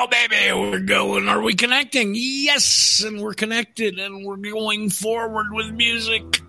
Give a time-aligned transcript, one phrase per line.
[0.00, 1.28] Oh, baby, we're going.
[1.28, 2.12] Are we connecting?
[2.14, 6.40] Yes, and we're connected, and we're going forward with music.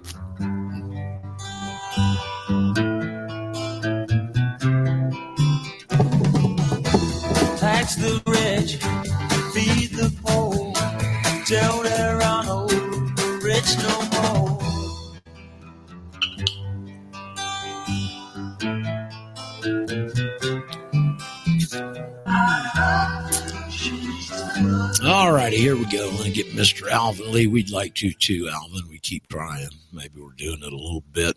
[25.59, 26.09] Here we go.
[26.15, 26.89] Let me get Mr.
[26.89, 27.45] Alvin Lee.
[27.45, 28.87] We'd like to too, Alvin.
[28.89, 29.67] We keep trying.
[29.91, 31.35] Maybe we're doing it a little bit.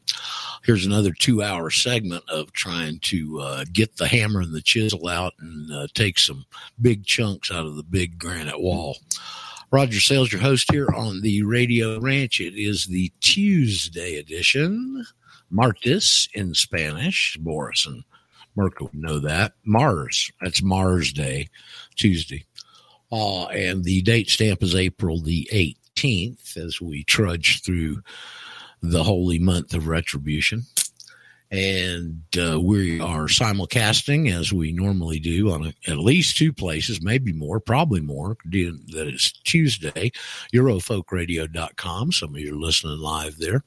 [0.63, 5.09] Here's another two hour segment of trying to uh, get the hammer and the chisel
[5.09, 6.45] out and uh, take some
[6.81, 8.97] big chunks out of the big granite wall.
[9.73, 12.41] Roger Sales, your host here on the Radio Ranch.
[12.41, 15.05] It is the Tuesday edition.
[15.51, 17.37] Martes in Spanish.
[17.41, 18.05] Boris and
[18.55, 19.55] Merkel know that.
[19.65, 20.31] Mars.
[20.41, 21.49] That's Mars Day,
[21.97, 22.45] Tuesday.
[23.13, 28.01] Uh, and the date stamp is April the 18th as we trudge through
[28.81, 30.63] the holy month of retribution.
[31.51, 37.03] And uh, we are simulcasting as we normally do on a, at least two places,
[37.03, 38.39] maybe more, probably more.
[38.47, 40.11] That is Tuesday,
[40.55, 42.13] Eurofolkradio.com.
[42.13, 43.63] Some of you are listening live there.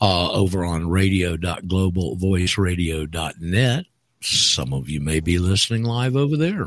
[0.00, 3.84] Uh, over on radio.globalvoiceradio.net.
[4.22, 6.66] Some of you may be listening live over there.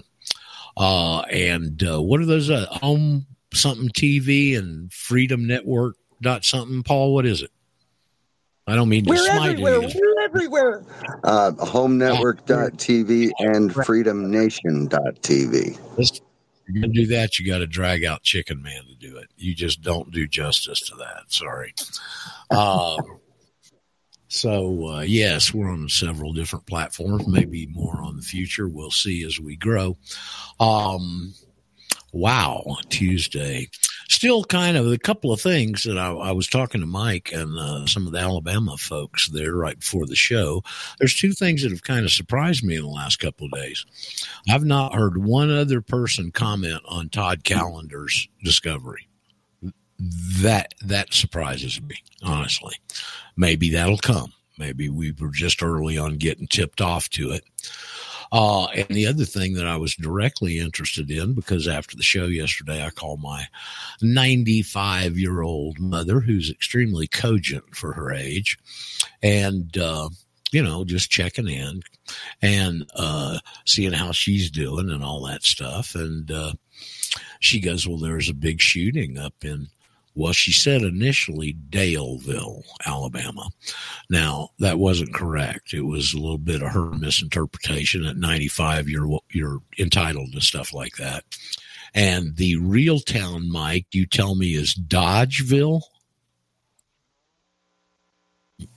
[0.78, 2.50] Uh, and uh, what are those?
[2.50, 6.84] Uh, home something TV and Freedom Network dot something.
[6.84, 7.52] Paul, what is it?
[8.68, 9.82] I don't mean to We're smite everywhere.
[9.82, 10.84] any We're everywhere.
[11.24, 15.80] Uh, HomeNetwork.tv and FreedomNation.tv.
[15.98, 16.20] If
[16.68, 19.30] you're gonna do that, you got to drag out Chicken Man to do it.
[19.38, 21.24] You just don't do justice to that.
[21.30, 21.74] Sorry.
[22.52, 23.20] Um,
[24.28, 27.28] so uh, yes, we're on several different platforms.
[27.28, 28.68] Maybe more on the future.
[28.68, 29.98] We'll see as we grow.
[30.60, 31.34] Um,
[32.12, 33.70] wow, Tuesday.
[34.10, 37.58] Still, kind of a couple of things that I, I was talking to Mike and
[37.58, 40.64] uh, some of the Alabama folks there right before the show.
[40.98, 43.86] There's two things that have kind of surprised me in the last couple of days.
[44.50, 49.07] I've not heard one other person comment on Todd Callender's discovery.
[50.00, 52.76] That that surprises me, honestly.
[53.36, 54.34] Maybe that'll come.
[54.58, 57.44] Maybe we were just early on getting tipped off to it.
[58.32, 62.26] Uh, and the other thing that I was directly interested in, because after the show
[62.26, 63.46] yesterday, I called my
[64.02, 68.58] 95 year old mother, who's extremely cogent for her age,
[69.24, 70.10] and, uh,
[70.52, 71.82] you know, just checking in
[72.42, 75.96] and uh, seeing how she's doing and all that stuff.
[75.96, 76.54] And uh,
[77.40, 79.68] she goes, Well, there's a big shooting up in
[80.18, 83.50] well, she said initially Daleville, Alabama.
[84.10, 85.76] Now that wasn't correct.
[85.76, 88.04] It was a little bit of her misinterpretation.
[88.04, 91.24] At 95, you're you're entitled to stuff like that.
[91.94, 95.84] And the real town, Mike, you tell me is Dodgeville.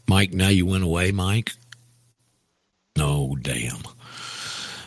[0.07, 1.53] Mike, now you went away, Mike.
[2.99, 3.81] No, damn.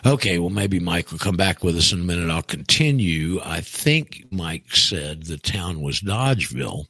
[0.06, 2.30] Okay, well, maybe Mike will come back with us in a minute.
[2.30, 3.40] I'll continue.
[3.41, 6.88] I think Mike said the town was Dodgeville.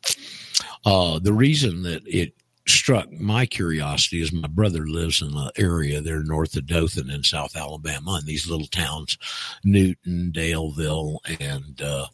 [0.83, 2.33] Uh, the reason that it
[2.67, 7.23] struck my curiosity is my brother lives in the area there north of Dothan in
[7.23, 9.17] South Alabama, and these little towns,
[9.63, 12.07] Newton, Daleville, and uh,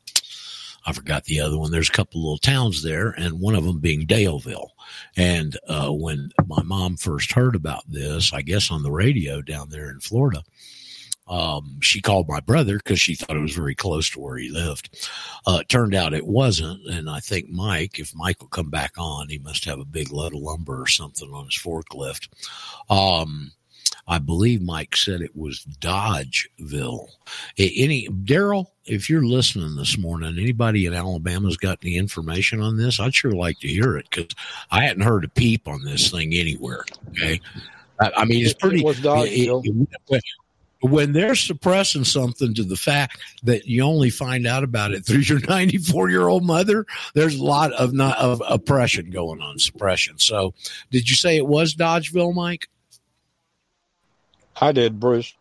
[0.86, 1.72] I forgot the other one.
[1.72, 4.70] There's a couple little towns there, and one of them being Daleville.
[5.16, 9.70] And uh, when my mom first heard about this, I guess on the radio down
[9.70, 10.44] there in Florida,
[11.30, 14.50] um, she called my brother because she thought it was very close to where he
[14.50, 15.08] lived.
[15.48, 16.86] Uh, it turned out it wasn't.
[16.88, 20.12] And I think Mike, if Mike will come back on, he must have a big
[20.12, 22.30] load of lumber or something on his forklift.
[22.90, 23.52] Um,
[24.08, 27.10] I believe Mike said it was Dodgeville.
[27.60, 33.00] Any Daryl, if you're listening this morning, anybody in Alabama's got any information on this?
[33.00, 34.34] I'd sure like to hear it because
[34.72, 36.86] I hadn't heard a peep on this thing anywhere.
[37.10, 37.40] Okay,
[38.00, 38.80] I, I mean it's pretty.
[38.80, 39.64] It was Dodgeville.
[39.66, 40.24] it- it-
[40.82, 45.20] when they're suppressing something to the fact that you only find out about it through
[45.20, 50.18] your 94 year old mother, there's a lot of not of oppression going on, suppression.
[50.18, 50.54] So,
[50.92, 52.70] did you say it was Dodgeville, Mike?
[54.62, 55.34] I did, Bruce.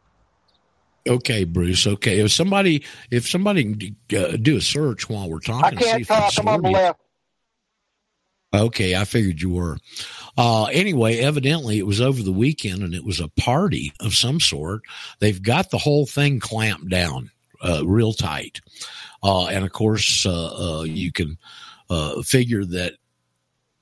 [1.08, 1.86] Okay, Bruce.
[1.86, 6.02] Okay, if somebody if somebody can uh, do a search while we're talking, I can't
[6.02, 6.32] if talk.
[6.38, 7.00] I'm on the left.
[8.54, 9.76] Okay, I figured you were.
[10.36, 14.40] Uh, anyway, evidently it was over the weekend and it was a party of some
[14.40, 14.82] sort.
[15.18, 17.30] They've got the whole thing clamped down
[17.60, 18.60] uh, real tight.
[19.22, 21.36] Uh, and of course, uh, uh, you can
[21.90, 22.94] uh, figure that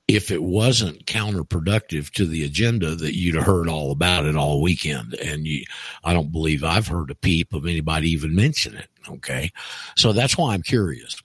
[0.07, 4.61] if it wasn't counterproductive to the agenda that you'd have heard all about it all
[4.61, 5.13] weekend.
[5.15, 5.65] And you,
[6.03, 8.87] I don't believe I've heard a peep of anybody even mention it.
[9.09, 9.51] Okay.
[9.97, 11.21] So that's why I'm curious.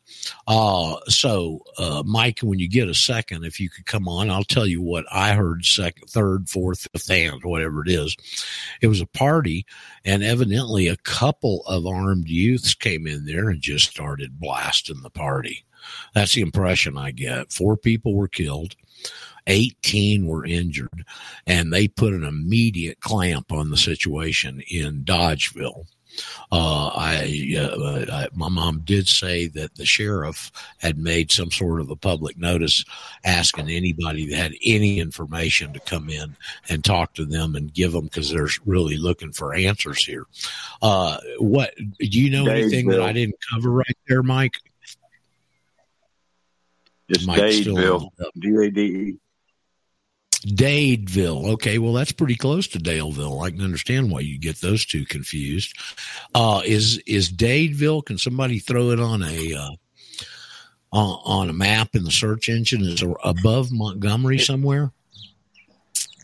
[0.47, 4.45] Uh, so, uh, Mike, when you get a second, if you could come on, I'll
[4.45, 8.17] tell you what I heard second, third, fourth, fifth, and whatever it is.
[8.81, 9.67] It was a party
[10.05, 15.11] and evidently a couple of armed youths came in there and just started blasting the
[15.11, 15.65] party.
[16.15, 17.53] That's the impression I get.
[17.53, 18.77] Four people were killed.
[19.49, 21.05] 18 were injured
[21.49, 25.87] and they put an immediate clamp on the situation in Dodgeville.
[26.51, 31.81] Uh, I, uh, I, my mom did say that the sheriff had made some sort
[31.81, 32.85] of a public notice
[33.25, 36.37] asking anybody that had any information to come in
[36.69, 40.27] and talk to them and give them because they're really looking for answers here.
[40.83, 44.57] Uh, what do you know anything that I didn't cover right there, Mike?
[47.11, 48.09] Just Mike's Dadeville.
[48.39, 49.19] D A D E.
[50.45, 51.53] Dadeville.
[51.55, 53.45] Okay, well that's pretty close to Daleville.
[53.45, 55.77] I can understand why you get those two confused.
[56.35, 58.05] Uh, is is Dadeville?
[58.05, 59.71] Can somebody throw it on a uh,
[60.93, 62.83] on, a map in the search engine?
[62.83, 64.93] Is it above Montgomery somewhere?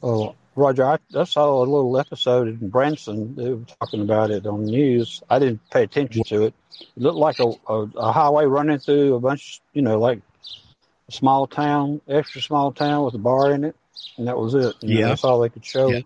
[0.02, 3.34] Oh, Roger, I, I saw a little episode in Branson.
[3.34, 5.22] They were talking about it on the news.
[5.30, 6.54] I didn't pay attention to it.
[6.80, 10.20] It looked like a, a, a highway running through a bunch, you know, like
[11.08, 13.76] a small town, extra small town with a bar in it,
[14.16, 14.74] and that was it.
[14.80, 15.08] You know, Yeah.
[15.08, 15.88] that's all they could show.
[15.88, 16.00] Yeah.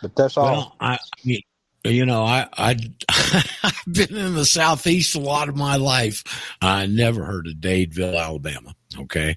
[0.00, 0.44] But that's all.
[0.44, 1.42] Well, I, I mean,
[1.84, 2.76] you know, I, I,
[3.62, 6.22] I've been in the Southeast a lot of my life.
[6.60, 8.74] I never heard of Dadeville, Alabama.
[8.98, 9.36] Okay.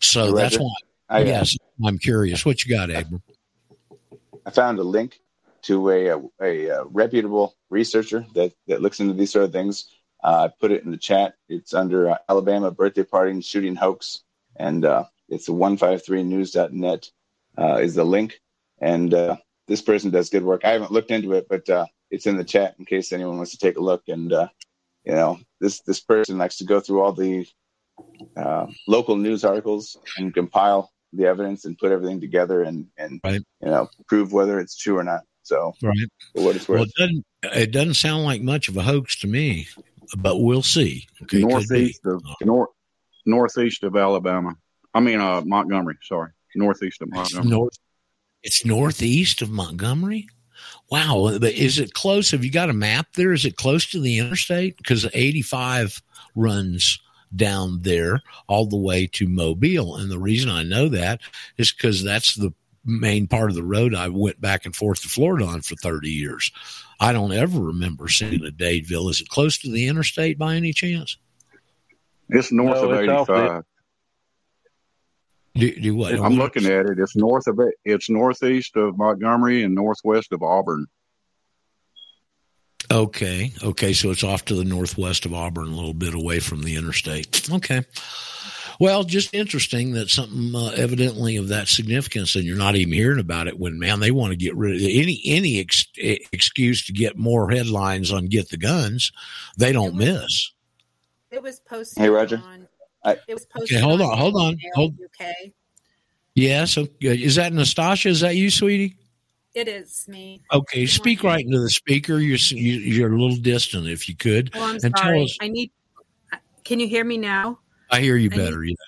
[0.00, 0.36] So Roger.
[0.36, 0.74] that's why,
[1.08, 2.44] I, yes, I'm curious.
[2.46, 3.22] What you got, Abram?
[4.46, 5.20] I found a link
[5.62, 9.88] to a, a, a, uh reputable researcher that, that looks into these sort of things.
[10.24, 11.34] Uh, I put it in the chat.
[11.48, 14.20] It's under uh, Alabama birthday party and shooting hoax,
[14.56, 17.10] and uh, it's 153news.net
[17.58, 18.40] uh, is the link.
[18.80, 19.36] And uh,
[19.68, 20.64] this person does good work.
[20.64, 23.52] I haven't looked into it, but uh, it's in the chat in case anyone wants
[23.52, 24.02] to take a look.
[24.08, 24.48] And uh,
[25.04, 27.46] you know, this this person likes to go through all the
[28.36, 33.42] uh, local news articles and compile the evidence and put everything together and and Right.
[33.60, 35.22] you know prove whether it's true or not.
[35.42, 35.96] So Right.
[36.34, 36.78] for what it's worth.
[36.78, 37.26] Well, it doesn't,
[37.62, 39.66] it doesn't sound like much of a hoax to me,
[40.16, 41.06] but we'll see.
[41.22, 42.70] Okay, northeast of north
[43.26, 44.56] northeast of Alabama.
[44.94, 45.96] I mean uh, Montgomery.
[46.02, 47.50] Sorry, northeast of It's Montgomery.
[47.50, 47.78] north.
[48.42, 50.28] It's northeast of Montgomery.
[50.90, 52.30] Wow, is it close?
[52.30, 53.32] Have you got a map there?
[53.32, 54.76] Is it close to the interstate?
[54.76, 56.02] Because 85
[56.36, 57.00] runs
[57.34, 61.20] down there all the way to Mobile, and the reason I know that
[61.56, 62.52] is because that's the
[62.84, 66.10] main part of the road I went back and forth to Florida on for 30
[66.10, 66.50] years.
[67.00, 69.10] I don't ever remember seeing a Dadeville.
[69.10, 71.16] Is it close to the interstate by any chance?
[72.28, 73.64] It's north No, of it's eighty five.
[75.54, 76.14] Do, do what?
[76.14, 76.98] I'm looking at it.
[76.98, 77.74] It's north of it.
[77.84, 80.86] It's northeast of Montgomery and northwest of Auburn.
[82.90, 83.52] Okay.
[83.62, 83.92] Okay.
[83.92, 87.50] So it's off to the northwest of Auburn, a little bit away from the interstate.
[87.50, 87.84] Okay.
[88.80, 93.20] Well, just interesting that something uh, evidently of that significance, and you're not even hearing
[93.20, 93.58] about it.
[93.58, 97.50] When man, they want to get rid of any any ex- excuse to get more
[97.50, 99.12] headlines on get the guns,
[99.56, 100.50] they don't miss.
[101.30, 102.02] It was posted.
[102.02, 102.42] Hey, Roger.
[102.44, 102.61] On,
[103.04, 103.76] I- it was posted.
[103.78, 105.52] Okay, hold on, hold on, Mail hold- UK.
[106.34, 106.78] Yes.
[106.78, 107.22] Okay.
[107.22, 108.06] Is that Nastasha?
[108.06, 108.96] Is that you, sweetie?
[109.54, 110.40] It is me.
[110.50, 110.86] Okay.
[110.86, 112.18] Speak right into the speaker.
[112.20, 114.50] You're you, you're a little distant, if you could.
[114.54, 115.24] Oh, I'm And tell sorry.
[115.24, 115.70] us- I need.
[116.64, 117.58] Can you hear me now?
[117.90, 118.64] I hear you I better.
[118.64, 118.78] Yes.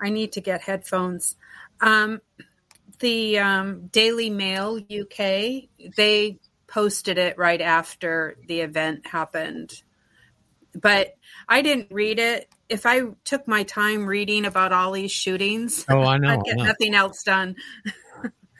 [0.00, 1.36] I need to get headphones.
[1.80, 2.20] Um,
[2.98, 9.82] the um, Daily Mail UK they posted it right after the event happened,
[10.74, 11.14] but
[11.52, 12.48] I didn't read it.
[12.70, 16.30] If I took my time reading about all these shootings, Oh, I know.
[16.30, 16.64] I'd get I know.
[16.64, 17.56] nothing else done.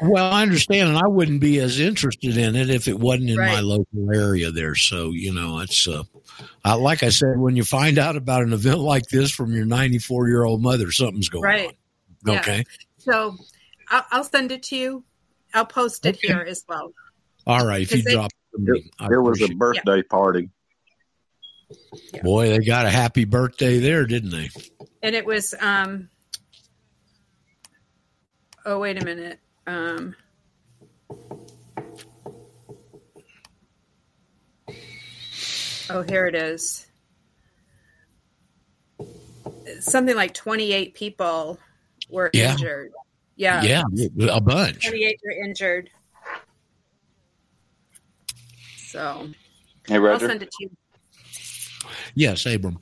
[0.03, 3.37] Well, I understand, and I wouldn't be as interested in it if it wasn't in
[3.37, 4.75] my local area there.
[4.75, 6.03] So, you know, it's uh,
[6.65, 9.65] uh, like I said, when you find out about an event like this from your
[9.65, 11.69] 94 year old mother, something's going Right.
[11.69, 11.75] on.
[12.35, 12.41] Yeah.
[12.41, 12.65] Okay.
[12.99, 13.37] So
[13.91, 15.05] I'll, I'll send it to you.
[15.55, 16.27] I'll post it Okay.
[16.29, 16.93] here as well.
[17.47, 17.83] All right.
[17.83, 20.51] If you Because they- drop it to me, I It was a appreciate birthday party.
[22.15, 22.23] It.
[22.23, 24.51] Boy, they got a happy birthday there, didn't they?
[25.03, 26.09] And it was um
[28.65, 29.41] oh wait a minute.
[29.67, 30.15] Um
[35.91, 36.87] Oh, here it is.
[39.81, 41.59] Something like 28 people
[42.09, 42.53] were Yeah.
[42.53, 42.93] injured.
[43.37, 43.63] Yeah.
[43.63, 43.83] Yeah,
[44.31, 44.87] a bunch.
[44.87, 45.91] 28 were injured.
[48.87, 49.29] So,
[49.87, 50.71] Hey, I'll send it to you.
[52.15, 52.79] Yes, Abram.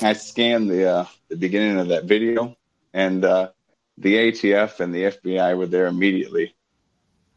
[0.00, 2.56] I scanned the uh, the beginning of that video,
[2.94, 3.50] and uh,
[3.98, 6.54] the ATF and the FBI were there immediately.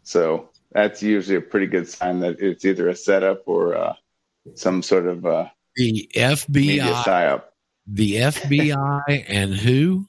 [0.04, 3.94] So that's usually a pretty good sign that it's either a setup or uh,
[4.54, 7.44] some sort of uh, The FBI, psyop.
[7.88, 10.06] the FBI, and who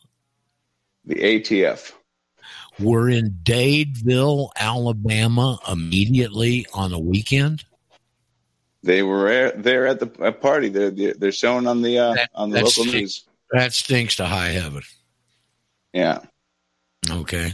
[1.05, 1.93] The ATF.
[2.79, 7.65] were in Dadeville, Alabama, immediately on a weekend.
[8.87, 10.69] They were there at the party.
[10.69, 12.93] They're they're showing on the uh, That- on the local sick.
[12.95, 13.25] news.
[13.53, 14.83] That stinks to high heaven.
[15.93, 16.21] Yeah.
[17.09, 17.53] Okay.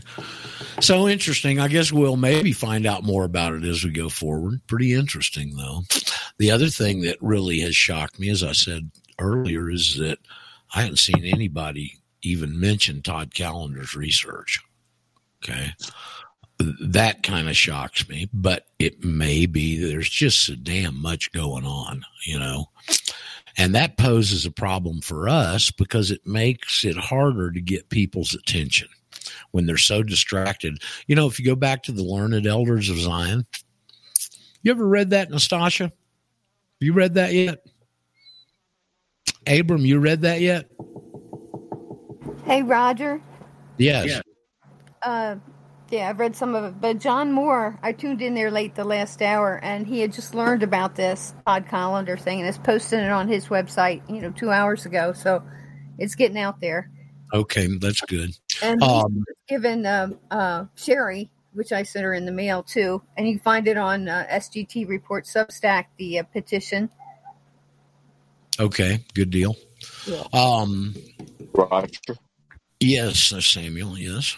[0.80, 1.60] So interesting.
[1.60, 4.60] I guess we'll maybe find out more about it as we go forward.
[4.66, 5.82] Pretty interesting, though.
[6.38, 10.18] The other thing that really has shocked me, as I said earlier, is that
[10.74, 14.60] I hadn't seen anybody even mention Todd Callender's research.
[15.44, 15.72] Okay.
[16.81, 21.64] That kind of shocks me, but it may be there's just so damn much going
[21.64, 22.71] on, you know.
[23.57, 28.35] And that poses a problem for us because it makes it harder to get people's
[28.35, 28.88] attention
[29.50, 30.78] when they're so distracted.
[31.07, 33.47] You know, if you go back to the learned elders of Zion,
[34.62, 35.92] you ever read that, Nastasha?
[36.81, 37.64] You read that yet?
[39.47, 40.71] Abram, you read that yet?
[42.45, 43.21] Hey, Roger.
[43.78, 44.21] Yes.
[45.02, 45.37] Uh,
[45.92, 46.80] yeah, I've read some of it.
[46.80, 50.34] But John Moore, I tuned in there late the last hour, and he had just
[50.34, 54.30] learned about this Todd Callender thing and is posting it on his website, you know,
[54.30, 55.12] two hours ago.
[55.12, 55.42] So
[55.99, 56.90] it's getting out there.
[57.34, 58.30] Okay, that's good.
[58.62, 63.02] And he's Um, given um, uh, Sherry, which I sent her in the mail too,
[63.16, 66.88] and you can find it on uh, SGT Report Substack, the uh, petition.
[68.58, 69.56] okay, good deal.
[70.06, 70.22] Yeah.
[70.32, 70.94] Um,
[71.54, 72.16] Roger.
[72.80, 74.37] yes, uh, Samuel, yes.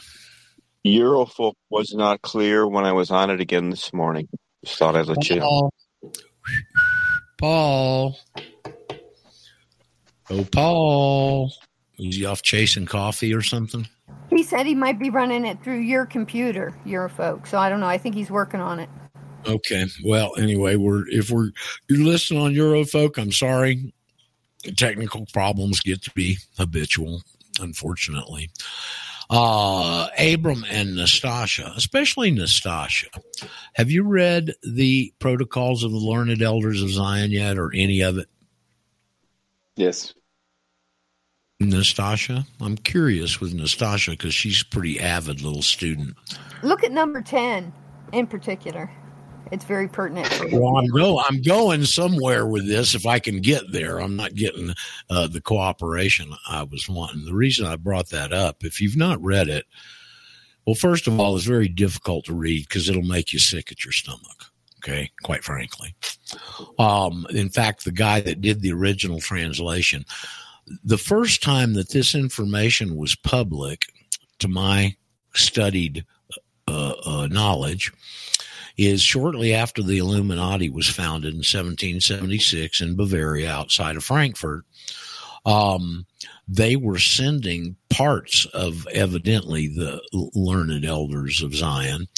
[0.86, 4.28] Eurofolk was not clear when I was on it again this morning.
[4.64, 5.70] Just thought I'd let you know.
[7.40, 8.18] Paul.
[8.18, 8.18] Paul.
[10.30, 11.52] Oh, Paul.
[11.98, 13.86] Is he off chasing coffee or something?
[14.30, 17.46] He said he might be running it through your computer, Eurofolk.
[17.46, 17.86] So I don't know.
[17.86, 18.88] I think he's working on it.
[19.46, 19.86] Okay.
[20.04, 21.50] Well, anyway, we're if we're
[21.88, 23.92] you're listening on Eurofolk, I'm sorry.
[24.76, 27.20] Technical problems get to be habitual,
[27.60, 28.50] unfortunately.
[29.30, 33.08] Uh Abram and Nastasha, especially Nastasha.
[33.74, 38.18] Have you read the protocols of the learned elders of Zion yet or any of
[38.18, 38.28] it?
[39.76, 40.14] Yes.
[41.62, 42.46] Nastasha?
[42.60, 46.16] I'm curious with Nastasha because she's a pretty avid little student.
[46.62, 47.72] Look at number 10
[48.12, 48.90] in particular.
[49.50, 50.52] It's very pertinent.
[50.52, 53.98] Well, I'm go I'm going somewhere with this if I can get there.
[53.98, 54.74] I'm not getting
[55.10, 57.24] uh, the cooperation I was wanting.
[57.24, 59.66] The reason I brought that up, if you've not read it,
[60.66, 63.84] well, first of all, it's very difficult to read because it'll make you sick at
[63.84, 64.50] your stomach.
[64.78, 65.94] Okay, quite frankly.
[66.78, 70.04] Um, in fact, the guy that did the original translation,
[70.84, 73.86] the first time that this information was public,
[74.40, 74.94] to my
[75.34, 76.04] studied
[76.68, 77.92] uh, uh, knowledge,
[78.76, 84.64] is shortly after the Illuminati was founded in 1776 in Bavaria outside of Frankfurt.
[85.46, 86.06] Um,
[86.48, 90.00] they were sending parts of evidently the
[90.34, 92.08] learned elders of Zion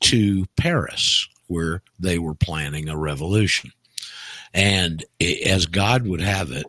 [0.00, 3.70] to Paris, where they were planning a revolution.
[4.52, 6.66] And as God would have it,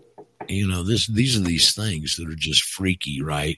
[0.48, 3.58] you know, this these are these things that are just freaky, right?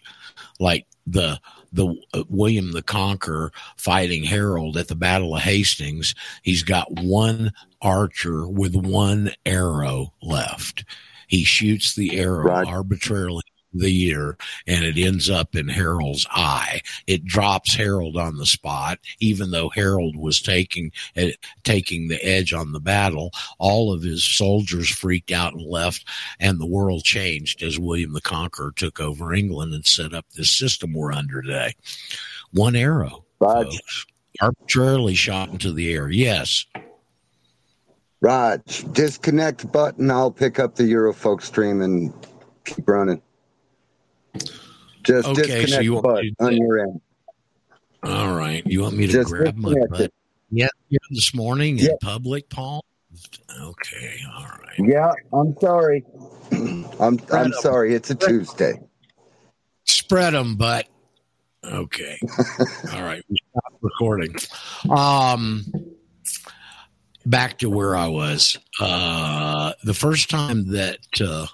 [0.60, 1.40] Like the
[1.72, 6.16] the uh, William the Conqueror fighting Harold at the Battle of Hastings.
[6.44, 10.86] He's got one archer with one arrow left.
[11.28, 12.68] He shoots the arrow Right.
[12.68, 13.44] arbitrarily
[13.74, 16.82] the year and it ends up in Harold's eye.
[17.06, 21.28] It drops Harold on the spot, even though Harold was taking uh,
[21.64, 23.32] taking the edge on the battle.
[23.60, 26.06] All of his soldiers freaked out and left,
[26.40, 30.52] and the world changed as William the Conqueror took over England and set up this
[30.52, 31.74] system we're under today.
[32.52, 33.80] One arrow, Raj,
[34.42, 36.10] arbitrarily shot into the air.
[36.10, 36.66] Yes.
[38.22, 40.10] Raj, disconnect button.
[40.10, 42.12] I'll pick up the Eurofolk stream and
[42.66, 43.22] keep running.
[45.04, 47.02] Just Okay, so you want me button to on your end.
[48.04, 48.66] All right.
[48.66, 50.02] You want me to Just grab my butt?
[50.02, 50.14] it.
[50.50, 50.68] Yeah,
[51.12, 52.86] this morning in public, Paul.
[53.60, 54.80] Okay, all right.
[54.80, 56.04] Yeah, I'm sorry.
[56.52, 57.54] I'm I'm Right.
[57.56, 57.96] sorry.
[57.96, 58.80] It's a Tuesday.
[59.86, 60.88] Spread them, but
[61.64, 62.18] okay.
[62.94, 63.24] all right.
[63.30, 64.36] We stop recording.
[64.90, 65.66] Um,
[67.26, 68.58] back to where I was.
[68.80, 71.48] Uh, the first time that uh,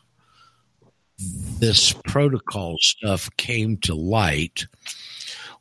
[1.59, 4.65] this protocol stuff came to light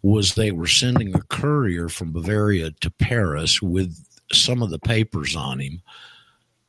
[0.02, 3.96] was they were sending a courier from Bavaria to Paris with
[4.32, 5.80] some of the papers on him,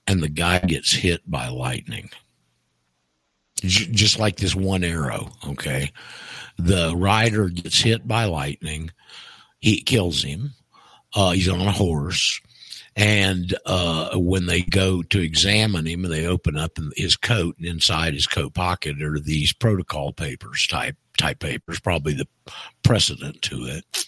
[0.05, 2.09] and the guy gets hit by lightning.
[3.61, 5.31] Just like this one arrow.
[5.47, 5.91] Okay,
[6.57, 8.91] the rider gets hit by lightning.
[9.59, 10.51] He kills him.
[11.15, 12.41] Uh, he's on a horse.
[12.95, 18.13] And uh, when they go to examine him, they open up his coat, and inside
[18.13, 22.27] his coat pocket are these protocol papers, type type papers, probably the
[22.83, 24.05] precedent to it.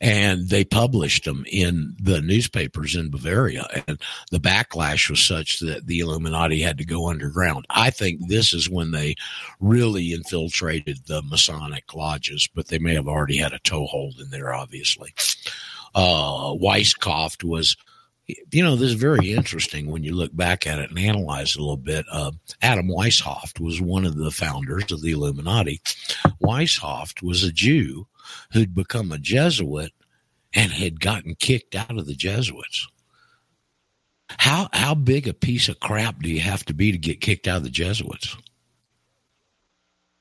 [0.00, 4.00] And they published them in the newspapers in Bavaria, and
[4.32, 7.66] the backlash was such that the Illuminati had to go underground.
[7.70, 9.14] I think this is when they
[9.60, 14.52] really infiltrated the Masonic lodges, but they may have already had a toehold in there,
[14.52, 15.14] obviously.
[15.94, 17.76] Uh, Weishaupt was
[18.50, 21.56] you know, this is very interesting when you look back at it and analyze it
[21.56, 22.04] a little bit.
[22.10, 25.80] Uh, Adam Weishaupt was one of the founders of the Illuminati.
[26.42, 28.06] Weishaupt was a Jew
[28.52, 29.92] who'd become a Jesuit
[30.54, 32.88] and had gotten kicked out of the Jesuits.
[34.38, 37.46] How how big a piece of crap do you have to be to get kicked
[37.46, 38.36] out of the Jesuits?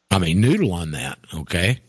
[0.09, 1.79] I mean, noodle on that, okay?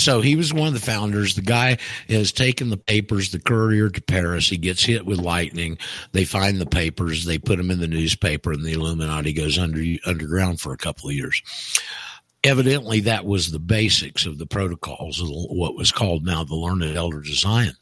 [0.00, 1.34] So he was one of the founders.
[1.34, 1.76] The guy
[2.08, 4.48] has taken the papers, the courier to Paris.
[4.48, 5.76] He gets hit with lightning.
[6.12, 7.26] They find the papers.
[7.26, 11.10] They put them in the newspaper, and the Illuminati goes under underground for a couple
[11.10, 11.42] of years.
[12.42, 16.96] Evidently, that was the basics of the protocols of what was called now the Learned
[16.96, 17.74] Elders of Zion.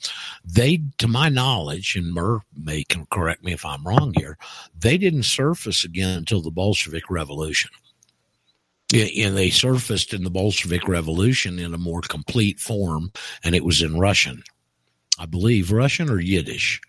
[0.45, 4.37] They, to my knowledge, and Murr may can correct me if I'm wrong here,
[4.77, 7.71] they didn't surface again until the Bolshevik Revolution
[8.93, 13.13] and they surfaced in the Bolshevik Revolution in a more complete form,
[13.45, 14.43] and it was in Russian,
[15.19, 16.81] I believe, Russian or Yiddish.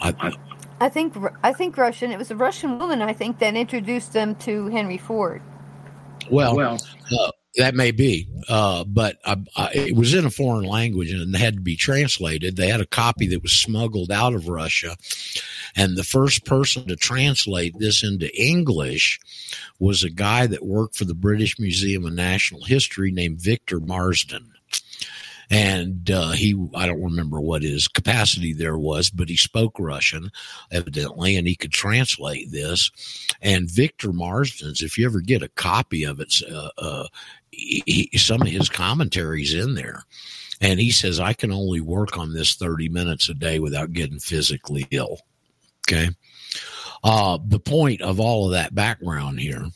[0.00, 0.32] I,
[0.80, 2.12] I think I think Russian.
[2.12, 5.40] It was a Russian woman, I think, that introduced them to Henry Ford.
[6.30, 6.78] Well, well
[7.18, 11.34] uh, that may be, uh, but I, I, it was in a foreign language and
[11.34, 12.56] it had to be translated.
[12.56, 14.96] They had a copy that was smuggled out of Russia,
[15.74, 19.20] and the first person to translate this into English
[19.78, 24.52] was a guy that worked for the British Museum of National History named Victor Marsden
[25.50, 30.30] and uh, he I don't remember what his capacity there was, but he spoke Russian
[30.70, 32.90] evidently, and he could translate this.
[33.40, 37.06] And Victor Marsden's, if you ever get a copy of it, uh, uh,
[37.56, 40.04] he, some of his commentaries in there.
[40.60, 44.18] And he says, I can only work on this 30 minutes a day without getting
[44.18, 45.20] physically ill.
[45.88, 46.10] Okay.
[47.04, 49.66] Uh, the point of all of that background here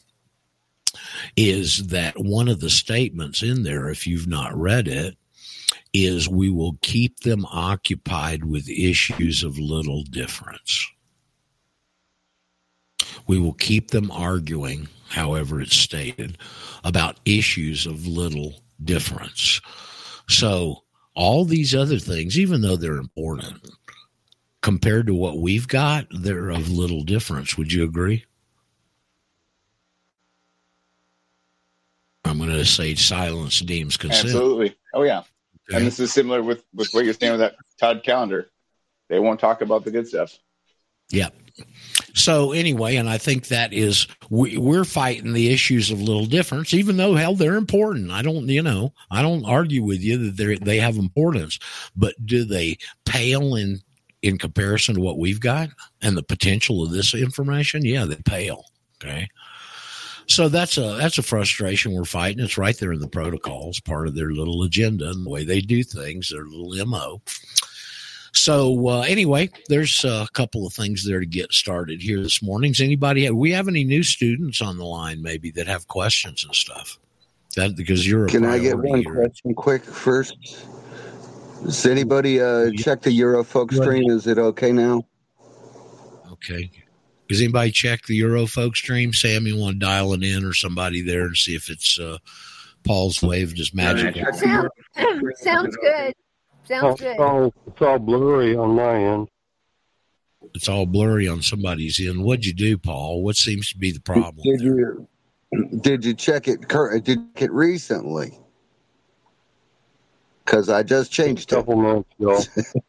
[1.36, 5.16] is that one of the statements in there, if you've not read it,
[5.92, 10.86] is we will keep them occupied with issues of little difference.
[13.26, 16.38] We will keep them arguing, however it's stated,
[16.84, 19.60] about issues of little difference.
[20.28, 23.68] So, all these other things, even though they're important,
[24.62, 27.58] compared to what we've got, they're of little difference.
[27.58, 28.24] Would you agree?
[32.24, 34.26] I'm going to say silence deems consent.
[34.26, 34.76] Absolutely.
[34.94, 35.22] Oh, yeah.
[35.72, 38.50] And this is similar with, with what you're saying with that Todd Callender.
[39.08, 40.36] They won't talk about the good stuff.
[41.10, 41.30] Yeah.
[42.14, 46.75] So anyway, and I think that is we, we're fighting the issues of little difference,
[46.75, 48.11] even though hell they're important.
[48.11, 51.59] I don't, you know, I don't argue with you that they they have importance,
[51.96, 53.81] but do they pale in
[54.23, 55.70] in comparison to what we've got
[56.03, 57.85] and the potential of this information?
[57.85, 58.64] Yeah, they pale.
[59.03, 59.29] Okay.
[60.27, 62.44] So that's a that's a frustration we're fighting.
[62.44, 65.61] It's right there in the protocols, part of their little agenda and the way they
[65.61, 67.20] do things, their little mo.
[68.32, 72.72] So uh, anyway, there's a couple of things there to get started here this morning.
[72.72, 76.44] Does anybody have, we have any new students on the line maybe that have questions
[76.44, 76.98] and stuff?
[77.56, 79.14] That because you're can I get one here.
[79.14, 80.66] question quick first?
[81.64, 84.08] Does anybody uh, check the Eurofolk stream?
[84.08, 85.04] Is it okay now?
[86.32, 86.70] Okay.
[87.28, 89.12] Does anybody check the Eurofolk stream?
[89.12, 92.18] Sam, you want to dial it in or somebody there and see if it's uh,
[92.84, 94.16] Paul's wave just magic?
[94.34, 94.70] Sound,
[95.36, 96.14] sounds good.
[96.70, 97.11] Sounds good.
[97.11, 99.28] It's all, it's all blurry on my end.
[100.54, 102.22] It's all blurry on somebody's end.
[102.22, 103.22] What'd you do, Paul?
[103.22, 104.42] What seems to be the problem?
[104.44, 105.09] Did you
[105.80, 106.68] did you check it?
[106.68, 108.38] Did you check it recently?
[110.44, 112.40] Because I just changed a couple months ago.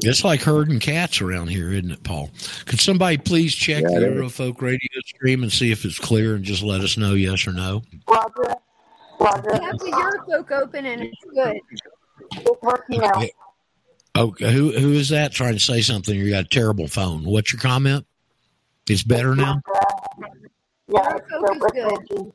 [0.00, 2.30] It's like herding cats around here, isn't it, Paul?
[2.66, 6.44] Could somebody please check yeah, the Eurofolk radio stream and see if it's clear and
[6.44, 7.82] just let us know yes or no?
[8.08, 8.32] Roger.
[8.42, 8.57] Roger.
[9.20, 9.92] We have the
[10.28, 11.56] Eurofolk open and it's good.
[12.32, 13.24] It's working out.
[14.16, 14.52] Okay.
[14.52, 16.14] Who who is that trying to say something?
[16.14, 17.24] You got a terrible phone.
[17.24, 18.06] What's your comment?
[18.88, 19.60] It's better now.
[20.88, 22.32] Yeah, Eurofolk is good.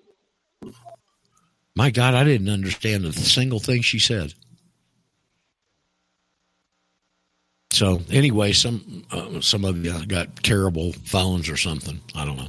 [1.76, 4.34] My God, I didn't understand a single thing she said.
[7.74, 12.00] so anyway, some uh, some of you got terrible phones or something.
[12.16, 12.48] I don't know.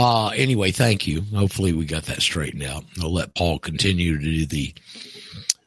[0.00, 1.22] Uh, anyway, thank you.
[1.34, 2.84] Hopefully, we got that straightened out.
[3.02, 4.72] I'll let Paul continue to do the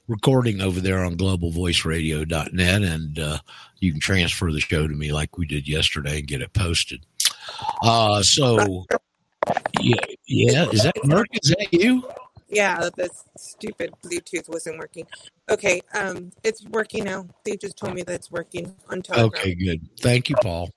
[0.07, 3.39] recording over there on globalvoiceradio.net, and uh,
[3.81, 7.05] you can transfer the show to me like we did yesterday and get it posted.
[7.83, 8.85] Uh, so,
[9.81, 9.95] yeah,
[10.27, 11.25] yeah, is that Merck?
[11.43, 12.07] Is that you?
[12.47, 15.07] Yeah, the stupid Bluetooth wasn't working.
[15.49, 17.27] Okay, um, it's working now.
[17.43, 19.25] They just told me that it's working on Telegram.
[19.27, 19.89] Okay, good.
[19.99, 20.69] Thank you, Paul.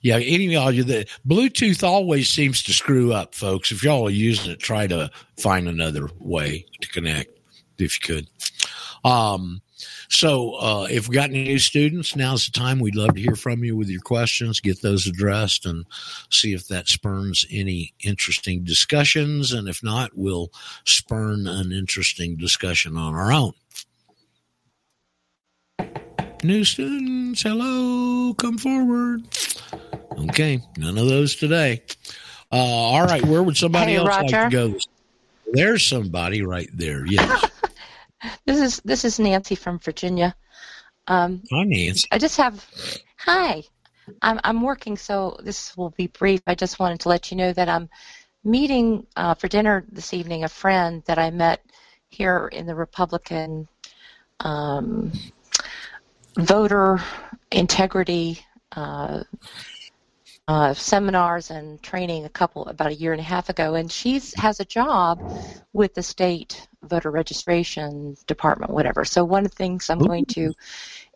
[0.00, 3.72] Yeah, any you the Bluetooth always seems to screw up, folks.
[3.72, 7.38] If y'all are using it, try to find another way to connect
[7.78, 8.28] if you could.
[9.04, 9.62] Um,
[10.08, 12.80] so uh, if we've got any new students, now's the time.
[12.80, 15.86] We'd love to hear from you with your questions, get those addressed, and
[16.30, 19.52] see if that spurns any interesting discussions.
[19.52, 20.50] And if not, we'll
[20.84, 23.52] spurn an interesting discussion on our own.
[26.42, 29.22] New students, hello, come forward.
[30.28, 31.82] Okay, none of those today.
[32.52, 34.74] Uh, all right, where would somebody Hey, else like to go?
[35.52, 37.06] There's somebody right there.
[37.06, 37.50] Yes.
[38.44, 40.36] This is this is Nancy from Virginia.
[41.06, 42.06] Um, Hi, Nancy.
[42.12, 42.66] I just have
[43.16, 43.62] hi.
[44.20, 46.42] I'm I'm working, so this will be brief.
[46.46, 47.88] I just wanted to let you know that I'm
[48.44, 51.64] meeting uh, for dinner this evening a friend that I met
[52.10, 53.68] here in the Republican
[54.40, 55.12] um,
[56.36, 57.00] voter
[57.50, 59.22] integrity uh,
[60.48, 64.20] uh, seminars and training a couple about a year and a half ago, and she
[64.36, 65.20] has a job
[65.72, 69.04] with the state voter registration department, whatever.
[69.04, 70.52] So one of the things I'm going to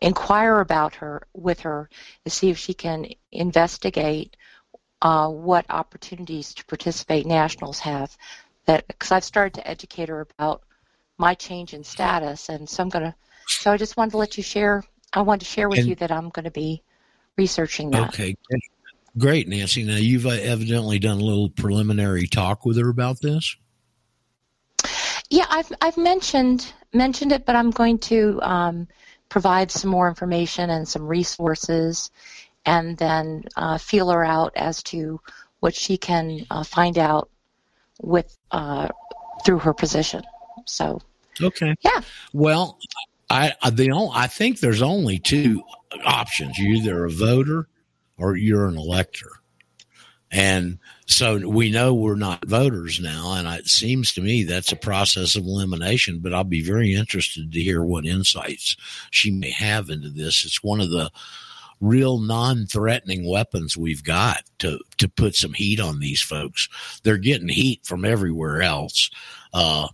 [0.01, 1.89] inquire about her with her
[2.23, 4.37] is see if she can investigate
[5.01, 8.15] uh, what opportunities to participate nationals have.
[8.65, 10.63] That because I've started to educate her about
[11.17, 13.15] my change in status, and so I'm gonna.
[13.59, 14.83] So I just wanted to let you share.
[15.13, 16.81] I wanted to share with And- you that I'm going to be
[17.37, 18.09] researching that.
[18.09, 18.63] Okay, great.
[19.17, 19.83] great, Nancy.
[19.83, 23.55] Now you've uh, evidently done a little preliminary talk with her about this.
[25.29, 28.87] Yeah, I've I've mentioned mentioned it, but I'm going to um,
[29.29, 32.11] provide some more information and some resources,
[32.65, 35.19] and then uh, feel her out as to
[35.59, 37.29] what she can uh, find out
[38.01, 38.89] with uh,
[39.43, 40.23] through her position.
[40.65, 41.01] So
[41.41, 41.75] Okay.
[41.81, 42.01] Yeah.
[42.33, 42.77] Well,
[43.29, 45.63] I the only, I think there's only two
[46.05, 46.57] options.
[46.57, 47.67] You're either a voter
[48.17, 49.29] or you're an elector.
[50.31, 54.77] And so we know we're not voters now, and it seems to me that's a
[54.77, 56.19] process of elimination.
[56.19, 58.75] But I'll be very interested to hear what insights
[59.11, 60.43] she may have into this.
[60.43, 61.09] It's one of the
[61.79, 66.67] real non-threatening weapons we've got to to put some heat on these folks.
[67.03, 69.09] They're getting heat from everywhere else.
[69.53, 69.87] Uh,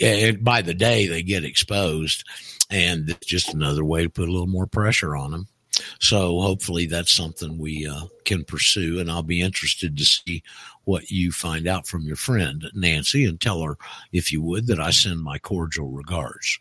[0.00, 2.24] and by the day they get exposed,
[2.70, 5.48] and it's just another way to put a little more pressure on them.
[6.00, 10.42] So hopefully that's something we uh, can pursue, and I'll be interested to see
[10.84, 13.76] what you find out from your friend Nancy, and tell her
[14.12, 16.58] if you would that I send my cordial regards.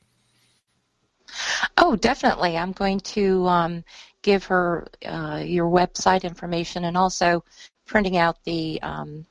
[1.77, 2.57] Oh, definitely.
[2.57, 3.83] I'm going to um,
[4.21, 7.43] give her uh, your website information and also
[7.85, 9.25] printing out the um,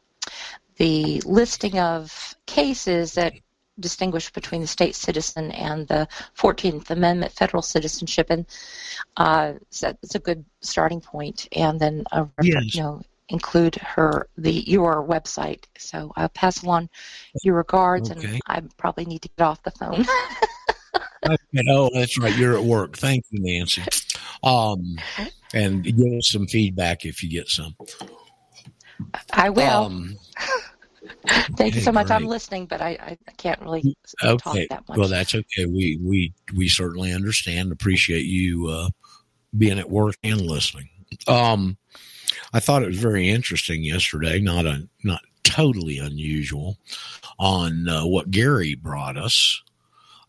[0.77, 3.35] the listing of cases that
[3.79, 6.09] distinguish between the state citizen and the
[6.39, 8.47] 14th Amendment federal citizenship, and
[9.17, 11.49] uh, so it's a good starting point.
[11.53, 12.75] And then a, Yes.
[12.75, 15.65] you know include her the your website.
[15.79, 16.89] So I'll pass along
[17.43, 18.29] your regards, Okay.
[18.29, 20.05] and I probably need to get off the phone.
[21.29, 22.37] Okay, oh, that's right.
[22.37, 22.97] You're at work.
[22.97, 23.83] Thank you, Nancy.
[24.45, 24.97] Um,
[25.55, 27.75] and give us some feedback if you get some.
[29.33, 29.85] I will.
[29.85, 30.17] Um,
[31.57, 32.11] Thank you so much.
[32.11, 34.99] I'm listening, but I, I can't really talk that much.
[34.99, 35.67] Well, that's okay.
[35.67, 37.73] We we we certainly understand.
[37.73, 38.89] Appreciate you uh,
[39.57, 40.89] being at work and listening.
[41.29, 41.77] Um,
[42.53, 44.41] I thought it was very interesting yesterday.
[44.41, 46.77] Not a not totally unusual
[47.39, 49.63] on uh, what Gary brought us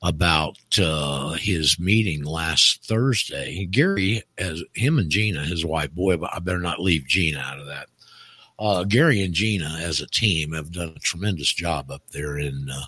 [0.03, 3.65] about uh, his meeting last Thursday.
[3.65, 7.59] Gary, as him and Gina, his wife, boy, but I better not leave Gina out
[7.59, 7.87] of that.
[8.59, 12.69] Uh, Gary and Gina, as a team, have done a tremendous job up there in
[12.71, 12.85] uh,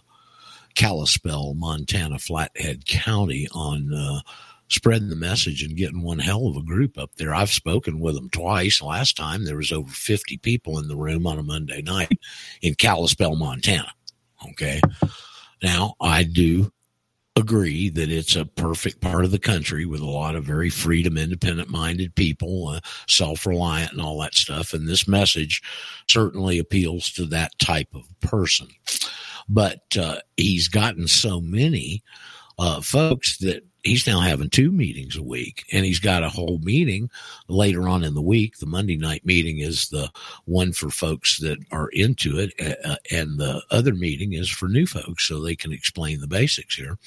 [0.75, 4.21] Kalispell, Montana, Flathead County on uh,
[4.69, 7.35] spreading the message and getting one hell of a group up there.
[7.35, 8.81] I've spoken with them twice.
[8.81, 12.17] Last time there was over 50 people in the room on a Monday night
[12.61, 13.91] in Kalispell, Montana.
[14.51, 14.79] Okay.
[15.61, 16.71] Now I do
[17.39, 21.17] agree that it's a perfect part of the country with a lot of very freedom,
[21.17, 24.73] independent minded people, uh, self reliant, and all that stuff.
[24.73, 25.61] And this message
[26.07, 28.67] certainly appeals to that type of person.
[29.47, 32.03] But uh, he's gotten so many
[32.59, 36.59] uh, folks that he's now having two meetings a week and he's got a whole
[36.59, 37.09] meeting
[37.47, 38.57] later on in the week.
[38.57, 40.11] The monday night meeting is the
[40.45, 42.53] one for folks that are into it
[42.85, 46.75] uh, and the other meeting is for new folks so they can explain the basics
[46.75, 46.97] here.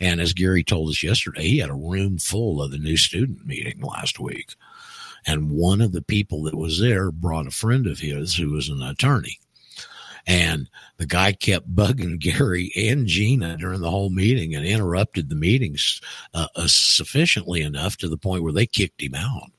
[0.00, 3.46] And as gary told us yesterday he had a room full of the new student
[3.46, 4.54] meeting last week.
[5.26, 8.68] And one of the people that was there brought a friend of his who was
[8.68, 9.38] an attorney
[10.28, 15.34] and the guy kept bugging Gary and Gina during the whole meeting and interrupted the
[15.34, 16.00] meetings
[16.34, 19.50] uh, uh, sufficiently enough to the point where they kicked him out.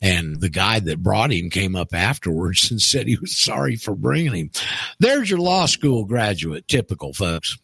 [0.00, 3.94] And the guy that brought him came up afterwards and said he was sorry for
[3.94, 4.50] bringing him.
[4.98, 7.58] There's your law school graduate, typical folks.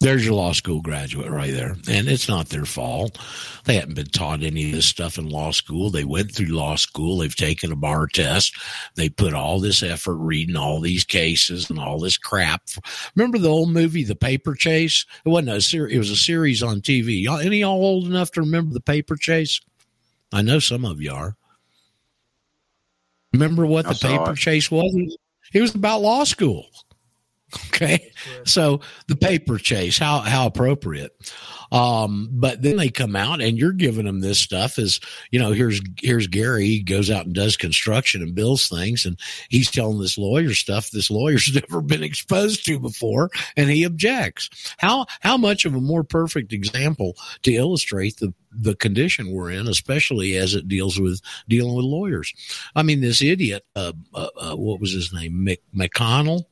[0.00, 1.76] There's your law school graduate right there.
[1.88, 3.18] And it's not their fault.
[3.66, 5.90] They haven't been taught any of this stuff in law school.
[5.90, 7.18] They went through law school.
[7.18, 8.56] They've taken a bar test.
[8.94, 12.62] They put all this effort reading all these cases and all this crap.
[13.14, 15.04] Remember the old movie, The Paper Chase?
[15.26, 15.94] It wasn't a series.
[15.94, 17.22] It was a series on TV.
[17.22, 19.60] Y'all, any y'all old enough to remember The Paper Chase?
[20.32, 21.36] I know some of you are.
[23.34, 24.36] Remember what I the paper it.
[24.36, 25.16] chase was?
[25.52, 26.66] It was about law school.
[27.68, 28.12] Okay.
[28.44, 31.12] So the paper chase, how how appropriate.
[31.72, 35.52] Um, but then they come out and you're giving them this stuff is, you know,
[35.52, 40.00] here's here's Gary, he goes out and does construction and builds things and he's telling
[40.00, 44.74] this lawyer stuff this lawyer's never been exposed to before and he objects.
[44.78, 49.68] How how much of a more perfect example to illustrate the the condition we're in,
[49.68, 52.34] especially as it deals with dealing with lawyers.
[52.74, 56.44] I mean, this idiot, uh, uh, uh, what was his name, Mc, McConnell,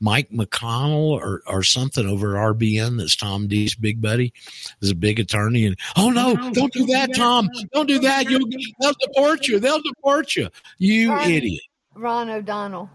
[0.00, 2.98] Mike McConnell, or or something over at RBN.
[2.98, 4.32] That's Tom D's big buddy,
[4.80, 5.66] is a big attorney.
[5.66, 7.48] And oh no, don't do that, Tom!
[7.72, 8.28] Don't do that.
[8.30, 8.48] You'll
[8.80, 9.58] they'll deport you.
[9.60, 10.48] They'll deport you.
[10.78, 11.62] You Ron- idiot.
[11.94, 12.88] Ron O'Donnell.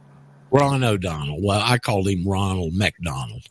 [0.52, 1.42] Ron O'Donnell.
[1.42, 3.44] Well, I called him Ronald McDonald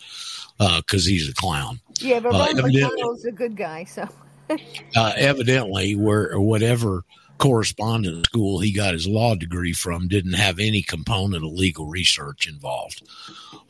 [0.58, 1.80] because he's a clown.
[2.00, 4.08] Yeah, but Uh, Ron evidently- McDonald's a good guy, so
[4.96, 7.04] uh, evidently where whatever
[7.38, 12.46] correspondence school he got his law degree from didn't have any component of legal research
[12.46, 13.02] involved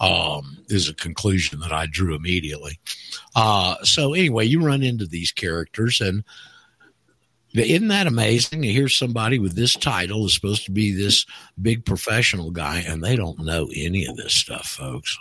[0.00, 2.78] um, is a conclusion that i drew immediately
[3.36, 6.24] uh, so anyway you run into these characters and
[7.54, 11.24] isn't that amazing to hear somebody with this title is supposed to be this
[11.62, 15.18] big professional guy and they don't know any of this stuff folks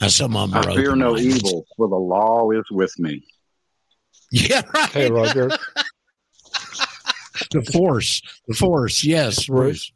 [0.00, 1.46] now some of them are I fear no open-minded.
[1.46, 3.24] evil, for the law is with me.
[4.30, 5.50] yeah right Hey, Roger.
[7.50, 9.92] the force the force yes bruce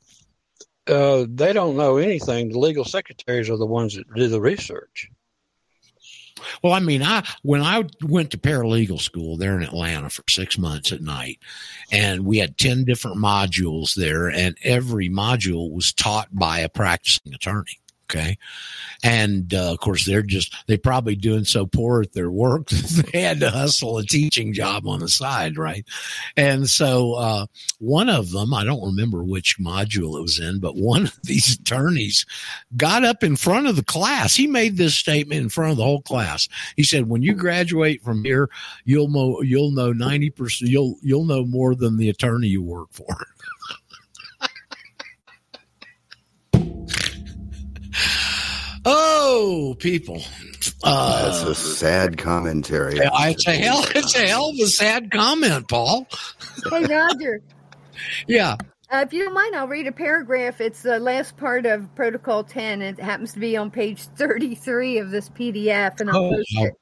[0.87, 2.48] Uh, they don't know anything.
[2.48, 5.11] The legal secretaries are the ones that do the research.
[6.62, 10.57] Well, I mean, I when I went to paralegal school there in Atlanta for six
[10.57, 11.40] months at night,
[11.92, 17.35] and we had ten different modules there, and every module was taught by a practicing
[17.35, 17.81] attorney.
[18.11, 18.38] Okay,
[19.03, 22.68] and uh, of course they're just they probably doing so poor at their work
[23.12, 25.85] they had to hustle a teaching job on the side, right?
[26.35, 27.47] And so uh,
[27.81, 31.59] one of them, I don't remember which module it was in, but one of these
[31.61, 32.25] attorneys
[32.79, 34.35] got up in front of the class.
[34.35, 36.49] He made this statement in front of the whole class.
[36.77, 38.49] He said, "When you graduate from here,
[38.87, 40.71] you'll know you'll know ninety percent.
[40.71, 43.27] You'll you'll know more than the attorney you work for."
[48.90, 50.20] Oh, people!
[50.83, 53.01] Uh, That's a sad commentary.
[53.03, 53.85] I- it's a hell.
[53.94, 56.07] It's a hell of a sad comment, Paul.
[56.70, 57.42] hey Roger.
[58.29, 58.57] Yeah.
[58.90, 60.61] Uh, if you don't mind, I'll read a paragraph.
[60.61, 62.81] It's the last part of Protocol 10.
[62.81, 66.64] It happens to be on page 33 of this PDF, and I'll Oh, post how,
[66.64, 66.74] it.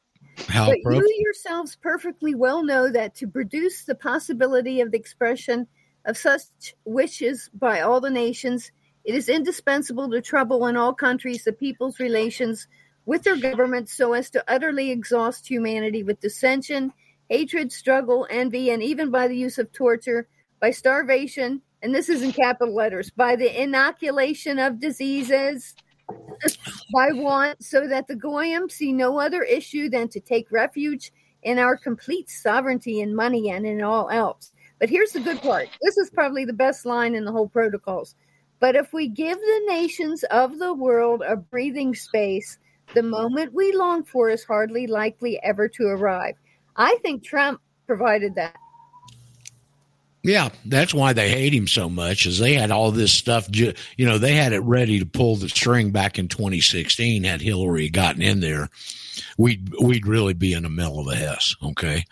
[0.47, 1.09] how but appropriate.
[1.09, 5.67] you yourselves perfectly well know that to produce the possibility of the expression
[6.05, 8.71] of such wishes by all the nations,
[9.07, 12.67] it is indispensable to trouble in all countries the people's relations
[13.05, 16.93] with their governments so as to utterly exhaust humanity with dissension,
[17.29, 20.27] hatred, struggle, envy, and even by the use of torture,
[20.61, 25.77] by starvation, and this is in capital letters, by the inoculation of diseases,
[26.93, 31.13] by want, so that the Goyim see no other issue than to take refuge
[31.45, 34.51] in our complete sovereignty in money and in all else.
[34.81, 35.69] But here's the good part.
[35.81, 38.17] This is probably the best line in the whole protocols.
[38.59, 42.59] But if we give the nations of the world a breathing space,
[42.95, 46.35] the moment we long for is hardly likely ever to arrive.
[46.77, 48.57] I think Trump provided that.
[50.23, 52.27] Yeah, that's why they hate him so much.
[52.27, 55.49] Is they had all this stuff, you know, they had it ready to pull the
[55.49, 57.23] string back in 2016.
[57.23, 58.69] Had Hillary gotten in there,
[59.39, 61.55] we'd we'd really be in the middle of a hess.
[61.63, 62.05] Okay,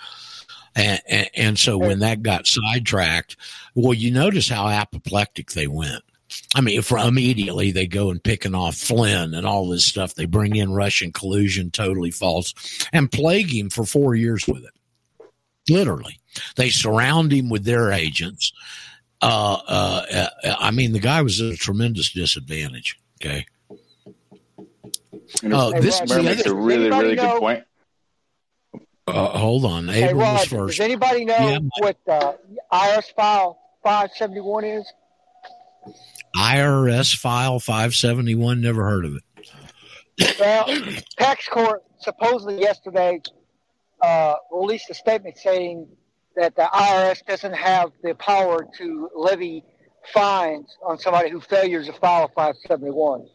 [0.77, 3.37] and, and and so when that got sidetracked,
[3.75, 6.05] well, you notice how apoplectic they went.
[6.55, 10.15] I mean, for immediately they go and picking off Flynn and all this stuff.
[10.15, 12.55] They bring in Russian collusion, totally false,
[12.93, 14.71] and plague him for four years with it.
[15.69, 16.19] Literally,
[16.57, 18.53] they surround him with their agents.
[19.23, 20.07] Uh, uh,
[20.45, 22.99] uh, I mean, the guy was at a tremendous disadvantage.
[23.23, 23.47] Okay.
[25.43, 27.65] You know, Oh, this- Murray makes a really, really know- good point.
[29.07, 30.79] Uh, hold on, Hey, Abram was Rod, first.
[30.79, 31.59] does anybody know Yeah.
[31.79, 32.33] what uh,
[32.73, 34.93] IRS file 571 is?
[36.37, 38.61] IRS file five seventy one.
[38.61, 39.23] Never heard of it.
[40.39, 40.67] Well,
[41.19, 43.21] tax court supposedly yesterday
[44.03, 45.89] uh, released a statement saying
[46.37, 49.65] that the IRS doesn't have the power to levy
[50.13, 53.27] fines on somebody who failures to file 571.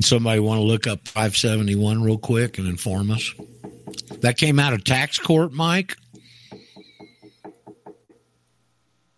[0.00, 3.34] Somebody want to look up 571 real quick and inform us?
[4.20, 5.96] That came out of tax court, Mike?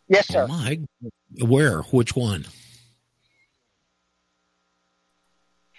[0.08, 0.46] Yes, sir.
[0.46, 0.80] Mike,
[1.40, 1.82] where?
[1.82, 2.46] Which one?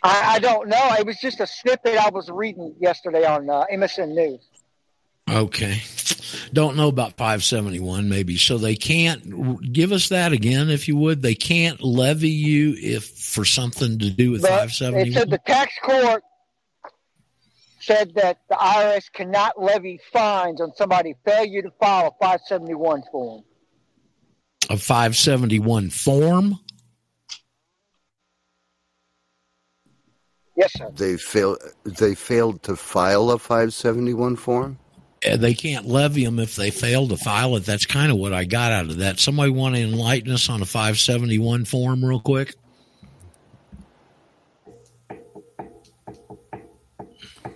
[0.02, 0.96] I, I don't know.
[1.00, 4.42] It was just a snippet I was reading yesterday on uh, MSN News.
[5.30, 5.82] Okay.
[6.52, 8.38] Don't know about 571, maybe.
[8.38, 11.22] So they can't give us that again, if you would.
[11.22, 15.14] They can't levy you if for something to do with But it 571.
[15.14, 16.24] said the tax court
[17.80, 23.44] said that the IRS cannot levy fines on somebody failure to file a 571 form.
[24.74, 26.60] A 571 form?
[30.56, 30.90] Yes, sir.
[30.96, 31.58] They fail.
[31.84, 34.80] They failed to file a 571 form.
[35.22, 37.66] They can't levy them if they fail to file it.
[37.66, 39.20] That's kind of what I got out of that.
[39.20, 42.56] Somebody want to enlighten us on a 571 form real quick?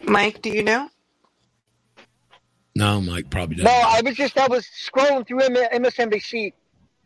[0.04, 0.88] Mike, do you know?
[2.76, 3.86] No, Mike probably No, doesn't.
[3.88, 6.54] I was just I was scrolling through M- MSNBC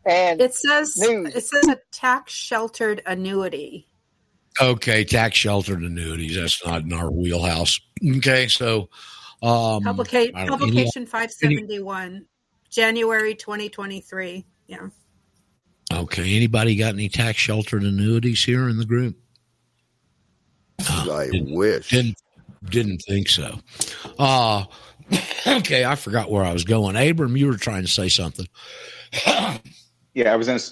[0.06, 1.36] and It says News.
[1.36, 3.88] it says a tax sheltered annuity.
[4.60, 6.36] Okay, tax sheltered annuities.
[6.36, 7.80] That's not in our wheelhouse.
[8.18, 8.90] Okay, so
[9.42, 12.26] um, Publica- publication 571,
[12.70, 14.46] January 2023.
[14.68, 14.88] Yeah.
[15.94, 19.18] Okay, anybody got any tax sheltered annuities here in the group?
[20.80, 21.90] I wish.
[21.90, 22.18] Didn't
[22.66, 23.60] didn't think so.
[24.20, 24.66] Uh
[25.48, 26.96] okay, I forgot where I was going.
[26.96, 28.48] Abram, you were trying to say something.
[30.14, 30.72] Yeah, I was going to.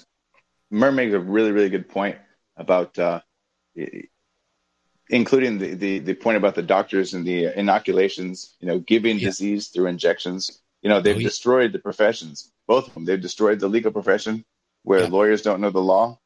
[0.70, 2.16] Murray makes a really, really good point
[2.56, 3.20] about, uh,
[5.08, 8.56] including the, the the point about the doctors and the inoculations.
[8.60, 10.60] You know, giving disease through injections.
[10.82, 11.28] You know, they've Oh, yeah.
[11.28, 12.52] destroyed the professions.
[12.66, 13.04] Both of them.
[13.04, 14.44] They've destroyed the legal profession,
[14.84, 16.18] where lawyers don't know the law,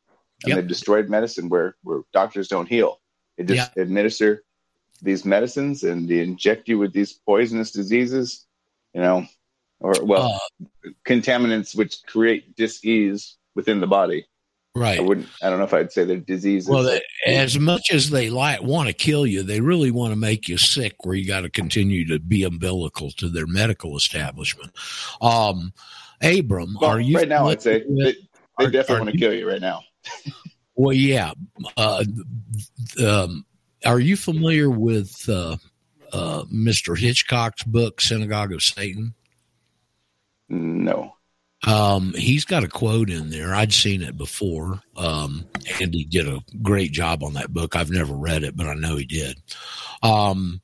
[0.44, 0.56] and Yep.
[0.56, 3.00] they've destroyed medicine, where where doctors don't heal.
[3.36, 4.44] They just administer
[5.02, 8.46] these medicines and they inject you with these poisonous diseases.
[8.94, 9.26] You know,
[9.80, 10.40] or well,
[10.84, 14.26] Uh, contaminants which create disease within the body.
[14.76, 14.98] Right.
[14.98, 15.28] I wouldn't.
[15.40, 16.68] I don't know if I'd say they're diseases.
[16.68, 20.16] Well, they, as much as they like want to kill you, they really want to
[20.16, 24.72] make you sick, where you got to continue to be umbilical to their medical establishment.
[25.20, 25.72] Um,
[26.20, 27.46] Abram, Well, are you right now?
[27.46, 28.14] I'd say familiar
[28.58, 29.82] they, they definitely are want to kill you right now.
[30.74, 31.32] Well, yeah.
[31.76, 32.04] Uh,
[33.04, 33.46] um,
[33.84, 35.56] are you familiar with uh,
[36.12, 36.98] uh, Mr.
[36.98, 39.14] Hitchcock's book, Synagogue of Satan?
[40.48, 41.14] No.
[41.66, 43.54] Um, he's got a quote in there.
[43.54, 44.80] I'd seen it before.
[44.96, 45.46] Um,
[45.80, 47.74] Andy did a great job on that book.
[47.74, 49.40] I've never read it, but I know he did.
[50.02, 50.60] Um,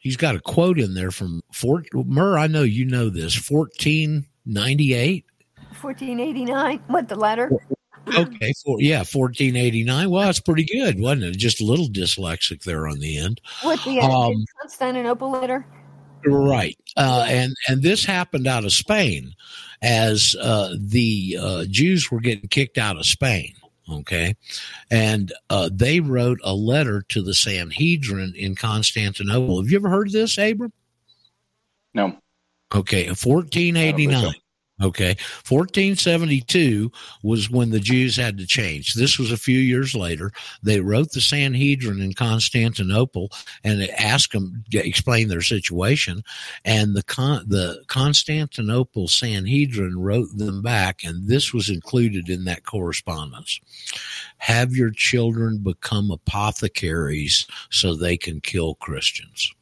[0.00, 2.38] he's got a quote in there from Fort Murr.
[2.38, 3.34] I know you know this.
[3.34, 5.24] Fourteen ninety eight.
[5.80, 6.80] 1489.
[6.88, 7.50] What, the letter?
[8.16, 10.10] Okay, for, yeah, fourteen eighty nine.
[10.10, 11.36] Well, that's pretty good, wasn't it?
[11.36, 13.40] Just a little dyslexic there on the end.
[13.62, 15.66] What, the Um, Constantinople letter?
[16.26, 16.78] Right.
[16.96, 19.34] Uh, and and this happened out of Spain
[19.82, 23.52] as uh, the uh, Jews were getting kicked out of Spain.
[23.90, 24.34] Okay.
[24.90, 29.62] And uh, they wrote a letter to the Sanhedrin in Constantinople.
[29.62, 30.72] Have you ever heard of this, Abram?
[31.94, 32.18] No.
[32.74, 33.06] Okay.
[33.06, 34.34] 1489.
[34.82, 35.16] Okay.
[35.48, 38.92] 1472 was when the Jews had to change.
[38.92, 40.32] This was a few years later.
[40.62, 43.30] They wrote the Sanhedrin in Constantinople
[43.64, 46.22] and asked them to explain their situation.
[46.66, 52.66] And the con- the Constantinople Sanhedrin wrote them back, and this was included in that
[52.66, 53.58] correspondence.
[54.38, 59.54] Have your children become apothecaries so they can kill Christians.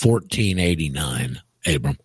[0.00, 1.96] 1489, Abram.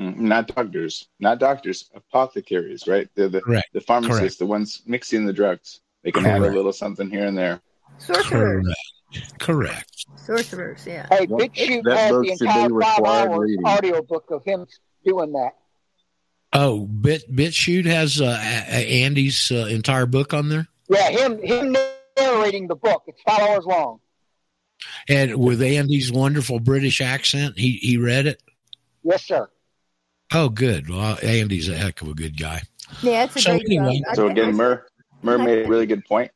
[0.00, 1.08] Mm, Not doctors.
[1.18, 1.90] Not doctors.
[1.94, 3.08] Apothecaries, right?
[3.14, 3.68] They're the Correct.
[3.74, 4.38] the pharmacists, Correct.
[4.38, 5.80] the ones mixing the drugs.
[6.02, 7.60] They can add a little something here and there.
[7.98, 8.64] Sorcerers.
[8.64, 9.38] Correct.
[9.38, 10.06] Correct.
[10.16, 11.06] Sorcerers, yeah.
[11.10, 14.66] Hey, That- BitChute that had the entire five required hour audio book of him
[15.04, 15.50] doing that.
[16.52, 21.42] Oh, Bit BitChute has uh, A- A- Andy's uh, entire book on there, Yeah, him
[21.42, 21.76] him
[22.18, 23.02] narrating the book.
[23.06, 24.00] It's five hours long.
[25.08, 28.42] and with Andy's wonderful British accent, he he read it.
[29.04, 29.48] Yes, sir.
[30.32, 30.88] Oh, good.
[30.88, 32.62] Well, Andy's a heck of a good guy.
[33.02, 34.14] Yeah, it's a So great anyway- book.
[34.14, 34.86] So again, Mer,
[35.22, 36.30] Mur made a really good point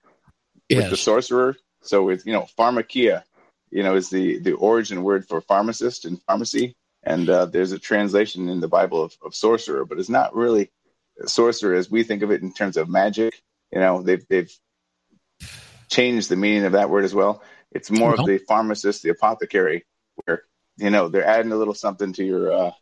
[0.71, 1.57] with the sorcerer.
[1.83, 3.23] So it's you know pharmakia,
[3.71, 7.79] you know, is the the origin word for pharmacist and pharmacy, and uh, there's a
[7.79, 10.71] translation in the Bible of, of sorcerer, but it's not really
[11.27, 13.43] sorcerer as we think of it in terms of magic.
[13.73, 14.51] You know, they've they've
[15.91, 17.43] changed the meaning of that word as well.
[17.73, 19.85] It's more Well- of the pharmacist, the apothecary,
[20.25, 20.45] where
[20.79, 22.77] you know they're adding a little something to your uh, to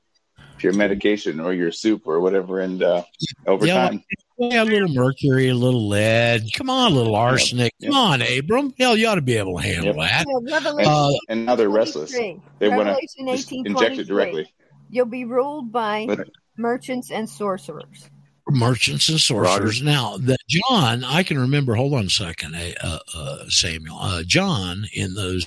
[0.62, 3.02] your medication or your soup or whatever, and uh,
[3.46, 4.04] over Yeah, time.
[4.38, 6.42] Yeah, a little mercury, a little lead.
[6.56, 7.72] Come on, a little arsenic.
[7.82, 8.72] Come on, Abram.
[8.78, 10.24] Hell, you ought to be able to handle that.
[10.28, 12.12] Yeah, Revelation Uh, and now they're restless.
[12.12, 14.52] They want Revelation to just 18, inject it directly.
[14.90, 18.08] You'll be ruled by But- merchants and sorcerers.
[18.50, 19.80] merchants and sorcerers.
[19.82, 21.74] Now, the John, I can remember.
[21.76, 23.96] Hold on a second, eh, uh, uh, Samuel.
[24.00, 25.46] Uh, John in those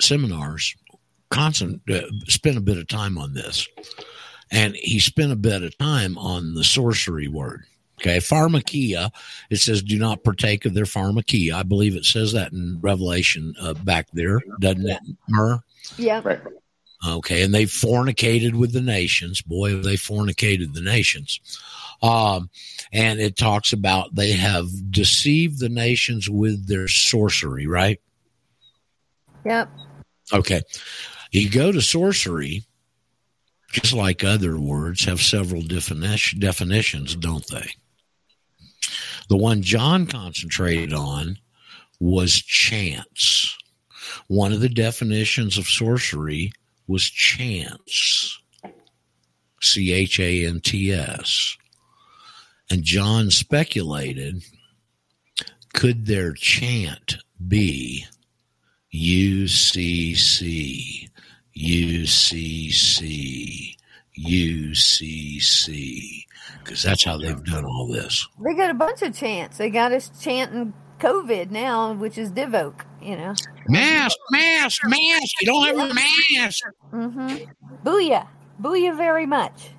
[0.00, 0.74] seminars,
[1.30, 3.66] constant uh, spent a bit of time on this,
[4.50, 7.64] and he spent a bit of time on the sorcery word.
[8.00, 9.10] Okay, pharmakia.
[9.50, 13.54] It says, "Do not partake of their pharmakia." I believe it says that in Revelation
[13.60, 15.60] uh, back there, doesn't it, Mur?
[15.96, 16.20] Yeah.
[16.24, 16.40] Right.
[17.06, 19.42] Okay, and they fornicated with the nations.
[19.42, 21.40] Boy, have they fornicated the nations.
[22.02, 22.50] Um,
[22.92, 28.00] and it talks about they have deceived the nations with their sorcery, right?
[29.44, 29.70] Yep.
[30.32, 30.62] Okay.
[31.34, 32.62] You go to sorcery,
[33.72, 37.74] just like other words, have several definition, definitions, don't they?
[39.28, 41.38] The one John concentrated on
[41.98, 43.58] was chance.
[44.28, 46.52] One of the definitions of sorcery
[46.86, 48.40] was chance.
[49.60, 51.56] C H A N T S.
[52.70, 54.44] And John speculated
[55.72, 57.16] could their chant
[57.48, 58.06] be
[58.94, 61.08] UCC,
[61.56, 63.76] UCC,
[64.16, 66.24] UCC?
[66.62, 68.28] Because that's how they've done all this.
[68.44, 69.58] They got a bunch of chants.
[69.58, 73.34] They got us chanting COVID now, which is DIVOC, you know.
[73.66, 75.32] Mask, mask, mask.
[75.40, 76.64] You don't have a mask.
[76.92, 77.86] Mm-hmm.
[77.86, 78.28] Booyah.
[78.62, 79.70] Booyah very much.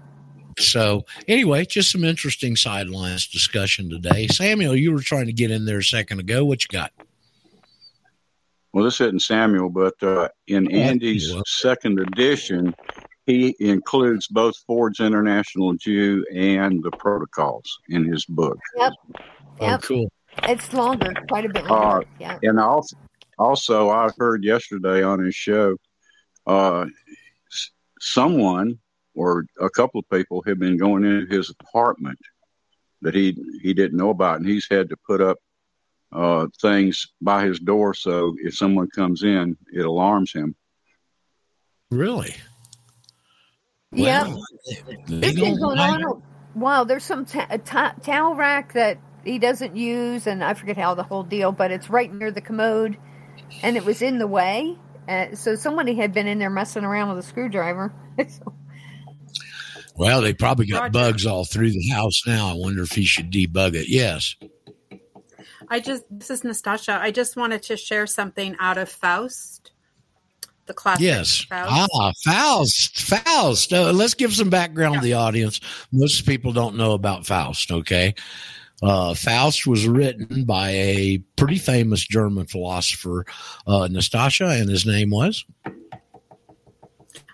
[0.60, 4.28] So, anyway, just some interesting sidelines discussion today.
[4.28, 6.46] Samuel, you were trying to get in there a second ago.
[6.46, 6.92] What you got?
[8.76, 12.76] Well, this isn't Samuel, but uh, in Oh, Andy's second edition,
[13.26, 18.60] he includes both Ford's International Jew and the protocols in his book.
[18.76, 18.94] Yep.
[19.14, 19.82] Oh, Yep.
[19.84, 20.12] cool.
[20.44, 22.38] It's longer, quite a bit Uh, yeah.
[22.44, 22.98] and also,
[23.40, 25.78] also, I heard yesterday on his show,
[26.46, 26.88] uh,
[28.02, 28.78] someone
[29.14, 32.20] or a couple of people have been going into his apartment
[33.02, 35.38] that he he didn't know about, and he's had to put up
[36.12, 40.56] uh, things by his door so if someone comes in, it alarms him.
[41.92, 42.36] Really?
[43.92, 44.28] Yep.
[44.28, 44.42] Well,
[45.08, 46.22] they This don't is going like- on.
[46.56, 50.96] Wow, there's some ta- a towel rack that he doesn't use, and I forget how
[50.96, 52.98] the whole deal, but it's right near the commode,
[53.62, 54.78] and it was in the way.
[55.10, 57.94] Uh, so somebody had been in there messing around with a screwdriver.
[58.30, 58.54] So-
[59.98, 62.48] Well, they probably got bugs all through the house now.
[62.50, 63.88] I wonder if he should debug it.
[63.90, 64.36] Yes.
[65.70, 67.00] I just this is Nastasha.
[67.00, 69.72] I just wanted to share something out of Faust,
[70.66, 71.04] the classic.
[71.04, 71.42] Yes.
[71.42, 71.92] Faust.
[71.94, 73.02] Ah, Faust.
[73.02, 73.74] Faust.
[73.74, 75.60] Uh, let's give some background to the audience.
[75.92, 78.16] Most people don't know about Faust, okay?
[78.84, 83.26] Uh, Faust was written by a pretty famous German philosopher,
[83.68, 85.46] uh, Nastasha, and his name was?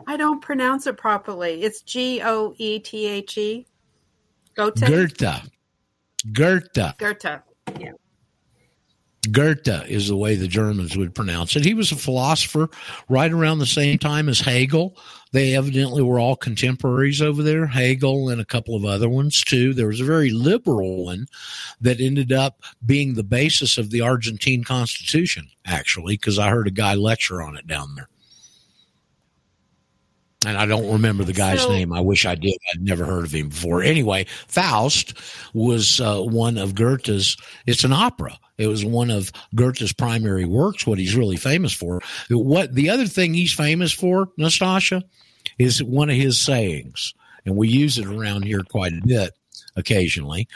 [0.07, 1.63] I don't pronounce it properly.
[1.63, 3.65] It's G O E T H E.
[4.55, 4.85] Goethe.
[4.85, 5.49] Goethe.
[6.31, 6.97] Goethe.
[6.97, 7.41] Goethe.
[7.79, 7.91] Yeah.
[9.29, 11.63] Goethe is the way the Germans would pronounce it.
[11.63, 12.69] He was a philosopher
[13.07, 14.97] right around the same time as Hegel.
[15.31, 19.75] They evidently were all contemporaries over there, Hegel and a couple of other ones too.
[19.75, 21.27] There was a very liberal one
[21.79, 26.71] that ended up being the basis of the Argentine Constitution, actually, because I heard a
[26.71, 28.09] guy lecture on it down there.
[30.45, 31.93] And I don't remember the guy's So- name.
[31.93, 32.57] I wish I did.
[32.73, 33.83] I'd never heard of him before.
[33.83, 35.13] Anyway, Faust
[35.53, 37.37] was uh, one of Goethe's.
[37.67, 38.39] It's an opera.
[38.57, 40.87] It was one of Goethe's primary works.
[40.87, 42.01] What he's really famous for.
[42.29, 45.03] What the other thing he's famous for, Nastasha,
[45.59, 47.13] is one of his sayings,
[47.45, 49.33] and we use it around here quite a bit
[49.75, 50.47] occasionally.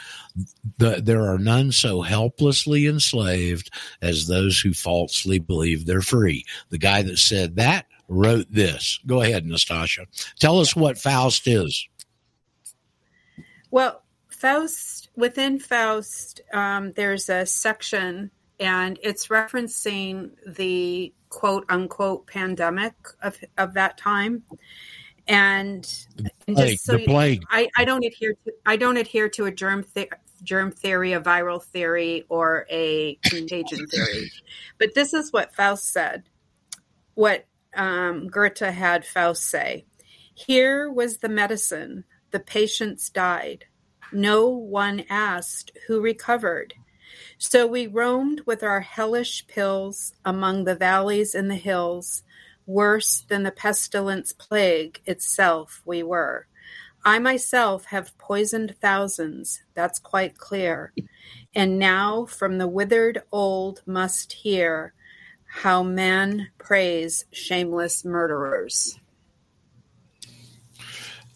[0.78, 3.70] The, there are none so helplessly enslaved
[4.02, 6.44] as those who falsely believe they're free.
[6.70, 9.00] The guy that said that wrote this.
[9.06, 10.06] Go ahead, Nastasha.
[10.38, 11.88] Tell us what Faust is.
[13.70, 22.94] Well, Faust, within Faust, um, there's a section and it's referencing the quote unquote pandemic
[23.22, 24.42] of, of that time.
[25.28, 25.86] And,
[26.46, 27.40] and Plague, just so you-.
[27.50, 30.08] I, I don't adhere to I don't adhere to a germ the,
[30.42, 34.30] germ theory, a viral theory, or a contagion theory.
[34.78, 36.24] But this is what Faust said.
[37.14, 37.46] What
[37.76, 39.86] um, Goethe had Faust say.
[40.34, 42.04] Here was the medicine.
[42.30, 43.66] The patients died.
[44.12, 46.74] No one asked who recovered.
[47.38, 52.22] So we roamed with our hellish pills among the valleys and the hills.
[52.66, 56.48] Worse than the pestilence plague itself we were.
[57.04, 60.92] I myself have poisoned thousands, that's quite clear.
[61.54, 64.92] And now from the withered old must hear
[65.56, 69.00] how men praise shameless murderers.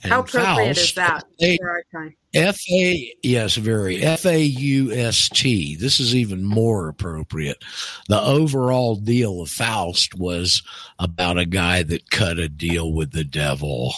[0.03, 2.15] How And appropriate is that F-A- for our time?
[2.35, 5.75] F A yes, very F A U S T.
[5.75, 7.65] This is even more appropriate.
[8.09, 10.63] The overall deal of Faust was
[10.99, 13.95] about a guy that cut a deal with the devil.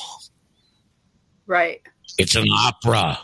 [1.46, 1.82] Right.
[2.16, 3.18] It's an opera.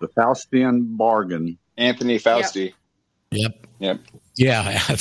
[0.00, 1.58] The Faustian bargain.
[1.76, 2.72] Anthony Fausti.
[3.32, 3.66] Yep.
[3.80, 4.00] Yep.
[4.36, 4.80] Yeah.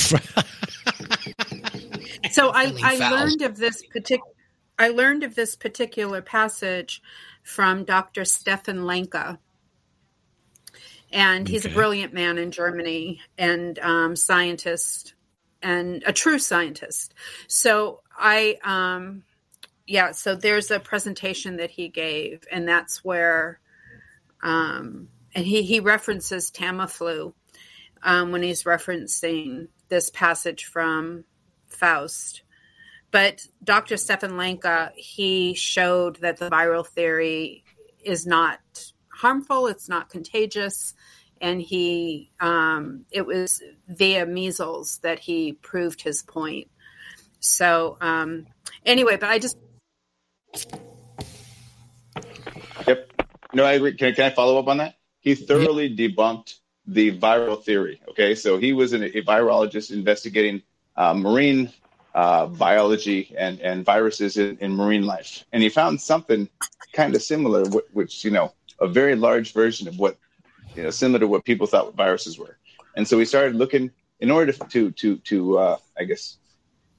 [2.32, 4.32] So I, I learned of this particular
[4.82, 7.04] I learned of this particular passage
[7.44, 8.26] from Dr.
[8.26, 9.38] Stefan Lanka.
[11.12, 15.14] And he's a brilliant man in Germany and um, scientist
[15.62, 17.14] and a true scientist.
[17.48, 19.24] So I, um,
[19.86, 23.60] yeah, so there's a presentation that he gave, and that's where,
[24.42, 27.34] um, and he, he references Tamiflu
[28.04, 31.24] um, when he's referencing this passage from
[31.68, 32.44] Faust.
[33.12, 33.98] But Dr.
[33.98, 37.66] Stefan Lanka, he showed that the viral theory
[38.04, 38.60] is not
[39.14, 40.94] harmful, it's not contagious,
[41.42, 46.70] and he um, it was via measles that he proved his point.
[47.40, 48.48] So um,
[48.86, 49.58] anyway, but I just
[52.88, 53.12] Yep.
[53.54, 53.96] No, I agree.
[53.96, 54.96] Can, can I follow up on that?
[55.20, 56.56] He thoroughly debunked
[56.94, 58.02] the viral theory.
[58.10, 60.62] Okay, so he was an, a virologist investigating
[60.96, 61.72] uh, marine
[62.14, 66.50] uh, biology and, and viruses in, in marine life, and he found something
[66.94, 67.64] kind of similar,
[67.94, 70.18] which you know, a very large version of what
[70.76, 72.58] you know, similar to what people thought viruses were.
[72.96, 76.38] And so we started looking in order to to to uh, I guess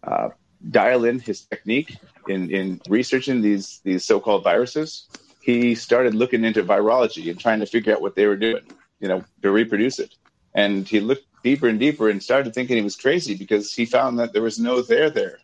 [0.02, 0.30] uh,
[0.70, 5.08] dial in his technique in in researching these these so-called viruses.
[5.42, 8.62] He started looking into virology and trying to figure out what they were doing,
[9.02, 10.14] you know, to reproduce it.
[10.54, 14.18] And he looked deeper and deeper and started thinking he was crazy because he found
[14.20, 15.38] that there was no there there.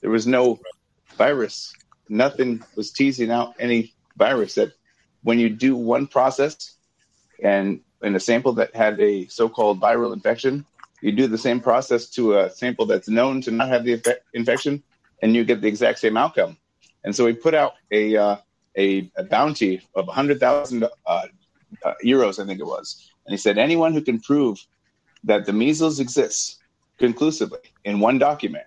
[0.00, 0.60] There was no
[1.16, 1.74] virus.
[2.08, 4.72] Nothing was teasing out any virus that
[5.22, 6.76] when you do one process
[7.42, 10.64] and in a sample that had a so-called viral infection,
[11.02, 14.24] you do the same process to a sample that's known to not have the infec-
[14.34, 14.82] infection,
[15.22, 16.56] and you get the exact same outcome.
[17.04, 18.36] And so we put out a uh,
[18.76, 21.22] a, a bounty of 100,000 uh,
[21.84, 24.64] uh, euros, I think it was, and he said anyone who can prove
[25.24, 26.58] that the measles exists
[26.98, 28.64] conclusively in one document,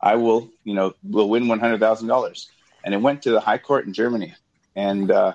[0.00, 2.50] I will, you know, will win one hundred thousand dollars.
[2.84, 4.34] And it went to the high court in Germany,
[4.76, 5.32] and uh,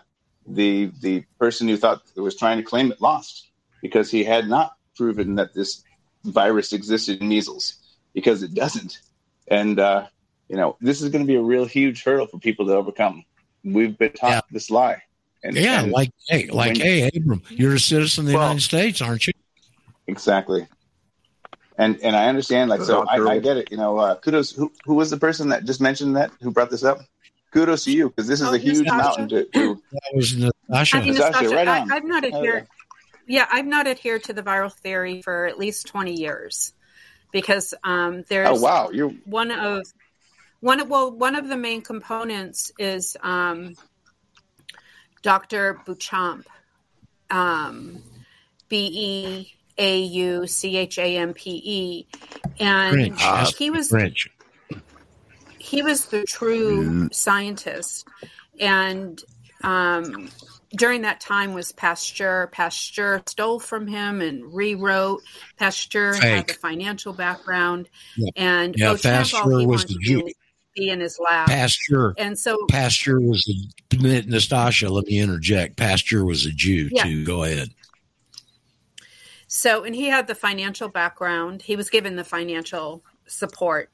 [0.48, 3.50] the the person who thought it was trying to claim it lost
[3.82, 5.84] because he had not proven that this
[6.24, 7.76] virus existed in measles
[8.14, 9.00] because it doesn't.
[9.48, 10.08] And uh,
[10.48, 13.26] you know, this is going to be a real huge hurdle for people to overcome.
[13.64, 15.04] We've been taught this lie.
[15.44, 18.62] And, yeah, and like hey, like when- hey, Abram, you're a citizen of the United
[18.62, 19.34] States, aren't you?
[20.08, 20.68] Exactly.
[21.78, 23.72] And and I understand, like, so I, I get it.
[23.72, 24.52] You know, uh, kudos.
[24.52, 26.32] Who who was the person that just mentioned that?
[26.42, 27.00] Who brought this up?
[27.52, 28.98] Kudos to you because this is Oh, a huge Natasha.
[28.98, 29.46] mountain to.
[29.46, 30.98] to That was Natasha.
[30.98, 31.92] I mean, Natasha, Natasha, right I, on.
[31.92, 32.68] I've not Hell adhered.
[33.28, 36.74] Yeah, I've not adhered to the viral theory for at least twenty years
[37.32, 39.86] because um, there's oh wow, you're one of
[40.60, 43.76] one of well one of the main components is um,
[45.22, 45.80] Dr.
[45.86, 46.48] Beauchamp,
[47.30, 48.02] um,
[48.70, 52.08] B E A U C H A M P E,
[52.60, 53.56] and French.
[53.58, 54.30] He was French.
[55.60, 58.08] he was the true scientist
[58.60, 59.22] and
[59.64, 60.30] um,
[60.76, 65.22] during that time was pasteur pasteur stole from him and rewrote
[65.58, 66.48] pasteur had Fake.
[66.48, 68.30] the financial background Yeah.
[68.36, 70.32] and Yeah, Beauchamp, Pasteur was the to Jew.
[70.76, 72.14] Be in his lab Pasteur.
[72.18, 74.90] and so Pasteur was a Nastasha.
[74.90, 75.78] Let me interject.
[75.78, 77.04] Pasteur was a Jew Yeah.
[77.04, 77.26] too.
[77.26, 77.70] Go ahead.
[79.48, 81.62] So, and he had the financial background.
[81.62, 83.90] He was given the financial support.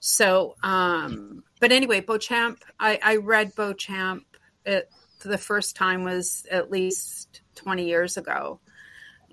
[0.00, 4.24] So, um, but anyway, Beauchamp, I, I read Beauchamp
[4.64, 8.58] it for the first time was at least 20 years ago.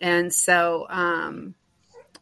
[0.02, 1.56] And so, um,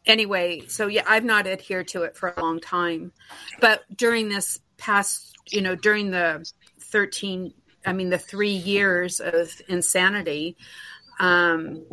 [0.06, 3.12] anyway, so yeah, I've not adhered to it for a long time.
[3.60, 6.48] But during this past, you know, during the
[6.80, 7.52] 13,
[7.84, 10.56] I mean, the three years of insanity,
[11.20, 11.84] um,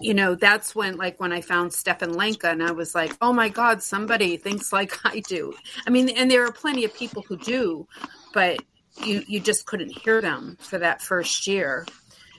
[0.00, 3.32] you know, that's when, like, when I found Stefan Lanka, and I was like, oh
[3.32, 5.54] my God, somebody thinks like I do.
[5.86, 7.86] I mean, and there are plenty of people who do,
[8.34, 8.58] but
[9.02, 11.86] you you just couldn't hear them for that first year.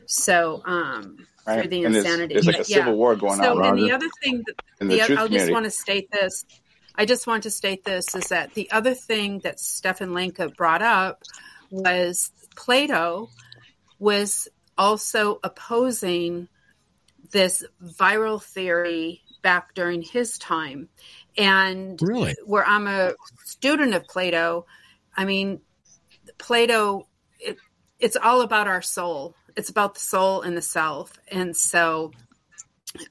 [0.05, 1.59] So, um, Right.
[1.63, 2.33] through the there's- insanity.
[2.35, 4.85] there's like a But, civil war going so, on, and the other thing, that, the
[4.85, 6.45] the, I just want to state this.
[6.95, 10.81] I just want to state this is that the other thing that Stefan Lanka brought
[10.81, 11.23] up
[11.71, 13.29] was Plato
[13.99, 16.47] was also opposing
[17.31, 20.89] this viral theory back during his time.
[21.37, 22.35] And Really?
[22.45, 23.13] where I'm a
[23.43, 24.65] student of Plato,
[25.17, 25.61] I mean,
[26.37, 27.07] Plato,
[27.39, 27.57] it,
[27.99, 29.35] it's all about our soul.
[29.55, 31.19] It's about the soul and the self.
[31.27, 32.11] And so,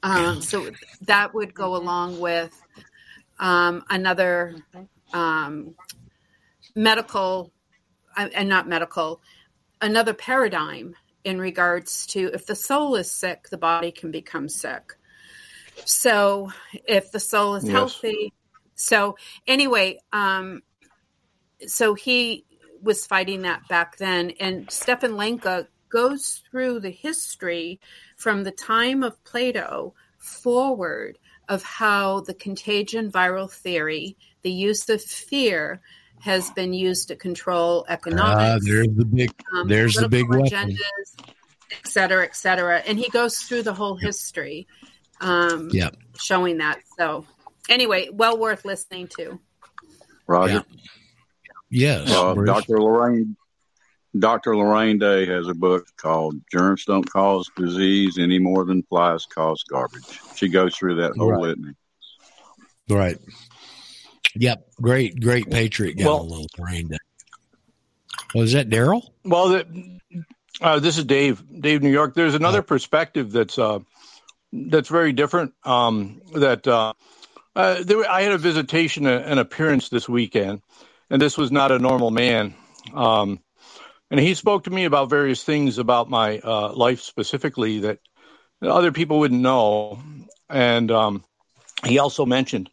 [0.02, 0.70] um, so
[1.02, 2.61] that would go along with
[3.38, 4.56] um, another
[5.12, 5.74] um,
[6.74, 7.52] medical,
[8.16, 9.20] uh, and not medical,
[9.80, 14.94] another paradigm in regards to if the soul is sick, the body can become sick.
[15.84, 16.50] So
[16.86, 17.72] if the soul is Yes.
[17.72, 18.32] healthy,
[18.74, 19.16] so
[19.46, 20.62] anyway, um,
[21.66, 22.44] so he
[22.82, 27.78] was fighting that back then, and Stefan Lanka goes through the history
[28.16, 31.18] from the time of Plato forward
[31.48, 35.80] of how the contagion viral theory, the use of fear,
[36.20, 39.34] has been used to control Ah, economics, there's the big.
[39.52, 40.76] um, There's the big political weapon.
[40.76, 41.32] agendas,
[41.72, 42.78] et cetera, et cetera.
[42.78, 44.68] And he goes through the whole history,
[45.20, 45.96] um, Yep.
[46.16, 46.80] showing that.
[46.96, 47.26] So,
[47.68, 49.40] anyway, well worth listening to.
[50.28, 50.62] Roger.
[51.70, 52.80] Yes, Uh, Dr.
[52.80, 53.36] Lorraine
[54.18, 54.56] Dr.
[54.56, 59.62] Lorraine Day has a book called "Germs Don't Cause Disease Any More Than Flies Cause
[59.68, 61.40] Garbage." She goes through that whole Right.
[61.42, 61.74] litany.
[62.90, 63.16] Right.
[64.34, 64.66] Yep.
[64.80, 66.98] Great, great Patriot gal, Well- little Lorraine Day.
[68.34, 69.02] Was that Daryl?
[69.24, 69.98] Well, the,
[70.60, 72.14] uh, this is Dave, Dave, New York.
[72.14, 73.80] There's another perspective that's uh,
[74.52, 75.52] that's very different.
[75.64, 76.92] Um, that uh,
[77.56, 80.60] uh, there, I had a visitation, uh, an appearance this weekend,
[81.10, 82.54] and this was not a normal man.
[82.94, 83.40] Um,
[84.12, 87.98] and he spoke to me about various things about my uh, life specifically that
[88.60, 90.00] other people wouldn't know.
[90.50, 91.24] And um,
[91.82, 92.68] he also mentioned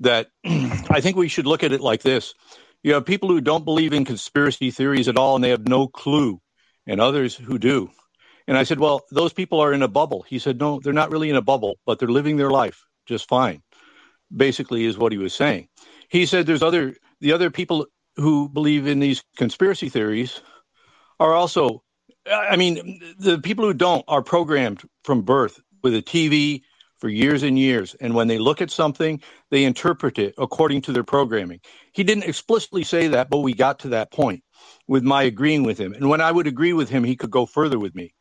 [0.00, 2.32] that I think we should look at it like this.
[2.82, 5.88] You have people who don't believe in conspiracy theories at all and they have no
[5.88, 6.40] clue,
[6.86, 7.90] and others who do.
[8.48, 10.24] And I said, Well, those people are in a bubble.
[10.26, 13.28] He said, No, they're not really in a bubble, but they're living their life just
[13.28, 13.62] fine,
[14.34, 15.68] basically, is what he was saying.
[16.08, 20.40] He said, There's other, the other people who believe in these conspiracy theories
[21.22, 21.82] are also,
[22.30, 26.62] I mean, the people who don't are programmed from birth with a TV
[26.98, 27.94] for years and years.
[28.00, 31.60] And when they look at something, they interpret it according to their programming.
[31.92, 34.42] He didn't explicitly say that, but we got to that point
[34.88, 35.92] with my agreeing with him.
[35.94, 38.14] And when I would agree with him, he could go further with me.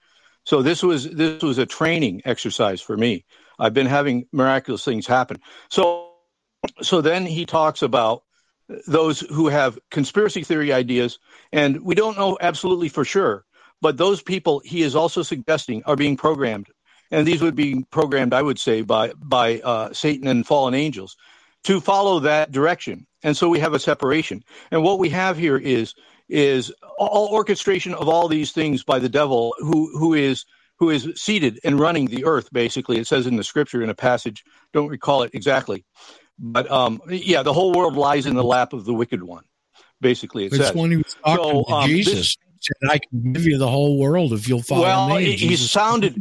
[0.43, 3.25] So this was this was a training exercise for me.
[3.59, 5.37] I've been having miraculous things happen.
[5.69, 6.11] So
[6.81, 8.23] so then he talks about
[8.87, 11.19] those who have conspiracy theory ideas,
[11.51, 13.45] and we don't know absolutely for sure,
[13.81, 16.67] but those people he is also suggesting are being programmed,
[17.09, 21.17] and these would be programmed, I would say, by by uh, Satan and fallen angels
[21.63, 23.05] to follow that direction.
[23.23, 24.43] And so we have a separation.
[24.71, 25.93] And what we have here is
[26.29, 30.45] is all orchestration of all these things by the devil, who who is
[30.79, 32.49] who is seated and running the earth.
[32.51, 34.43] Basically, it says in the scripture in a passage.
[34.73, 35.85] Don't recall it exactly,
[36.39, 39.43] but um, yeah, the whole world lies in the lap of the wicked one.
[39.99, 40.75] Basically, it It's says.
[40.75, 42.35] when he was talking So, to um, Jesus.
[42.59, 45.25] He said, I can give you the whole world if you'll follow well, me.
[45.25, 46.19] he, he Jesus- sounded.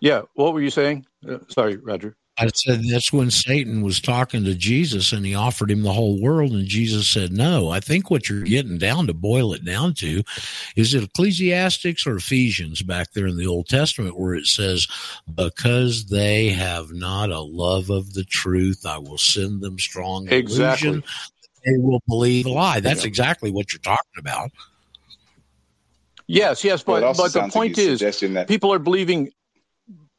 [0.00, 1.06] Yeah, what were you saying?
[1.28, 2.16] Uh, sorry, Roger.
[2.42, 6.20] I said that's when Satan was talking to Jesus and he offered him the whole
[6.20, 7.70] world, and Jesus said no.
[7.70, 10.22] I think what you're getting down to boil it down to
[10.76, 14.86] is it Ecclesiastics or Ephesians back there in the Old Testament where it says,
[15.34, 20.88] Because they have not a love of the truth, I will send them strong Exactly.
[20.88, 21.04] illusion.
[21.64, 22.80] They will believe a lie.
[22.80, 23.08] That's Yeah.
[23.08, 24.50] exactly what you're talking about.
[26.26, 29.30] Yes, yes, Well, it but but the sounds like point is, that- people are believing,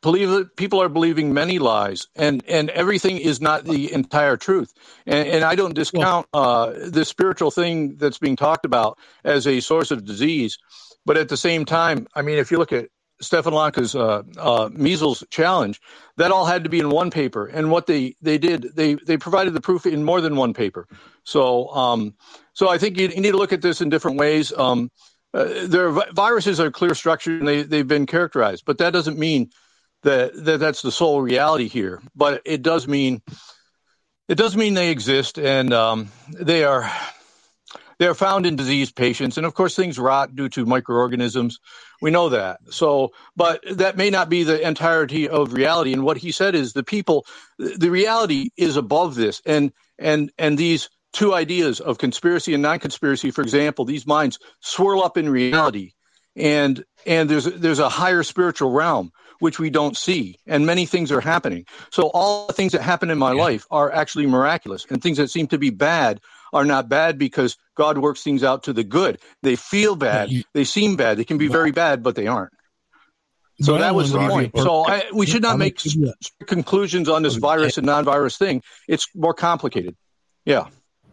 [0.03, 4.73] believe people are believing many lies, and and everything is not the entire truth.
[5.07, 9.59] And, and I don't discount uh, the spiritual thing that's being talked about as a
[9.59, 10.59] source of disease,
[11.05, 12.89] but at the same time, I mean, if you look at
[13.21, 15.81] Stefan Lanka's uh, uh, measles challenge,
[16.17, 17.45] that all had to be in one paper.
[17.45, 20.87] And what they, they did, they, they provided the proof in more than one paper.
[21.23, 22.15] So um,
[22.53, 24.51] so I think you, you need to look at this in different ways.
[24.53, 24.91] Um,
[25.33, 29.17] uh, their vi- viruses are clear structured and they, they've been characterized, but that doesn't
[29.17, 29.49] mean
[30.03, 32.01] that, that that's the sole reality here.
[32.15, 33.21] But it does mean
[34.27, 36.89] it does mean they exist and um, they are
[37.99, 41.59] they are found in diseased patients, and of course things rot due to microorganisms.
[42.01, 42.59] We know that.
[42.69, 45.93] So, but that may not be the entirety of reality.
[45.93, 47.25] And what he said is the people,
[47.57, 53.31] the reality is above this, and and and these two ideas of conspiracy and non-conspiracy,
[53.31, 55.93] for example, these minds swirl up in reality,
[56.35, 59.11] and and there's there's a higher spiritual realm
[59.43, 61.65] which we don't see, and many things are happening.
[61.91, 65.29] So all the things that happen in my life are actually miraculous, and things that
[65.29, 66.21] seem to be bad
[66.53, 69.19] are not bad because God works things out to the good.
[69.41, 72.53] They feel bad, they seem bad, they can be very bad, but they aren't.
[73.61, 74.57] So Well, that was the Roger, point.
[74.57, 77.77] So I, we should not I'm make gonna give you- strict conclusions on this virus
[77.77, 78.63] and non-virus thing.
[78.87, 79.95] It's more complicated.
[80.45, 80.67] Yeah.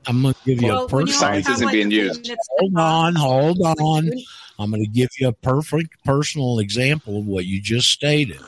[0.06, 1.20] I'm going to give you Well, a when personal.
[1.20, 2.30] Science isn't like, being used.
[2.58, 4.10] Hold on, hold on.
[4.60, 8.40] I'm going to give you a perfect personal example of what you just stated.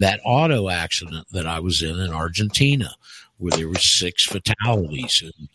[0.00, 2.90] That auto accident that I was in in Argentina,
[3.38, 5.48] where there were six fatalities and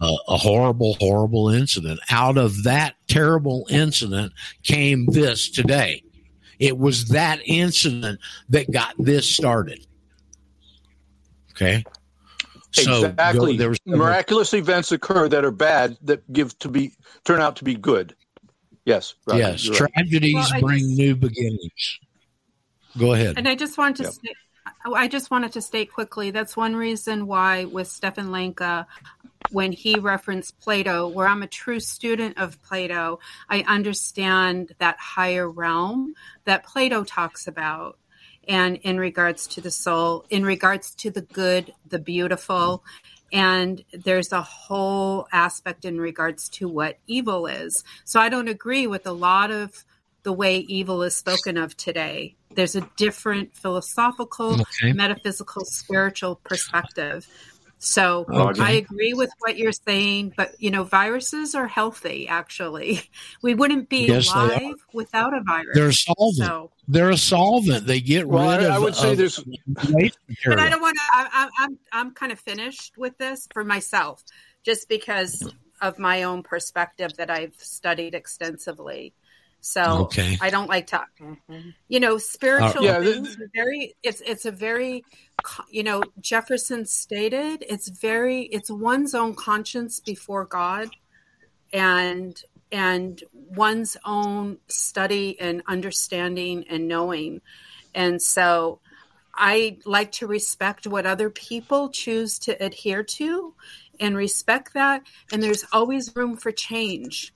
[0.00, 2.00] uh, a horrible, horrible incident.
[2.10, 4.32] Out of that terrible incident
[4.62, 6.02] came this today.
[6.58, 9.86] It was that incident that got this started.
[11.52, 11.84] Okay.
[12.72, 13.52] So exactly.
[13.52, 16.92] go- there was miraculous events occur that are bad that give to be
[17.24, 18.14] turn out to be good.
[18.88, 19.14] Yes.
[19.26, 19.92] Roger, yes, you're right.
[19.92, 22.00] tragedies Well, bring just- new beginnings.
[22.98, 23.34] Go ahead.
[23.36, 24.12] And I just wanted to Yep.
[24.14, 24.36] state,
[24.86, 28.86] oh, I just wanted to state quickly that's one reason why with Stefan Lanka,
[29.50, 33.20] when he referenced Plato, where I'm a true student of Plato,
[33.50, 36.14] I understand that higher realm
[36.46, 37.98] that Plato talks about.
[38.48, 42.82] And in regards to the soul, in regards to the good, the beautiful,
[43.32, 47.84] and there's a whole aspect in regards to what evil is.
[48.04, 49.84] So I don't agree with a lot of
[50.22, 52.36] the way evil is spoken of today.
[52.54, 54.92] There's a different philosophical, Okay.
[54.92, 57.26] metaphysical, spiritual perspective.
[57.80, 58.60] So oh, Okay.
[58.62, 62.26] I agree with what you're saying, but you know, viruses are healthy.
[62.28, 63.02] Actually,
[63.42, 65.68] we wouldn't be Yes, alive without a virus.
[65.74, 66.36] They're a solvent.
[66.48, 67.86] So, They're a solvent.
[67.86, 68.72] They get Well, rid I- of.
[68.72, 69.40] I would say of there's-
[70.44, 71.02] but I don't want to.
[71.12, 74.24] I, I, I'm I'm kind of finished with this for myself,
[74.64, 75.48] just because
[75.80, 79.14] of my own perspective that I've studied extensively.
[79.60, 80.38] So Okay.
[80.40, 81.70] I don't like to, mm-hmm.
[81.88, 83.94] you know, spiritual uh, Yeah, things are very.
[84.02, 85.04] It's it's a very,
[85.70, 90.90] you know, Jefferson stated it's very it's one's own conscience before God,
[91.72, 92.40] and
[92.70, 97.40] and one's own study and understanding and knowing,
[97.94, 98.80] and so
[99.38, 103.54] I like to respect what other people choose to adhere to
[104.00, 105.02] and respect that.
[105.32, 107.32] And there's always room for change.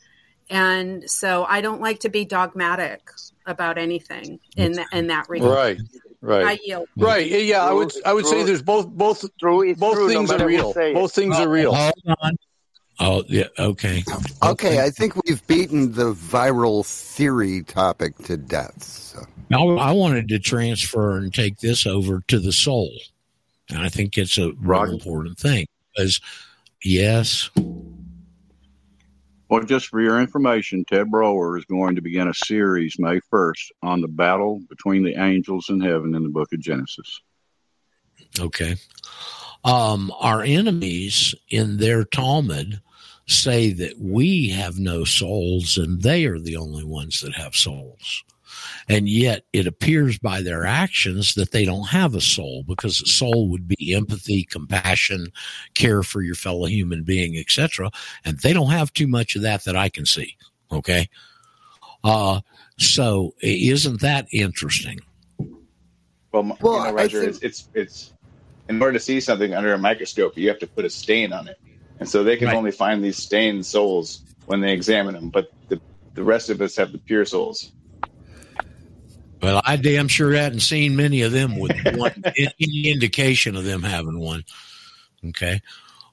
[0.52, 3.00] And so I don't like to be dogmatic
[3.46, 5.50] about anything in, th- in that regard.
[5.50, 5.78] Right.
[6.20, 6.46] Right.
[6.46, 6.88] I yield.
[6.96, 7.26] Right.
[7.26, 7.64] Yeah, Yeah.
[7.64, 7.92] I would.
[8.06, 8.86] I would say there's both.
[8.86, 9.22] Both.
[9.22, 10.72] both true, no things matter are real.
[10.72, 11.74] Both things are real.
[11.74, 12.36] Hold on.
[13.00, 13.48] Oh yeah.
[13.58, 14.04] Okay.
[14.42, 18.82] Okay, I think we've beaten the viral theory topic to death.
[18.84, 19.26] So.
[19.50, 22.92] Now, I wanted to transfer and take this over to the soul,
[23.68, 26.20] and I think it's a real important thing because
[26.84, 27.50] yes,
[29.52, 33.72] Well, just for your information, Ted Brower is going to begin a series May 1st
[33.82, 37.20] on the battle between the angels in heaven in the book of Genesis.
[38.40, 38.76] Okay.
[39.62, 42.80] Um, our enemies in their Talmud
[43.26, 48.24] say that we have no souls and they are the only ones that have souls.
[48.88, 53.06] And yet it appears by their actions that they don't have a soul because a
[53.06, 55.28] soul would be empathy, compassion,
[55.74, 57.90] care for your fellow human being, etc.
[58.24, 60.36] And they don't have too much of that that I can see.
[60.70, 61.08] Okay.
[62.04, 62.40] Uh,
[62.78, 64.98] so isn't that interesting?
[66.32, 68.12] Well, m- Well, you know, Roger, think- it's, it's it's
[68.68, 71.46] in order to see something under a microscope, you have to put a stain on
[71.48, 71.58] it,
[72.00, 72.56] and so they can Right.
[72.56, 75.28] only find these stained souls when they examine them.
[75.30, 75.80] But the
[76.14, 77.72] the rest of us have the pure souls.
[79.42, 83.82] Well, I damn sure hadn't seen many of them with one any indication of them
[83.82, 84.44] having one.
[85.28, 85.60] Okay.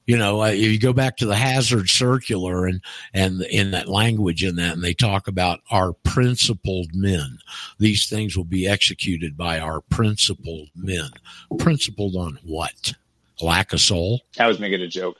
[0.06, 2.82] You know, uh, you go back to the hazard circular and,
[3.14, 7.38] and in that language in that, and they talk about our principled men.
[7.78, 11.10] These things will be executed by our principled men.
[11.58, 12.94] Principled on what?
[13.40, 14.22] Lack of soul?
[14.40, 15.18] I was making a joke.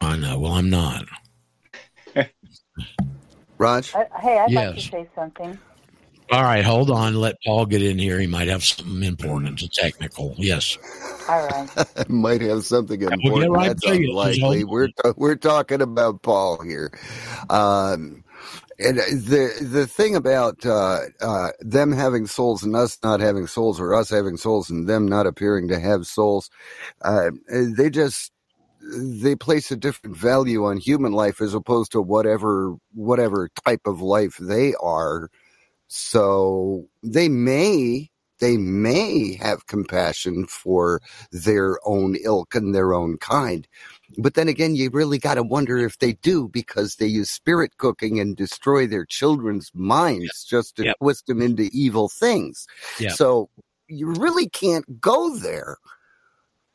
[0.00, 0.40] I know.
[0.40, 1.04] Well, I'm not.
[3.58, 3.94] Raj?
[3.94, 5.56] I, hey, I'd like to say something.
[6.32, 7.16] All right, hold on.
[7.16, 8.20] Let Paul get in here.
[8.20, 10.34] He might have something important and technical.
[10.38, 10.78] Yes.
[11.28, 11.68] All right.
[12.08, 13.42] Might have something we'll important.
[13.42, 14.08] get right That's to you.
[14.22, 14.64] Just unlikely.
[14.64, 16.92] We're ta- we're talking about Paul here,
[17.50, 18.24] um,
[18.78, 23.80] and the the thing about uh, uh, them having souls and us not having souls,
[23.80, 26.50] or us having souls and them not appearing to have souls,
[27.02, 28.32] uh, they just
[28.82, 34.00] they place a different value on human life as opposed to whatever whatever type of
[34.00, 35.28] life they are.
[35.92, 43.66] So they may they may have compassion for their own ilk and their own kind.
[44.16, 47.76] But then again, you really got to wonder if they do because they use spirit
[47.76, 50.96] cooking and destroy their children's minds just to Yep.
[50.98, 52.66] twist them into evil things.
[52.98, 53.12] Yep.
[53.12, 53.50] So
[53.88, 55.76] you really can't go there.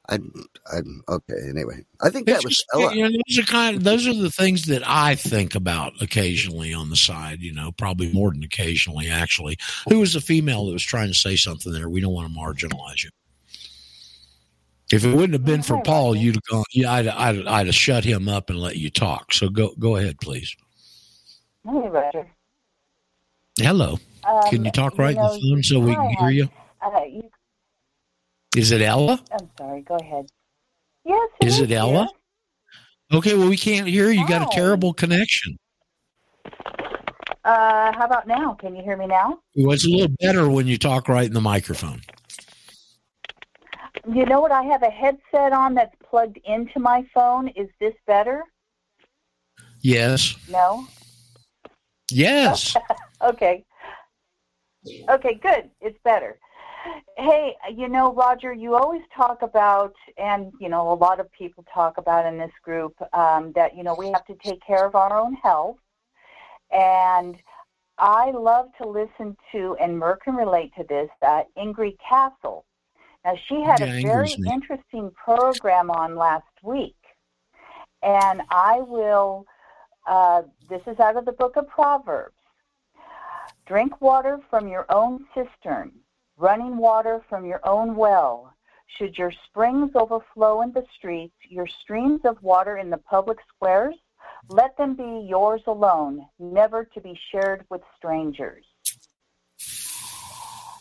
[0.09, 0.31] I'm,
[0.71, 1.49] I'm okay.
[1.49, 2.93] Anyway, I think that It's was just, Ella.
[2.93, 6.73] you know, those are kind of, those are the things that I think about occasionally
[6.73, 7.41] on the side.
[7.41, 9.09] You know, probably more than occasionally.
[9.09, 9.57] Actually,
[9.89, 11.89] who was the female that was trying to say something there?
[11.89, 13.09] We don't want to marginalize you.
[14.91, 16.63] If it wouldn't have been for Paul, you'd have gone.
[16.71, 19.33] Yeah, I'd, I'd, I'd have shut him up and let you talk.
[19.33, 20.55] So go go ahead, please.
[21.65, 22.27] Hey, Roger.
[23.57, 23.97] Hello.
[24.27, 26.49] Um, Can you talk right know, in the phone so we can hear you?
[26.83, 27.29] Uh, you?
[28.55, 29.19] Is it Ella?
[29.31, 29.81] I'm sorry.
[29.81, 30.27] Go ahead.
[31.03, 31.29] Yes.
[31.41, 32.07] Is it Ella?
[33.13, 34.21] Okay, well we can't hear you.
[34.21, 35.57] You got a terrible connection.
[37.43, 38.55] Uh, how about now?
[38.55, 39.39] Can you hear me now?
[39.55, 42.01] Well, it's a little better when you talk right in the microphone.
[44.11, 44.51] You know what?
[44.51, 47.49] I have a headset on that's plugged into my phone.
[47.49, 48.43] Is this better?
[49.81, 50.35] Yes.
[50.49, 50.87] No.
[52.09, 52.75] Yes.
[53.21, 53.63] okay.
[55.09, 55.69] Okay, good.
[55.81, 56.39] It's better.
[57.17, 61.65] Hey, you know, Roger, you always talk about, and, you know, a lot of people
[61.73, 64.95] talk about in this group, um, that, you know, we have to take care of
[64.95, 65.77] our own health.
[66.71, 67.37] And
[67.97, 72.65] I love to listen to, and Merck can relate to this, uh, Ingrid Castle.
[73.23, 76.95] Now, she had Yeah, a very Ingrid's interesting program on last week.
[78.03, 79.47] And I will,
[80.05, 82.35] uh, this is out of the book of Proverbs.
[83.65, 85.91] Drink water from your own cistern,
[86.37, 88.53] running water from your own well.
[88.97, 93.95] Should your springs overflow in the streets, your streams of water in the public squares,
[94.49, 98.65] let them be yours alone, never to be shared with strangers.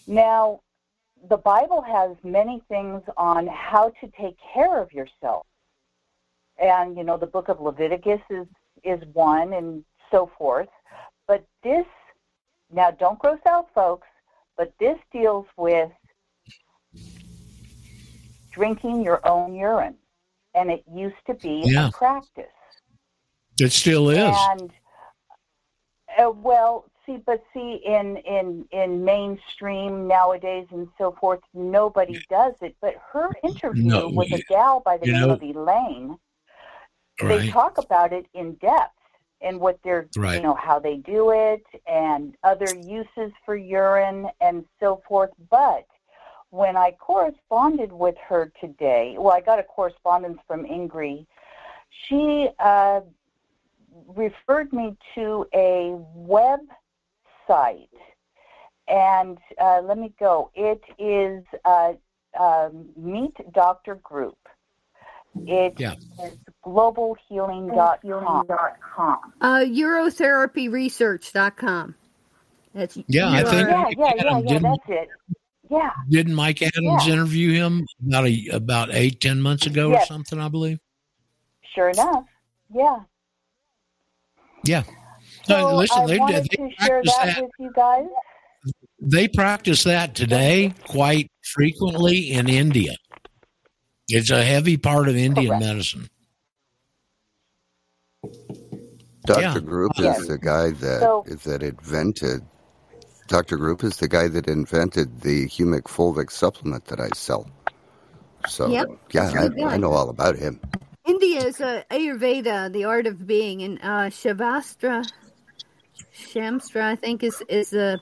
[0.06, 0.60] Now,
[1.28, 5.46] the Bible has many things on how to take care of yourself.
[6.60, 8.46] And, you know, the book of Leviticus is,
[8.84, 10.68] is one and so forth.
[11.26, 11.86] But this,
[12.70, 14.06] now don't gross out, folks,
[14.56, 15.90] but this deals with
[18.50, 19.96] drinking your own urine.
[20.54, 21.88] And it used to be Yeah.
[21.88, 22.46] a practice.
[23.60, 24.36] It still is.
[24.50, 24.70] And
[26.16, 32.54] uh, well, see, but see, in in in mainstream nowadays and so forth, nobody does
[32.60, 32.76] it.
[32.80, 36.18] But her interview No, with a gal by the name know- of Elaine,
[37.20, 38.92] they talk about it in depth
[39.40, 40.36] and what they're, Right.
[40.36, 45.30] you know, how they do it and other uses for urine and so forth.
[45.50, 45.86] But
[46.50, 51.26] when I corresponded with her today, well, I got a correspondence from Ingrid.
[52.08, 53.00] She uh,
[54.14, 57.88] referred me to a website,
[58.88, 60.50] and uh, let me go.
[60.54, 61.94] It is uh,
[62.38, 64.38] um, Meet Doctor Group.
[65.46, 65.94] It Yeah.
[65.94, 66.08] is
[66.64, 69.32] globalhealing.com.
[69.40, 71.94] Uh, Eurotherapyresearch.com.
[72.74, 74.42] That's Yeah, I think- Yeah, yeah, yeah, yeah.
[74.42, 75.08] didn't- That's it.
[75.70, 75.90] Yeah.
[76.10, 77.12] Didn't Mike Adams Yeah.
[77.14, 80.38] interview him about a, about eight ten months ago or something?
[80.38, 80.78] I believe.
[81.74, 82.24] Sure enough.
[82.72, 82.98] Yeah.
[84.64, 84.82] Yeah.
[85.44, 86.58] So No, listen, I they wanted did.
[86.58, 87.42] to share that, that.
[87.42, 88.06] with you guys.
[89.00, 92.94] They practice that today quite frequently in India.
[94.08, 96.08] It's a heavy part of Indian medicine.
[99.26, 99.40] Dr.
[99.40, 99.58] Yeah.
[99.60, 100.20] Group Yes.
[100.20, 102.42] is the guy that So- that invented.
[103.28, 103.56] Dr.
[103.56, 107.48] Group is the guy that invented the humic fulvic supplement that I sell.
[108.46, 108.88] So Yep.
[109.12, 110.60] yeah, I, I know all about him.
[111.06, 115.10] India is uh, Ayurveda, the art of being, and uh, Shavastra,
[116.14, 118.00] Shamstra, I think is is the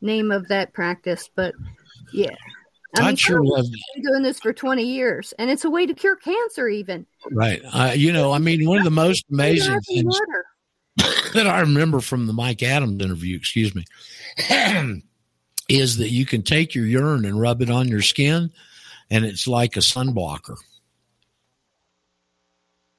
[0.00, 1.30] name of that practice.
[1.34, 1.54] But
[2.12, 2.34] yeah,
[2.96, 5.70] I I'd mean, sure I've love- been doing this for twenty years, and it's a
[5.70, 6.68] way to cure cancer.
[6.68, 7.60] Even Right.
[7.72, 10.18] Uh, you know, I mean, one of the most amazing things
[11.34, 13.84] that I remember from the Mike Adams interview, excuse me,
[15.68, 18.50] is that you can take your urine and rub it on your skin,
[19.10, 20.56] and it's like a sun blocker.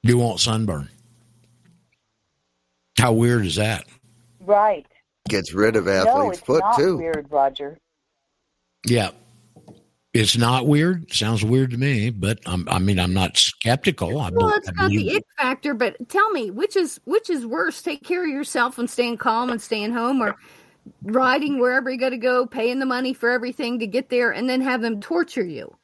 [0.02, 0.88] You won't sunburn.
[2.98, 3.86] How weird is that?
[4.40, 4.86] Right.
[5.28, 6.96] gets rid of No, athlete's it's foot not too.
[6.96, 7.78] weird, Roger.
[8.86, 9.10] Yeah.
[10.12, 11.12] It's not weird.
[11.12, 14.20] Sounds weird to me, but I'm, I mean, I'm not skeptical.
[14.20, 17.80] I, Well, it's not the it factor, but tell me which is which is worse:
[17.80, 20.34] take care of yourself and staying calm and staying home, or
[21.02, 24.48] riding wherever you got to go, paying the money for everything to get there, and
[24.50, 25.76] then have them torture you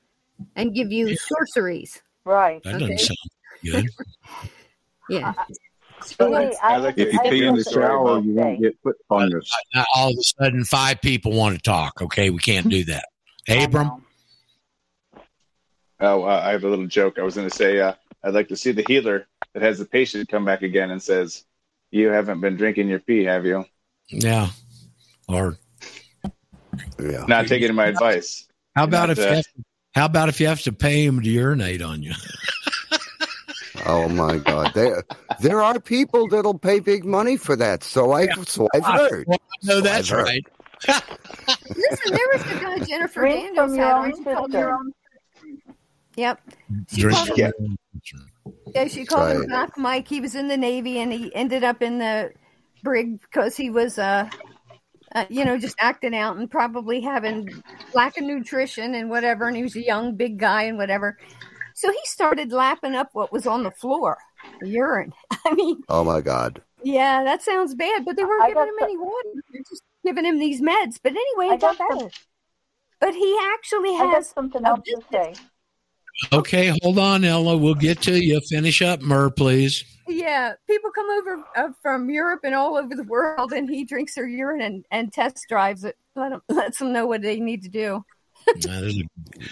[0.57, 2.03] and give you sorceries.
[2.25, 2.61] Right.
[2.65, 2.97] that doesn't Okay.
[2.97, 3.19] sound
[3.63, 3.87] good.
[5.09, 5.35] Yeah.
[6.19, 9.49] Hey, I, If you I pee in the shower, you say- won't get foot fungus.
[9.73, 12.03] Now, all of a sudden, five people want to talk.
[12.03, 13.05] Okay, we can't do that.
[13.49, 14.05] Abram,
[16.01, 17.19] Oh, uh, I have a little joke.
[17.19, 19.85] I was going to say uh, I'd like to see the healer that has the
[19.87, 21.45] patient come back again and says,
[21.91, 23.65] "You haven't been drinking your pee, have you?
[24.09, 24.49] yeah,
[25.29, 25.57] or
[27.01, 27.25] Yeah.
[27.27, 29.45] Not taking my advice." how about Not, if you uh, have,
[29.95, 32.13] how about if you have to pay him to urinate on you?
[33.89, 34.73] Oh my God!
[34.75, 35.05] There,
[35.41, 37.85] there are people that'll pay big money for that.
[37.85, 39.27] So I, so I've heard.
[39.29, 40.25] Well, no, So that's heard.
[40.25, 40.45] right.
[40.89, 44.17] Listen, there was the guy Jennifer Drink Daniels had own on.
[44.17, 44.71] She called sister.
[44.71, 44.79] her.
[46.17, 46.41] Yep.
[46.89, 47.77] She called him, your own
[48.75, 49.71] yeah, she called him Right.
[49.77, 50.09] Mike.
[50.09, 52.33] He was in the Navy and he ended up in the
[52.83, 54.29] brig because he was, uh,
[55.15, 57.49] uh, you know, just acting out and probably having
[57.95, 59.47] lack of nutrition and whatever.
[59.49, 61.19] And he was a young, big guy and whatever.
[61.75, 64.17] So he started lapping up what was on the floor,
[64.61, 65.13] the urine.
[65.45, 66.63] I mean, Oh my God!
[66.83, 69.29] yeah, that sounds bad, but they weren't I giving him the- any water.
[69.53, 70.99] They're just giving him these meds.
[71.03, 72.11] But anyway, I it got got the- better.
[73.01, 75.35] But he actually I got has something else to say.
[76.33, 77.57] Okay, hold on, Ella.
[77.57, 78.41] We'll get to you.
[78.41, 79.85] Finish up, Mur, please.
[80.09, 84.15] Yeah, people come over uh, from Europe and all over the world, and he drinks
[84.15, 85.97] their urine and, and test drives it.
[86.15, 88.05] Let them, lets them know what they need to do.
[88.61, 89.43] That is a-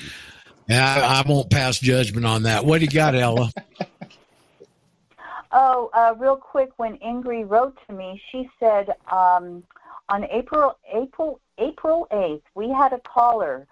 [0.69, 2.65] Yeah, I, I won't pass judgment on that.
[2.65, 3.51] What do you got, Ella?
[5.57, 9.63] Oh, uh, real quick, when Ingrid wrote to me, she said um,
[10.09, 13.69] on April April April eighth, we had a caller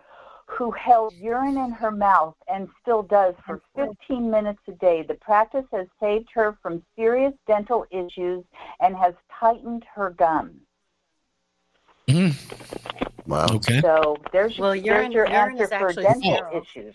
[0.56, 5.02] who held urine in her mouth and still does for 15 minutes a day.
[5.02, 8.44] The practice has saved her from serious dental issues
[8.80, 10.60] and has tightened her gums.
[12.08, 13.30] Mm-hmm.
[13.30, 13.46] Wow.
[13.52, 13.80] Okay.
[13.80, 16.62] So there's, Well, there's urine- your urine answer for dental sterile.
[16.62, 16.94] issues.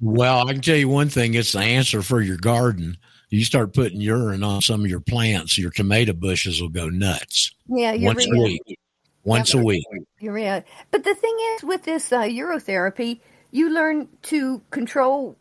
[0.00, 1.34] Well, I can tell you one thing.
[1.34, 2.98] It's the answer for your garden.
[3.30, 7.50] You start putting urine on some of your plants, your tomato bushes will go nuts.
[7.66, 8.42] Yeah, Once a urea.
[8.66, 8.78] week.
[9.26, 9.84] Once a week.
[10.20, 10.64] Urea.
[10.90, 13.20] But the thing is, with this uh, urotherapy,
[13.50, 15.36] you learn to control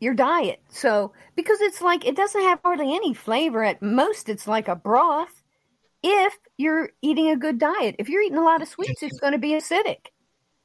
[0.00, 0.60] your diet.
[0.70, 3.64] So, because it's like, it doesn't have hardly any flavor.
[3.64, 5.42] At most, it's like a broth
[6.02, 7.96] if you're eating a good diet.
[7.98, 10.06] If you're eating a lot of sweets, it's going to be acidic.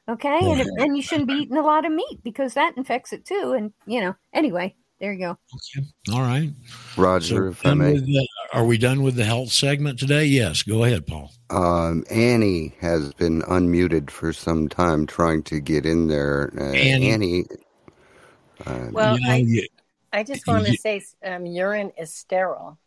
[0.09, 0.39] Okay.
[0.41, 3.53] And, and you shouldn't be eating a lot of meat because that infects it too.
[3.55, 5.38] And, you know, anyway, there you go.
[6.11, 6.49] All right.
[6.97, 7.93] Roger, So if I may.
[7.93, 10.26] with the- are we done with the health segment today?
[10.26, 10.64] Yes.
[10.64, 11.32] Go ahead, Paul.
[11.50, 16.52] Um, Annie has been unmuted for some time, trying to get in there.
[16.58, 17.12] Uh, Annie.
[17.12, 17.45] Annie.
[18.66, 19.68] uh, Well, You know, I, you-
[20.12, 22.78] I just want to say um, urine is sterile.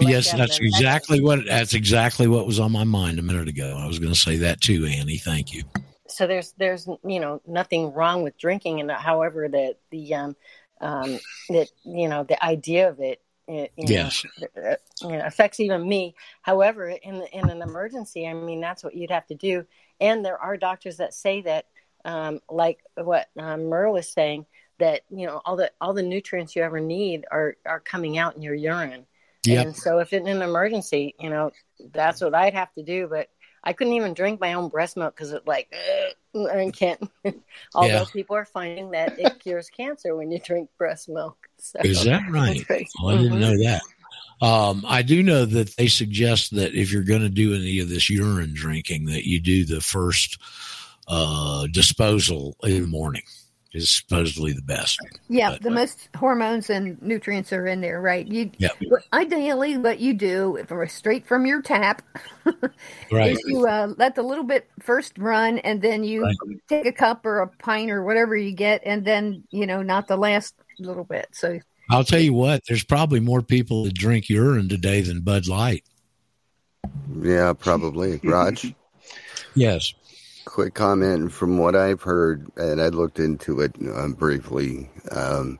[0.00, 0.66] yes, that's an infection.
[0.66, 3.76] exactly what that's exactly what was on my mind a minute ago.
[3.78, 5.18] I was going to say that too, Annie.
[5.18, 5.62] Thank you.
[6.08, 10.36] so there's there's you know nothing wrong with drinking and however that the um
[10.80, 11.18] um
[11.50, 14.24] that you know the idea of it, it Yes.
[14.40, 18.84] know, uh, you know affects even me however in in an emergency i mean that's
[18.84, 19.64] what you'd have to do
[20.00, 21.66] and there are doctors that say that
[22.04, 24.46] um like what um, Merle was saying
[24.78, 28.36] that you know all the all the nutrients you ever need are are coming out
[28.36, 29.06] in your urine
[29.44, 29.66] Yep.
[29.66, 31.50] and so if in an emergency you know
[31.92, 33.28] that's what i'd have to do but
[33.64, 35.72] I couldn't even drink my own breast milk because it like
[36.34, 37.00] I can't.
[37.74, 38.04] Although Yeah.
[38.12, 41.36] people are finding that it cures cancer when you drink breast milk.
[41.58, 42.64] So, Is that right?
[43.02, 43.82] Well, I didn't know that.
[44.40, 47.88] Um, I do know that they suggest that if you're going to do any of
[47.88, 50.38] this urine drinking, that you do the first
[51.06, 53.22] uh, disposal in the morning
[53.74, 54.98] is supposedly the best.
[55.28, 58.26] Yeah, the most hormones and nutrients are in there, right?
[58.26, 58.68] You Yeah.
[58.88, 62.02] what- ideally, what you do if- straight from your tap
[63.10, 63.32] Right.
[63.32, 66.36] is you uh, let the little bit first run, and then you Right.
[66.68, 70.06] take a cup or a pint or whatever you get, and then you know not
[70.08, 71.28] the last little bit.
[71.32, 71.58] So
[71.90, 75.84] I'll tell you what, there's probably more people that drink urine today than Bud Light.
[77.22, 78.20] Yeah, probably.
[78.22, 78.74] Raj?
[79.54, 79.94] Yes.
[80.44, 84.90] Quick comment from what I've heard, and I looked into it uh, briefly.
[85.10, 85.58] Um,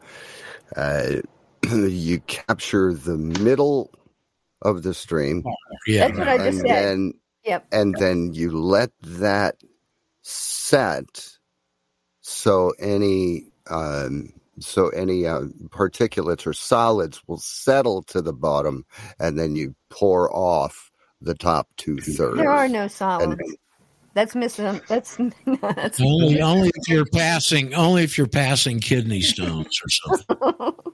[0.77, 1.17] uh,
[1.73, 3.91] you capture the middle
[4.63, 5.45] of the stream.
[5.87, 6.09] Yeah.
[6.09, 6.85] That's what I just and said.
[6.85, 7.13] Then,
[7.45, 7.67] Yep.
[7.73, 9.57] And then you let that
[10.23, 11.29] set
[12.21, 18.85] so any um, so any uh, particulates or solids will settle to the bottom,
[19.19, 22.37] and then you pour off the top two thirds.
[22.37, 23.43] There are no solids.
[24.15, 24.81] That's missing.
[24.89, 25.17] That's
[25.61, 30.75] that's Only, only if you're passing, only if you're passing kidney stones or something.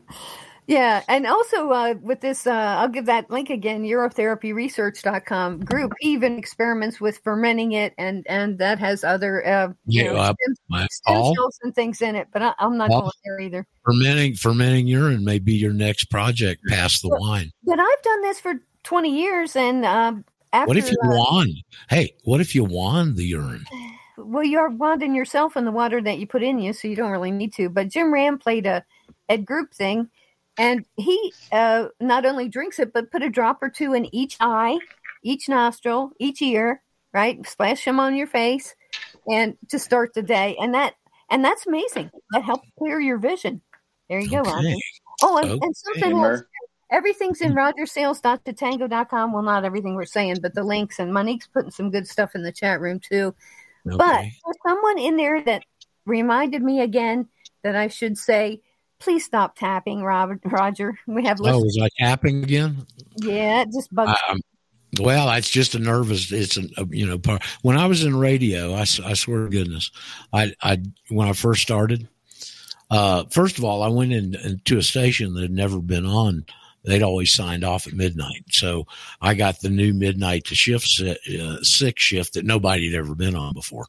[0.69, 6.37] Yeah, and also uh, with this, uh, I'll give that link again, urotherapyresearch.com group even
[6.39, 10.55] experiments with fermenting it, and and that has other uh, you Yeah, know, uh, stem,
[10.69, 12.29] my stem cells and things in it.
[12.35, 13.01] But I, I'm not Paul?
[13.01, 13.67] going there either.
[13.83, 16.61] fermenting, fermenting urine may be your next project.
[16.69, 17.51] Pass the wine.
[17.65, 21.55] But I've done this for 20 years, and um, after What if you uh, wand?
[21.89, 23.65] Hey, what if you wand the urine?
[24.17, 27.11] well, you're wanding yourself in the water that you put in you, so you don't
[27.11, 27.69] really need to.
[27.69, 28.85] But Jim Ram played a
[29.29, 30.09] Ed group thing,
[30.59, 34.37] and he uh, not only drinks it, but put a drop or two in each
[34.41, 34.79] eye,
[35.23, 36.83] each nostril, each ear,
[37.13, 37.47] right?
[37.47, 38.75] Splash them on your face,
[39.27, 40.95] and to start the day, and that
[41.31, 42.11] and that's amazing.
[42.33, 43.63] That helps clear your vision.
[44.09, 44.75] There you go, Roger.
[45.23, 46.43] Oh, and, and something else.
[46.91, 49.33] Everything's in rogersales.tatango.com.
[49.33, 50.99] Well, not everything we're saying, but the links.
[50.99, 53.35] And Monique's putting some good stuff in the chat room too.
[53.85, 55.65] But there's someone in there that
[56.07, 57.29] reminded me again
[57.63, 58.61] that I should say,
[58.99, 60.99] please stop tapping, Robert, Roger.
[61.07, 62.87] We have Oh, was I tapping again?
[63.17, 64.41] yeah, it just bugs Um,
[65.01, 66.33] well, it's just a nervous.
[66.33, 67.45] It's a, a you know part.
[67.63, 69.91] When I was in radio, I swear to goodness,
[70.33, 72.09] I I when I first started,
[72.91, 76.47] uh, first of all, I went in, into a station that had never been on.
[76.85, 78.87] They'd always signed off at midnight, so
[79.21, 83.35] I got the new midnight to shift uh, six shift that nobody had ever been
[83.35, 83.87] on before.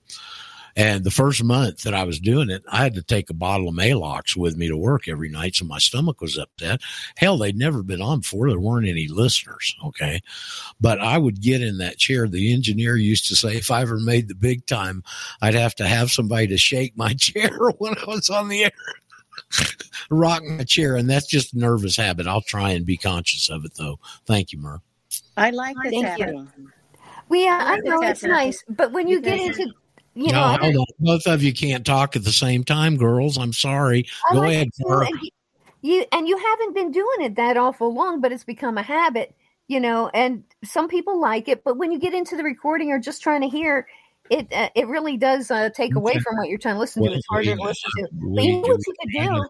[0.75, 3.67] And the first month that I was doing it, I had to take a bottle
[3.67, 5.55] of Maalox with me to work every night.
[5.55, 6.81] So my stomach was upset.
[7.17, 8.49] Hell, they'd never been on before.
[8.49, 9.75] There weren't any listeners.
[9.83, 10.21] Okay.
[10.79, 12.27] But I would get in that chair.
[12.29, 15.03] The engineer used to say, if I ever made the big time,
[15.41, 18.71] I'd have to have somebody to shake my chair when I was on the air.
[20.09, 20.95] Rock my chair.
[20.95, 22.27] And that's just a nervous habit.
[22.27, 23.99] I'll try and be conscious of it though.
[24.25, 24.81] Thank you, Mer.
[25.37, 26.25] I like the Thank you.
[26.25, 26.51] tapping.
[27.29, 28.33] We, uh, I I like the know it's tapping.
[28.33, 29.71] nice, but when you get into,
[30.15, 30.85] you no, know, I- hold on.
[30.99, 33.37] Both of you can't talk at the same time, girls.
[33.37, 34.05] I'm sorry.
[34.29, 35.03] I Go like ahead, Mer.
[35.03, 35.29] and you,
[35.81, 39.35] you and you haven't been doing it that awful long, but it's become a habit,
[39.67, 40.09] you know.
[40.13, 43.41] And some people like it, but when you get into the recording or just trying
[43.41, 43.87] to hear,
[44.29, 47.11] it uh, it really does uh, take away from what you're trying to listen to.
[47.11, 48.07] It's harder to listen to.
[48.11, 49.45] But you know what you could do?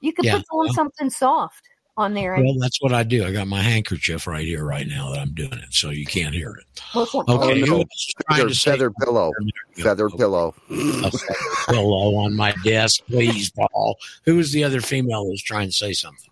[0.00, 2.34] You could Yeah, put on something soft on there.
[2.34, 3.26] And, Well, that's what I do.
[3.26, 6.34] I got my handkerchief right here, right now that I'm doing it, so you can't
[6.34, 6.80] hear it.
[6.94, 7.84] well, Okay, Oh, no.
[8.28, 9.32] trying Feather, to feather pillow.
[9.76, 10.54] Feather pillow.
[10.70, 11.34] a feather
[11.68, 13.96] pillow on my desk, please, Paul?
[14.24, 16.30] Who was the other female that was trying to say something?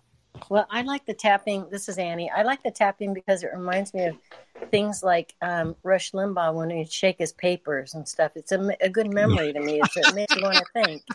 [0.49, 1.67] Well, I like the tapping.
[1.69, 2.31] This is Annie.
[2.31, 4.15] I like the tapping because it reminds me of
[4.71, 8.31] things like um, Rush Limbaugh when he'd shake his papers and stuff.
[8.35, 9.79] It's a, a good memory to me.
[9.83, 11.03] It's, it makes you want to think.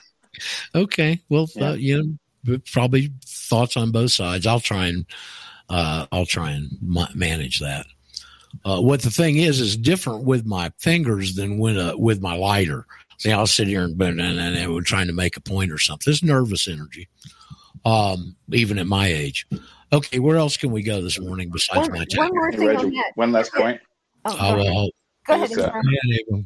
[0.75, 1.69] Okay, well, Yeah.
[1.69, 4.47] uh, you know, probably thoughts on both sides.
[4.47, 5.05] I'll try and
[5.69, 7.85] uh, I'll try and ma- manage that.
[8.65, 12.35] Uh, what the thing is is different with my fingers than with uh, with my
[12.35, 12.87] lighter.
[13.19, 15.77] See, I'll sit here and and, and, and we're trying to make a point or
[15.79, 16.11] something.
[16.11, 17.09] It's nervous energy,
[17.85, 19.47] um, even at my age.
[19.93, 22.77] Okay, where else can we go this morning besides One- my one more Hey, thing
[22.77, 23.13] on that.
[23.15, 23.81] one last point.
[24.25, 24.73] Oh, Oh, go ahead.
[24.75, 24.89] well,
[25.27, 25.53] Go ahead.
[25.53, 25.83] Uh, Sarah.
[25.85, 26.45] yeah, Abel.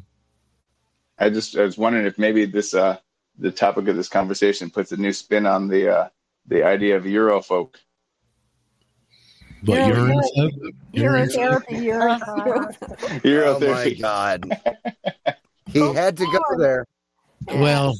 [1.19, 2.97] I just I was wondering if maybe this uh
[3.39, 6.09] the topic of this conversation puts a new spin on the uh
[6.47, 7.75] the idea of Eurofolk.
[9.63, 10.51] But Euro- urine Euro- soak?
[10.93, 11.67] Urine soak?
[11.69, 12.69] Eurotherapy, Euro,
[13.23, 13.55] Euro.
[13.55, 14.59] Oh my God.
[15.73, 16.85] He had to go there.
[17.45, 17.95] Well,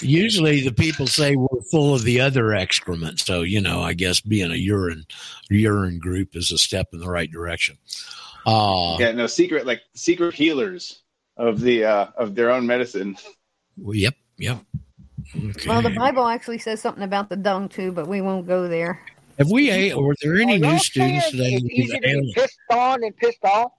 [0.00, 3.20] usually the people say we're full of the other excrement.
[3.20, 5.04] So, you know, I guess being a urine
[5.50, 7.78] urine group is a step in the right direction.
[8.46, 11.02] Uh, Yeah, no secret like secret healers
[11.36, 13.16] of the uh of their own medicine.
[13.78, 14.58] well, yep, yep.
[15.34, 15.68] Okay.
[15.68, 19.00] Well, the Bible actually says something about the dung too, but we won't go there.
[19.38, 21.54] Have we, a- were there any Are new students saying today?
[21.54, 23.72] It's easy to be pissed on and pissed off.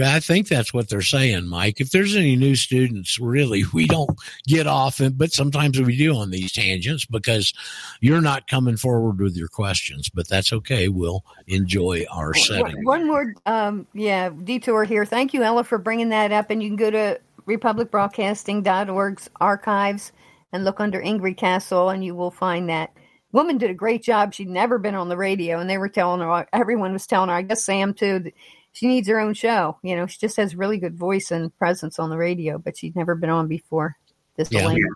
[0.00, 1.80] I think that's what they're saying, Mike.
[1.80, 6.30] If there's any new students, really, we don't get off, but sometimes we do on
[6.30, 7.52] these tangents because
[8.00, 10.08] you're not coming forward with your questions.
[10.08, 10.88] But that's okay.
[10.88, 12.84] We'll enjoy our setting.
[12.84, 15.04] One, more, um, yeah, detour here.
[15.04, 16.50] Thank you, Ella, for bringing that up.
[16.50, 20.12] And you can go to republicbroadcasting.org's archives
[20.52, 22.92] and look under Ingrid Castle, and you will find that
[23.32, 24.32] woman did a great job.
[24.32, 27.34] She'd never been on the radio, and they were telling her, everyone was telling her,
[27.34, 28.34] I guess Sam too, that
[28.72, 29.78] she needs her own show.
[29.82, 32.96] You know, she just has really good voice and presence on the radio, but she'd
[32.96, 33.96] never been on before.
[34.36, 34.64] This Yeah.
[34.64, 34.86] Elaine.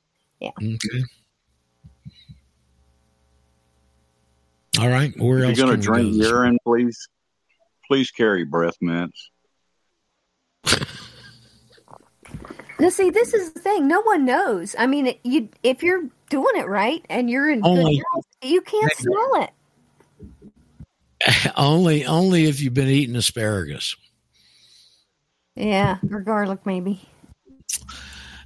[0.41, 0.51] Yeah.
[0.59, 1.05] Okay.
[4.79, 5.13] All right.
[5.19, 7.09] Where If else you're going to drink go urine, please,
[7.87, 9.31] please carry breath mints.
[12.79, 13.87] Now, see, this is the thing.
[13.87, 14.75] No one knows.
[14.77, 18.61] I mean, you if you're doing it right and you're in oh good health, you
[18.61, 19.51] can't smell it.
[21.57, 23.97] only only if you've been eating asparagus.
[25.55, 27.01] Yeah, or garlic maybe.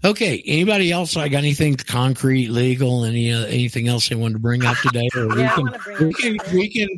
[0.04, 0.42] Okay.
[0.46, 1.16] Anybody else?
[1.16, 5.08] I got anything concrete, legal, any uh, anything else they wanted to bring up today?
[5.16, 6.88] Or we wanna can we can we can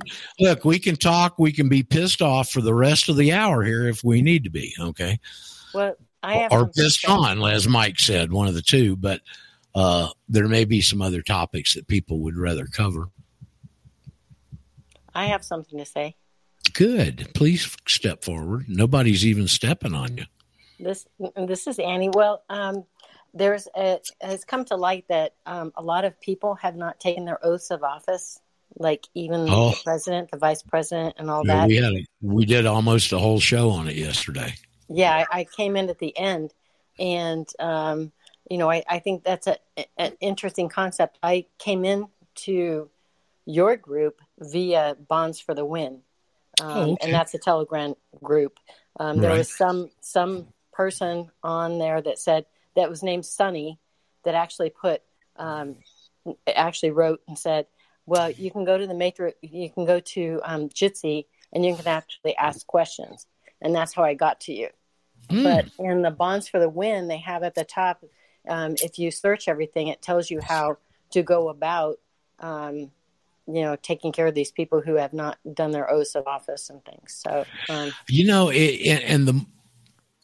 [0.41, 0.65] look.
[0.65, 1.39] We can talk.
[1.39, 4.45] We can be pissed off for the rest of the hour here if we need
[4.45, 4.75] to be.
[4.79, 5.19] Okay.
[5.73, 8.97] Well, I have or something pissed on, as Mike said, one of the two.
[8.97, 9.21] But
[9.75, 13.09] uh, there may be some other topics that people would rather cover.
[15.15, 16.17] I have something to say.
[16.73, 17.31] Good.
[17.35, 18.67] Please step forward.
[18.69, 20.25] Nobody's even stepping on you.
[20.79, 21.07] This
[21.37, 22.11] this is Annie.
[22.11, 22.85] Well, um,
[23.35, 27.25] there's a, has come to light that um, a lot of people have not taken
[27.25, 28.41] their oaths of office,
[28.77, 29.71] like even Oh.
[29.71, 31.69] the president, the vice president, and all Yeah, that.
[31.69, 34.55] we had a, we did almost a whole show on it yesterday.
[34.89, 36.55] yeah, I, I came in at the end,
[36.99, 38.13] and um,
[38.51, 39.57] you know, I, I think that's a,
[39.97, 41.19] an interesting concept.
[41.23, 42.07] I came in
[42.47, 42.89] to
[43.47, 46.03] your group via Bonds for the Win,
[46.61, 46.97] um, Oh, okay.
[47.03, 48.59] and that's a Telegram group.
[48.99, 49.39] Um, there Right.
[49.39, 52.47] was some some person on there that said
[52.77, 53.79] that was named Sunny
[54.25, 55.03] that actually put
[55.37, 55.77] um,
[56.47, 57.67] actually wrote and said,
[58.07, 61.75] "Well, you can go to the matrix, you can go to um, Jitsi, and you
[61.77, 63.27] can actually ask questions."
[63.61, 64.69] And that's how I got to you.
[65.31, 68.03] But in the bonds for the win, they have at the top,
[68.49, 70.79] um, if you search everything, it tells you how
[71.11, 71.99] to go about,
[72.39, 72.93] um,
[73.49, 76.71] you know, taking care of these people who have not done their oaths of office
[76.71, 77.21] and things.
[77.25, 79.47] So, um, You know, it, and the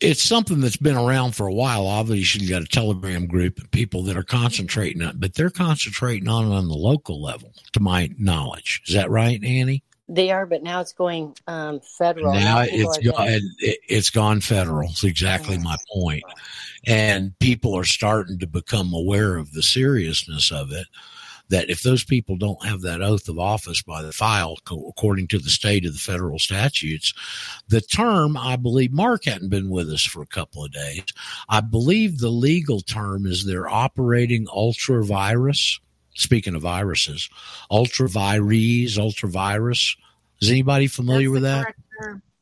[0.00, 1.86] it's something that's been around for a while.
[1.86, 5.50] Obviously, you got a Telegram group of people that are concentrating on, it, but they're
[5.50, 8.82] concentrating on it on the local level, to my knowledge.
[8.86, 9.82] Is that right, Annie?
[10.08, 12.34] they are, but now it's going um, federal.
[12.34, 14.90] now it's gone, it, it's gone federal.
[14.90, 16.24] It's exactly my point.
[16.86, 20.86] And people are starting to become aware of the seriousness of it.
[21.50, 25.28] That if those people don't have that oath of office by the file, co- according
[25.28, 27.12] to the state of the federal statutes,
[27.68, 31.04] the term, I believe, Mark hadn't been with us for a couple of days.
[31.48, 35.78] I believe the legal term is they're operating ultra virus.
[36.16, 37.28] Speaking of viruses,
[37.70, 39.96] ultra virus, ultra virus.
[40.40, 41.74] Is anybody familiar with that?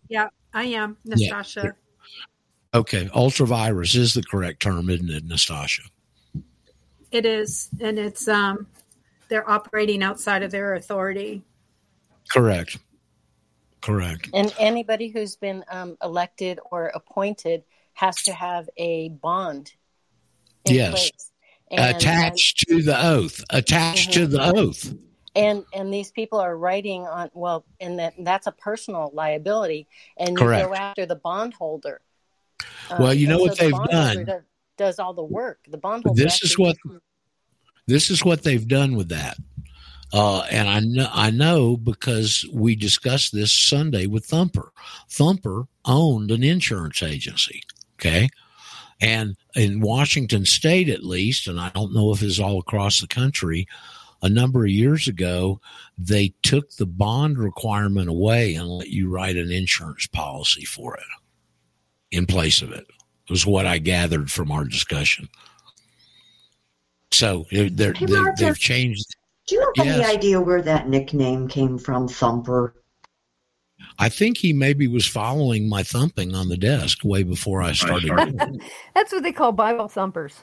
[0.08, 1.16] Yeah, I am, Yeah.
[1.16, 1.72] Nastasha.
[2.74, 5.88] Okay, ultravirus is the correct term, isn't it, Nastasha?
[7.10, 8.66] It is, and it's um,
[9.32, 11.42] they're operating outside of their authority.
[12.30, 12.76] Correct.
[13.80, 14.28] Correct.
[14.34, 17.64] And anybody who's been um, elected or appointed
[17.94, 19.72] has to have a bond.
[20.66, 20.90] in Yes.
[20.90, 21.30] place.
[21.70, 23.42] And- Attached to the oath.
[23.50, 24.92] Attached to the oath.
[25.34, 29.88] and and these people are writing on well and that that's a personal liability
[30.18, 32.02] and you go after the bondholder
[32.98, 34.24] Well, you know what the they've bondholder done?
[34.26, 34.42] does,
[34.76, 37.00] does all the work the bondholder This is actually- what
[37.92, 39.36] this is what they've done with that.
[40.12, 44.72] Uh, and I know I know because we discussed this Sunday with Thumper.
[45.08, 47.62] Thumper owned an insurance agency.
[47.94, 48.28] Okay.
[49.00, 53.08] And in Washington state, at least, and I don't know if it's all across the
[53.08, 53.66] country,
[54.22, 55.60] a number of years ago,
[55.98, 61.02] they took the bond requirement away and let you write an insurance policy for it
[62.10, 62.86] in place of it.
[63.28, 65.28] Was what I gathered from our discussion.
[67.12, 68.32] So they're, they're, Hey, they, Roger.
[68.38, 69.04] they've changed.
[69.46, 72.74] Do you have any idea where that nickname came from, Thumper?
[73.98, 78.12] I think he maybe was following my thumping on the desk way before I started.
[78.94, 80.34] That's what they call Bible thumpers.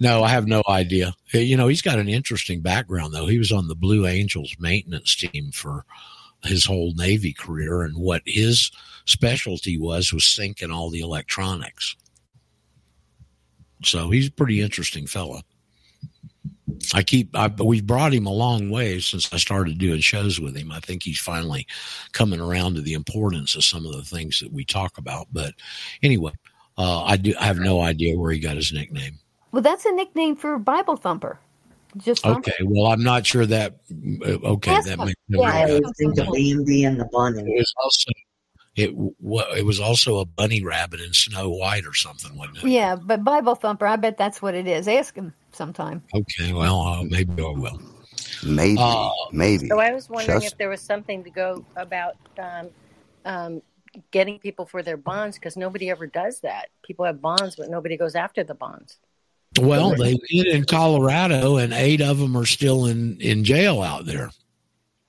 [0.00, 1.14] No, I have no idea.
[1.34, 3.26] Uh, You know, he's got an interesting background, though.
[3.26, 5.84] He was on the Blue Angels maintenance team for
[6.42, 8.70] his whole Navy career, and what his
[9.06, 11.96] specialty was was syncing all the electronics.
[13.84, 15.42] So he's a pretty interesting fella.
[16.94, 20.56] I keep, I, we've brought him a long way since I started doing shows with
[20.56, 20.72] him.
[20.72, 21.66] I think he's finally
[22.12, 25.26] coming around to the importance of some of the things that we talk about.
[25.32, 25.52] But
[26.02, 26.32] anyway,
[26.78, 29.18] uh, I do, I have no idea where he got his nickname.
[29.52, 31.38] Well, that's a nickname for Bible thumper.
[31.98, 32.50] Just thumper.
[32.50, 33.74] Okay, well, I'm not sure that.
[34.26, 35.06] uh, Okay, Ask that him.
[35.06, 35.70] makes Yeah, no I sense.
[35.70, 37.40] always think of Bambi and the bunny.
[37.42, 38.10] It was also
[38.76, 38.90] it
[39.56, 42.64] it was also a bunny rabbit in Snow White or something, wasn't it?
[42.64, 44.88] Yeah, but Bible thumper, I bet that's what it is.
[44.88, 46.02] Ask him sometime.
[46.14, 47.80] Okay, well, uh, maybe I will.
[48.44, 49.68] Maybe, Uh, maybe.
[49.68, 52.68] so i was wondering Just- if there was something to go about um,
[53.24, 53.62] um,
[54.10, 57.96] getting people for their bonds because nobody ever does that people have bonds but nobody
[57.96, 58.98] goes after the bonds
[59.60, 64.04] Well, they did in Colorado, and eight of them are still in in jail out
[64.04, 64.30] there.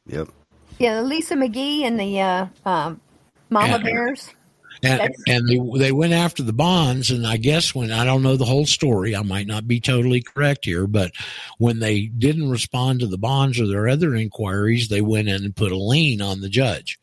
[0.06, 0.30] Yep.
[0.78, 3.02] Yeah, Lisa McGee and the uh, um,
[3.50, 3.78] Mama Yeah.
[3.78, 4.30] Bears.
[4.84, 8.36] And, and they, they went after the bonds, and I guess when I don't know
[8.36, 11.12] the whole story, I might not be totally correct here, but
[11.58, 15.56] when they didn't respond to the bonds or their other inquiries, they went in and
[15.56, 17.00] put a lien on the judge.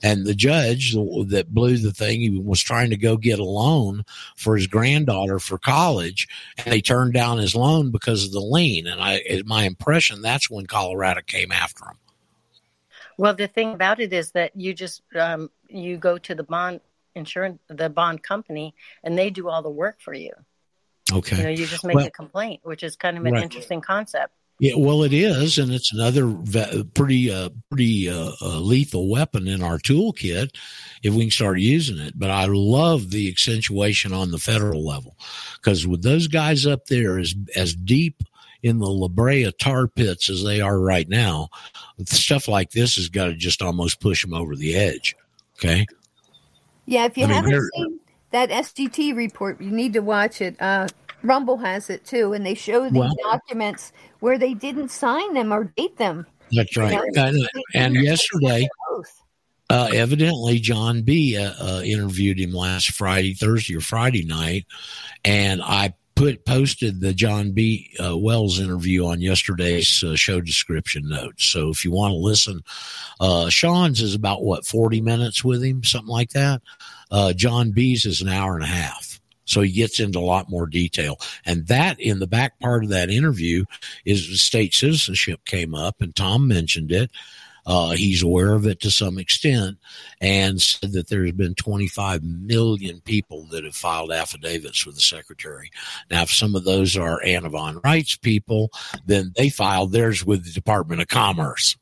[0.00, 4.04] And the judge that blew the thing, he was trying to go get a loan
[4.36, 6.28] for his granddaughter for college,
[6.58, 8.86] and they turned down his loan because of the lien.
[8.86, 11.96] And I, my impression, that's when Colorado came after him.
[13.18, 16.80] Well, the thing about it is that you just um, you go to the bond
[17.14, 18.74] insurance, the bond company,
[19.04, 20.32] and they do all the work for you.
[21.12, 21.36] Okay.
[21.36, 23.42] You know, you just make Well- a complaint, which is kind of an Right.
[23.42, 24.32] interesting concept.
[24.60, 29.46] Yeah, well, it is, and it's another ve- pretty, uh, pretty uh, uh, lethal weapon
[29.46, 30.50] in our toolkit
[31.04, 32.18] if we can start using it.
[32.18, 35.16] But I love the accentuation on the federal level
[35.56, 38.24] because with those guys up there as as deep
[38.62, 41.48] in the La Brea tar pits as they are right now,
[42.04, 45.14] stuff like this has got to just almost push them over the edge.
[45.58, 45.86] Okay,
[46.86, 50.60] Yeah, if you I haven't they're- seen that SGT report, you need to watch it.
[50.60, 50.86] Uh,
[51.22, 55.52] Rumble has it too, and they show these Well- documents where they didn't sign them
[55.52, 56.26] or date them.
[56.52, 56.98] that's right.
[57.16, 58.68] And, and yesterday,
[59.70, 61.36] Uh, evidently, John B.
[61.36, 64.64] Uh, uh, interviewed him last Friday, Thursday or Friday night,
[65.26, 67.90] and I put posted the John B.
[68.02, 71.44] Uh, Wells interview on yesterday's uh, show description notes.
[71.44, 72.60] So if you want to listen,
[73.20, 76.60] uh, Sean's is about what forty minutes with him, something like that.
[77.10, 79.20] Uh, John B.'s is an hour and a half.
[79.44, 81.18] So he gets into a lot more detail.
[81.46, 83.64] And that in the back part of that interview
[84.04, 87.10] is the state citizenship came up and Tom mentioned it.
[87.68, 89.76] Uh, he's aware of it to some extent
[90.22, 95.70] and said that there's been 25 million people that have filed affidavits with the secretary.
[96.10, 98.70] Now, if some of those are Anavon rights people,
[99.04, 101.76] then they filed theirs with the Department of Commerce.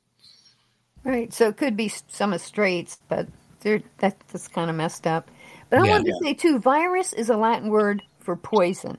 [1.04, 1.32] Right.
[1.32, 3.28] So it could be some of Straits, but
[3.60, 5.30] they're, that, that's kind of messed up.
[5.70, 5.92] But I Yeah.
[5.92, 8.98] wanted to say too, virus is a Latin word for poison.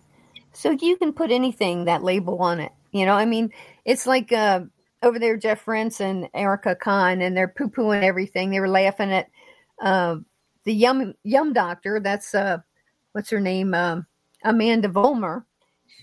[0.54, 2.72] So you can put anything that label on it.
[2.94, 3.52] You know, I mean,
[3.84, 4.62] it's like uh,
[5.04, 8.50] over there, Jeff Rentz and Erica Kahn, and they're poo pooing everything.
[8.50, 9.28] They were laughing at
[9.82, 10.18] uh,
[10.64, 12.00] the yum yum doctor.
[12.00, 12.58] That's uh,
[13.12, 14.08] what's her name, um,
[14.46, 15.44] Amandha Vollmer,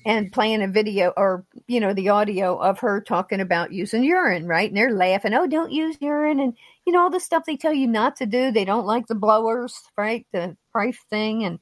[0.06, 4.46] and playing a video or you know the audio of her talking about using urine,
[4.46, 4.70] right?
[4.70, 6.56] And they're laughing, oh, don't use urine, and
[6.86, 8.52] you know all the stuff they tell you not to do.
[8.52, 10.26] They don't like the blowers, right?
[10.32, 11.58] The Prife thing, and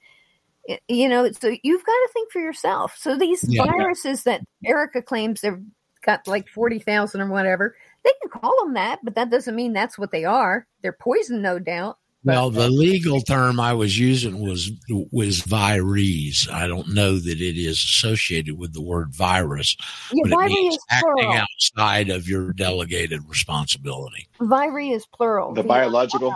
[0.86, 2.94] you know, so you've got to think for yourself.
[2.96, 3.64] So these Yeah.
[3.66, 5.58] viruses that Erica claims they've
[6.04, 9.72] got like forty thousand or whatever, they can call them that, but that doesn't mean
[9.72, 10.66] that's what they are.
[10.82, 11.98] They're poison, no doubt.
[12.24, 14.70] Well, the legal term I was using was
[15.10, 16.48] was virus.
[16.48, 19.76] I don't know that it is associated with the word virus,
[20.12, 21.32] Yeah, but it virus means is acting plural.
[21.32, 24.28] outside of your delegated responsibility.
[24.40, 25.52] Viri is plural.
[25.52, 26.32] The biological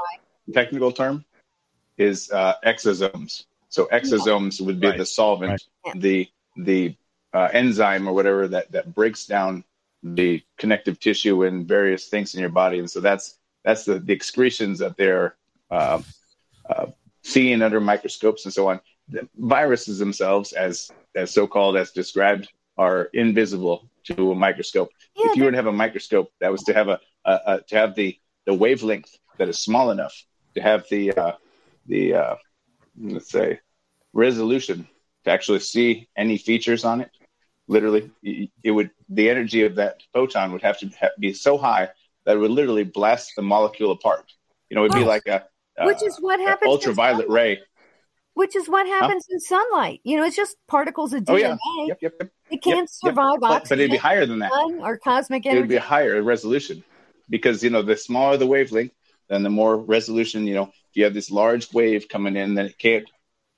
[0.52, 1.24] technical term
[1.98, 3.44] is uh, exosomes.
[3.68, 5.62] So exosomes would be the solvent,
[5.94, 6.96] the the
[7.32, 9.64] uh, enzyme or whatever that that breaks down
[10.02, 14.12] the connective tissue and various things in your body, and so that's that's the, the
[14.12, 15.36] excretions that they're
[15.70, 16.00] uh,
[16.68, 16.86] uh,
[17.22, 18.80] seeing under microscopes and so on.
[19.08, 22.48] The viruses themselves, as as so called as described,
[22.78, 24.90] are invisible to a microscope.
[25.16, 27.76] if you were to have a microscope that was to have a, a, a to
[27.76, 30.24] have the the wavelength that is small enough
[30.54, 31.32] to have the uh,
[31.86, 32.36] the uh,
[32.98, 33.60] let's say
[34.12, 34.88] resolution
[35.26, 37.10] to actually see any features on it
[37.68, 38.10] literally
[38.62, 40.88] it would the energy of that photon would have to
[41.18, 41.88] be so high
[42.24, 44.24] that it would literally blast the molecule apart
[44.70, 45.06] you know it'd be Oh.
[45.16, 45.44] like a,
[45.78, 47.58] a Which is what happens ultraviolet ray
[48.34, 50.00] Which is what happens in sunlight.
[50.04, 51.32] You know, it's just particles of DNA.
[51.32, 51.56] Oh, yeah.
[51.90, 52.30] Yep, yep, yep.
[52.50, 54.52] It can't survive oxygen, but it'd be higher than that.
[54.86, 55.56] or cosmic energy.
[55.56, 56.84] it would be higher resolution
[57.30, 58.92] because you know the smaller the wavelength
[59.30, 62.66] then the more resolution you know if you have this large wave coming in then
[62.70, 63.08] it can't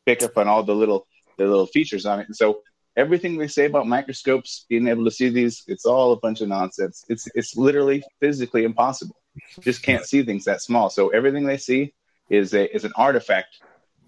[0.06, 1.00] pick up on all the little
[1.38, 2.60] the little features on it and so
[2.96, 6.48] everything they say about microscopes being able to see these it's all a bunch of
[6.48, 9.16] nonsense it's it's literally physically impossible
[9.56, 11.94] you just can't see things that small so everything they see
[12.28, 13.60] is a is an artifact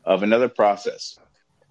[0.04, 1.18] of another process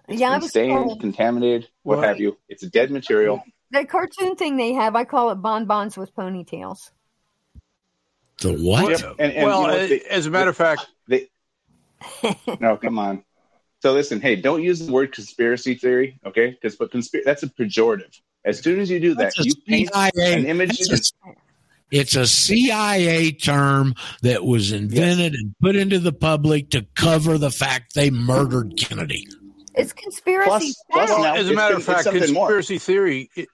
[0.08, 2.08] it's yeah, I been was stained told contaminated what Right.
[2.08, 3.42] have you it's a dead material
[3.72, 4.96] that cartoon thing they have.
[4.96, 6.90] I call it bonbons with ponytails.
[8.40, 8.90] The what?
[8.90, 9.14] Yep.
[9.20, 11.28] And, and well, you know uh, they- as a matter of fact, they,
[12.58, 13.22] no, come on.
[13.82, 16.50] So listen, hey, don't use the word conspiracy theory, okay?
[16.50, 18.18] Because but conspiracy that's a pejorative.
[18.44, 20.78] As soon as you do that, you paint CIA an image.
[20.80, 20.98] a-
[21.90, 27.50] It's a CIA term that was invented and put into the public to cover the
[27.50, 29.26] fact they murdered Kennedy.
[29.74, 30.48] It's conspiracy.
[30.48, 32.46] Plus- plus now- as a matter of fact, something more.
[32.48, 33.30] conspiracy theory.
[33.34, 33.48] It,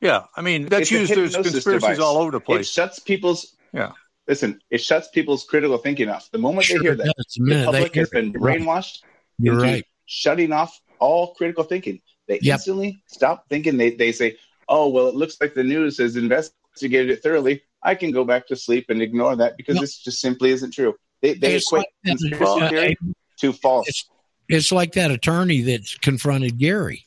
[0.00, 1.98] yeah, I mean that's It's used There's conspiracies device.
[1.98, 2.54] all over the place.
[2.56, 2.70] It place.
[2.70, 3.92] shuts people's Yeah.
[4.28, 4.60] listen.
[4.70, 6.30] It shuts people's critical thinking off.
[6.30, 7.26] The moment Sure they hear that, does.
[7.38, 9.02] The the public hear has been brainwashed.
[9.02, 9.10] right.
[9.38, 9.84] You're right.
[10.06, 12.00] shutting off all critical thinking.
[12.26, 12.54] They Yep.
[12.54, 13.76] instantly stop thinking.
[13.76, 14.36] They they say,
[14.68, 17.62] "Oh well, it looks like the news has investigated it thoroughly.
[17.82, 20.94] I can go back to sleep and ignore that because this just simply isn't true."
[21.20, 22.96] They, they It's equate like that, conspiracy uh, theory
[23.40, 23.88] to false.
[23.88, 24.08] It's,
[24.48, 27.04] it's like that attorney that confronted Gary.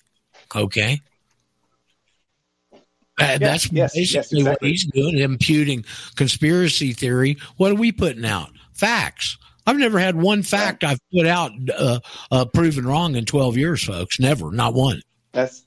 [0.55, 1.01] Okay.
[3.19, 4.43] Uh, that's yes, yes, basically exactly.
[4.43, 5.83] what he's doing, imputing
[6.15, 7.37] conspiracy theory.
[7.57, 8.51] What are we putting out?
[8.73, 9.37] Facts.
[9.67, 11.99] I've never had one fact I've put out uh,
[12.31, 14.19] uh, proven wrong in 12 years, folks.
[14.19, 15.01] Never, not one.
[15.33, 15.63] That's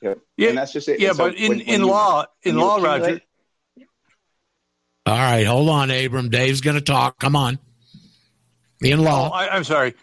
[0.00, 1.00] yeah, Yeah, and that's just it.
[1.00, 3.20] yeah, so but in, when- when in you- law, in law, Roger,
[5.06, 6.28] All right, hold on, Abram.
[6.30, 7.18] Dave's going to talk.
[7.18, 7.58] Come on.
[8.82, 9.30] In Oh, law.
[9.30, 9.94] I, I'm sorry.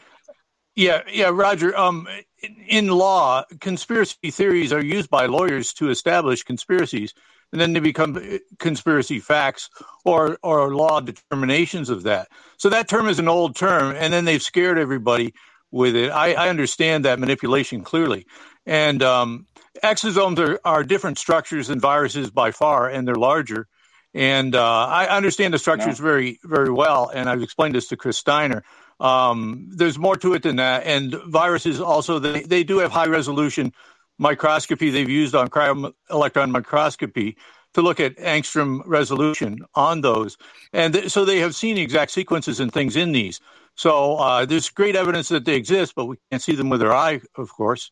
[0.75, 1.75] Yeah, yeah, Roger.
[1.75, 2.07] Um,
[2.43, 7.13] in, in law, conspiracy theories are used by lawyers to establish conspiracies,
[7.51, 9.69] and then they become uh, conspiracy facts
[10.05, 12.27] or or law determinations of that.
[12.57, 15.33] So that term is an old term, and then they've scared everybody
[15.71, 16.09] with it.
[16.11, 18.25] I, I understand that manipulation clearly,
[18.65, 19.47] and um,
[19.83, 23.67] exosomes are, are different structures than viruses by far, and they're larger.
[24.13, 28.17] And uh, I understand the structures very, very well, and I've explained this to Chris
[28.17, 28.63] Steiner.
[28.99, 33.07] Um, there's more to it than that, and viruses also they, they do have high
[33.07, 33.73] resolution
[34.17, 34.89] microscopy.
[34.89, 37.37] They've used on cryo electron microscopy
[37.73, 40.37] to look at angstrom resolution on those,
[40.73, 43.39] and th- so they have seen exact sequences and things in these.
[43.75, 46.93] So uh, there's great evidence that they exist, but we can't see them with our
[46.93, 47.91] eye, of course.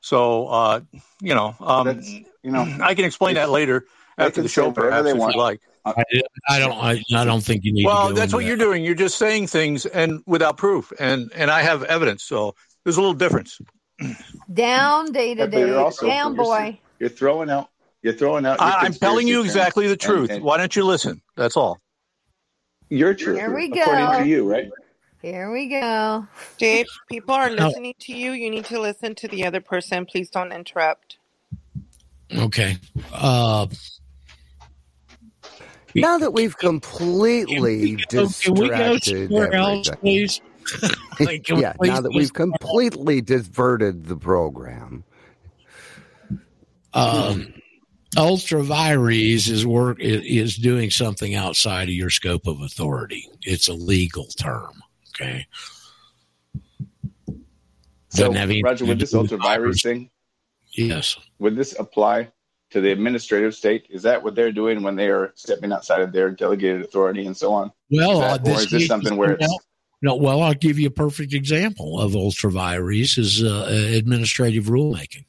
[0.00, 0.80] So uh,
[1.20, 2.00] you know, um,
[2.42, 3.86] you know, I can explain that later
[4.18, 5.34] they after the show, whatever perhaps they if want.
[5.34, 5.60] you like.
[5.84, 6.04] I,
[6.48, 6.72] I don't.
[6.72, 7.82] I, I don't think you need.
[7.82, 8.46] to Well, that's what that.
[8.46, 8.84] you're doing.
[8.84, 12.22] You're just saying things and without proof, and and I have evidence.
[12.22, 12.54] So
[12.84, 13.58] there's a little difference.
[14.52, 15.74] Down day to But you're day.
[15.74, 16.78] also- Down you're- boy.
[16.98, 17.68] You're throwing out.
[18.02, 18.58] You're throwing out.
[18.60, 20.28] your I, I'm telling you exactly the truth.
[20.30, 21.20] and- and Why don't you listen?
[21.36, 21.78] That's all.
[22.88, 23.80] Your truth, Here we go.
[23.80, 24.18] according go.
[24.20, 24.70] to you, right?
[25.22, 26.26] Here we go.
[26.58, 28.32] Dave, people are listening to you.
[28.32, 30.04] You need to listen to the other person.
[30.04, 31.16] Please don't interrupt.
[32.36, 32.76] Okay.
[33.12, 33.66] Uh,
[35.94, 40.40] Now that we've completely Can we go distracted somewhere else, please?
[41.20, 45.04] Like, yeah, please now that go we've completely diverted the program.
[46.94, 47.52] um,
[48.16, 53.28] ultravirus is work is doing something outside of your scope of authority.
[53.42, 54.82] It's a legal term.
[55.10, 55.46] Okay.
[58.08, 60.10] So, Doesn't have anything Roger, to with this do ultravirus thing,
[60.74, 61.16] Yes.
[61.38, 62.30] would this apply
[62.70, 63.86] to the administrative state?
[63.90, 67.36] Is that what they're doing when they are stepping outside of their delegated authority and
[67.36, 67.70] so on?
[67.90, 69.58] Well, is uh, that, or is this something where it's
[70.02, 70.16] no?
[70.16, 75.24] Well, I'll give you a perfect example of ultravirus is uh, administrative rulemaking.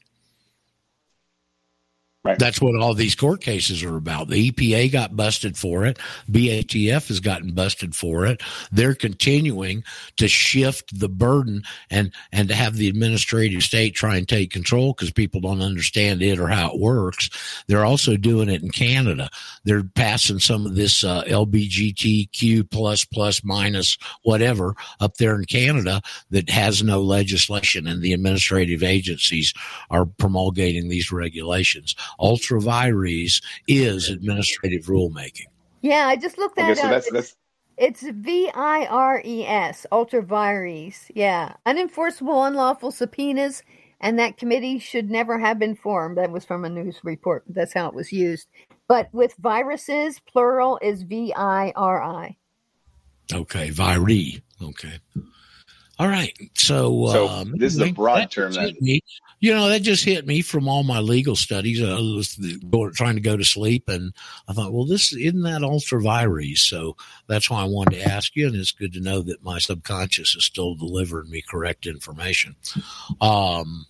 [2.26, 2.40] Right.
[2.40, 4.30] That's what all these court cases are about.
[4.30, 6.00] The EPA got busted for it.
[6.32, 8.42] BATF has gotten busted for it.
[8.72, 9.84] They're continuing
[10.16, 14.94] to shift the burden and and to have the administrative state try and take control
[14.94, 17.30] because people don't understand it or how it works.
[17.68, 19.30] They're also doing it in Canada.
[19.66, 26.02] They're passing some of this uh, LBGTQ plus plus minus whatever up there in Canada
[26.30, 29.54] that has no legislation, and the administrative agencies
[29.90, 31.98] are promulgating these regulations.
[32.20, 35.48] Ultravirus is administrative rulemaking.
[35.82, 36.80] Yeah, I just looked that okay?
[36.82, 36.92] So up.
[36.92, 37.36] that's It's-
[37.78, 41.10] that's It's V I R E S, ultravirus.
[41.16, 41.54] Yeah.
[41.66, 43.64] Unenforceable unlawful subpoenas,
[44.00, 46.18] and that committee should never have been formed.
[46.20, 47.44] That was from a news report.
[47.48, 48.48] That's how it was used.
[48.88, 52.38] But with viruses, plural is V I R I.
[53.34, 54.44] Okay, viri.
[54.62, 55.00] Okay.
[56.00, 56.34] All right.
[56.56, 58.74] So, So um, this is a broad term just then.
[58.74, 59.02] hit me.
[59.44, 61.84] You know, that just hit me from all my legal studies.
[61.84, 62.40] I was
[62.96, 64.14] trying to go to sleep, and
[64.48, 66.60] I thought, well, this isn't that ultra ultravirus.
[66.60, 66.96] So
[67.28, 70.34] that's why I wanted to ask you, and it's good to know that my subconscious
[70.38, 72.56] is still delivering me correct information.
[73.20, 73.86] Um,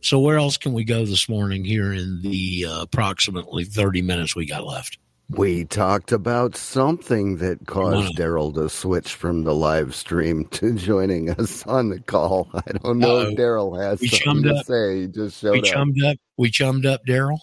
[0.00, 4.34] so where else can we go this morning here in the uh, approximately thirty minutes
[4.34, 4.98] we got left?
[5.28, 11.30] We talked about something that caused Daryl to switch from the live stream to joining
[11.30, 12.48] us on the call.
[12.54, 13.28] I don't know Uh-oh.
[13.30, 14.66] if Daryl has We something to up.
[14.66, 15.00] say.
[15.00, 15.64] He just we showed up.
[15.64, 16.16] chummed up.
[16.36, 17.38] We chummed up, Daryl.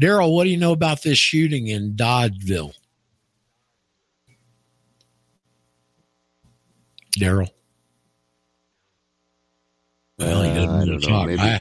[0.00, 2.72] Daryl, what do you know about this shooting in Dadeville?
[7.18, 7.48] Daryl.
[10.18, 10.98] Well, he doesn't Uh, I don't know.
[11.00, 11.26] talk.
[11.26, 11.60] Maybe, I-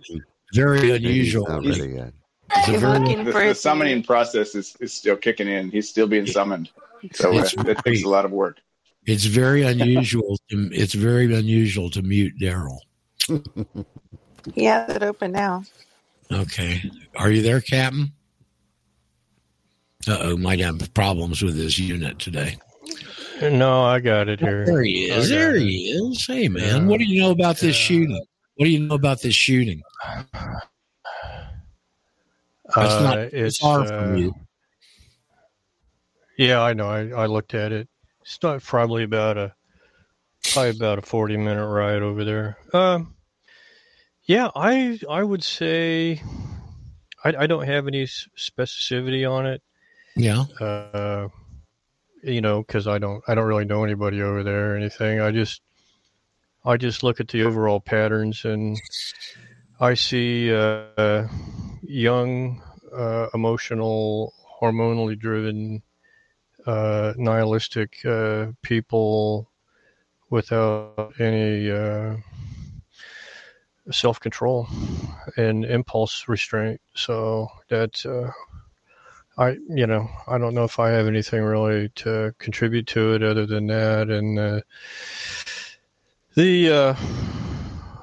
[0.53, 1.47] very unusual.
[1.47, 2.13] not ready yet.
[2.13, 2.22] He's
[2.67, 5.69] very, looking the, for the summoning process is, is still kicking in.
[5.71, 6.69] He's still being summoned,
[7.13, 8.57] so uh, It's that takes a lot of work.
[9.05, 10.37] it's very unusual.
[10.49, 12.77] To, it's very unusual to mute Daryl.
[14.53, 15.63] He has it open now.
[16.29, 16.81] Okay,
[17.15, 18.11] are you there, Captain?
[20.05, 22.57] Uh oh, might have problems with his unit today.
[23.41, 24.65] No, I got it here.
[24.65, 25.29] There he is.
[25.29, 25.61] got There it.
[25.61, 26.27] he is.
[26.27, 26.87] Hey, man, Yeah.
[26.89, 27.85] what do you know about this Yeah.
[27.87, 28.25] shooting?
[28.55, 29.81] What do you know about this shooting?
[32.75, 34.33] That's Uh, not it's far from uh, you.
[36.37, 36.87] yeah, I know.
[36.87, 37.87] I, I looked at it.
[38.21, 39.53] It's not probably about a
[40.51, 42.57] probably about a forty minute ride over there.
[42.73, 43.15] Um,
[44.25, 46.21] yeah, I I would say
[47.23, 49.61] I, I don't have any specificity on it.
[50.15, 50.43] Yeah.
[50.59, 51.27] Uh,
[52.23, 55.19] you know, because I don't I don't really know anybody over there or anything.
[55.19, 55.61] I just
[56.65, 58.79] I just look at the overall patterns and
[59.79, 61.27] I see uh,
[61.93, 62.61] young,
[62.91, 65.81] uh, emotional, hormonally driven,
[66.65, 69.49] uh, nihilistic uh, people
[70.29, 72.15] without any uh,
[73.91, 74.67] self control
[75.37, 76.81] and impulse restraint.
[76.95, 78.31] So that uh,
[79.37, 83.23] I, you know, I don't know if I have anything really to contribute to it
[83.23, 84.09] other than that.
[84.09, 84.61] And uh,
[86.35, 87.42] the the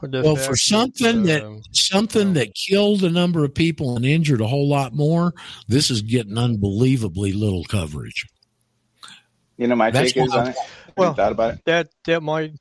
[0.02, 4.46] well, for something that, um, something that killed a number of people and injured a
[4.46, 5.32] whole lot more,
[5.68, 8.26] this is getting unbelievably little coverage.
[9.56, 10.56] You know, my That's take is why- on it.
[10.56, 11.60] Have you thought about it?
[11.66, 12.52] that that might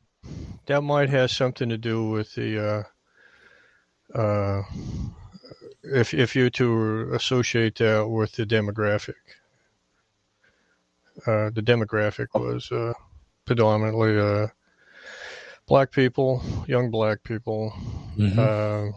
[0.65, 2.85] that might have something to do with the
[4.15, 4.61] uh, uh,
[5.83, 9.15] if if you to associate that with the demographic.
[11.25, 12.93] Uh, the demographic was uh,
[13.45, 14.47] predominantly uh,
[15.69, 17.73] black people, young black people,
[18.17, 18.39] Mhm.
[18.39, 18.91] uh,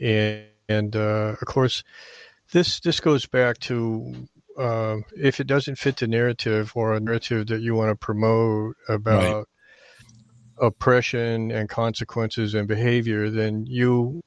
[0.00, 1.82] and, and uh, of course,
[2.52, 4.28] this this goes back to
[4.58, 8.76] uh, if it doesn't fit the narrative or a narrative that you want to promote
[8.88, 9.48] about
[10.58, 14.22] oppression and consequences and behavior, then you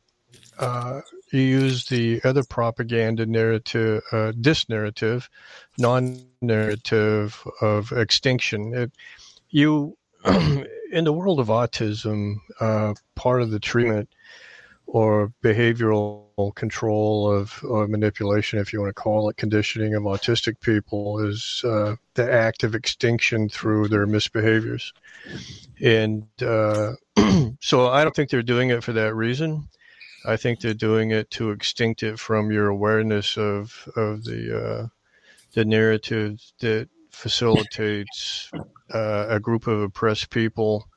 [0.60, 1.02] uh,
[1.32, 5.30] you use the other propaganda narrative, uh, this narrative,
[5.78, 8.74] non-narrative of extinction.
[8.74, 8.92] It,
[9.50, 9.98] you
[10.92, 14.10] in the world of autism, uh, part of the treatment
[14.86, 20.60] or behavioral control of or manipulation, if you want to call it conditioning of autistic
[20.62, 24.92] people, is uh, the act of extinction through their misbehaviors.
[25.80, 26.94] And uh,
[27.60, 29.68] so I don't think they're doing it for that reason.
[30.26, 34.88] I think they're doing it to extinct it from your awareness of of the uh,
[35.54, 36.90] the narrative that
[37.20, 38.50] facilitates
[38.94, 40.88] uh, a group of oppressed people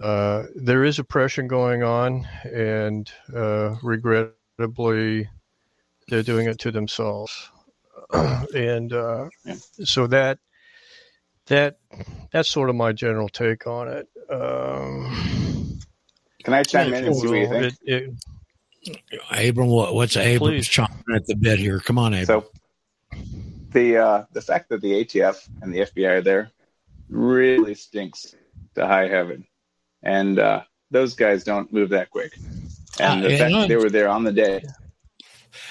[0.00, 5.28] uh, there is oppression going on, and uh, regrettably,
[6.08, 7.50] they're doing it to themselves.
[8.54, 9.28] and uh,
[9.84, 10.38] so that
[11.46, 11.78] that
[12.32, 14.08] that's sort of my general take on it.
[14.30, 15.78] Um,
[16.42, 17.64] Can I chime in and see what you think?
[17.64, 18.14] it- it-
[19.30, 20.68] Abram, what, what's Abrams Please.
[20.68, 21.80] chomping at the bit here?
[21.80, 22.42] Come on, Abram.
[22.42, 23.18] So
[23.74, 26.50] the uh, the fact that the ATF and the FBI are there
[27.10, 28.34] really stinks
[28.74, 29.46] to high heaven,
[30.02, 32.32] and uh, those guys don't move that quick.
[32.98, 34.62] And Uh, the fact that they were there on the day.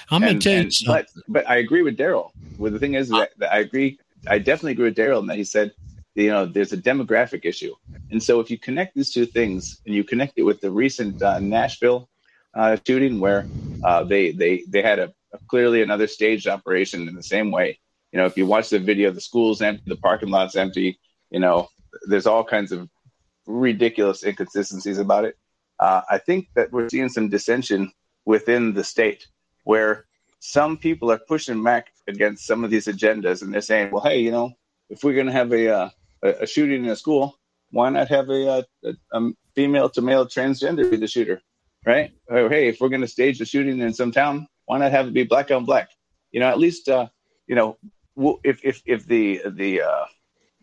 [0.10, 2.32] I'm to tell you but but I agree with Daryl.
[2.58, 4.00] Well, the thing is that, that I agree.
[4.28, 5.74] I definitely agree with Daryl in that he said,
[6.16, 7.74] you know, there's a demographic issue,
[8.12, 11.22] and so if you connect these two things and you connect it with the recent
[11.22, 12.10] uh, Nashville
[12.54, 13.48] uh, shooting, where
[13.84, 15.14] uh, they they they had a
[15.48, 17.80] clearly another staged operation in the same way.
[18.14, 21.00] You know, if you watch the video, the school's empty, the parking lot's empty.
[21.32, 21.68] You know,
[22.08, 22.88] there's all kinds of
[23.48, 25.36] ridiculous inconsistencies about it.
[25.80, 27.92] Uh, I think that we're seeing some dissension
[28.26, 29.26] within the state
[29.64, 30.06] where
[30.40, 34.20] some people are pushing back against some of these agendas and they're saying, well, hey,
[34.20, 34.52] you know,
[34.90, 35.90] if we're going to have a, uh,
[36.22, 37.36] a, shooting in a school,
[37.72, 41.42] why not have a, uh, a, a female to male transgender be the shooter,
[41.86, 42.12] right?
[42.28, 45.08] Or hey, if we're going to stage a shooting in some town, why not have
[45.08, 45.90] it be black on black?
[46.32, 47.08] You know, at least, uh,
[47.48, 47.78] you know,
[48.44, 50.06] if if if the the uh,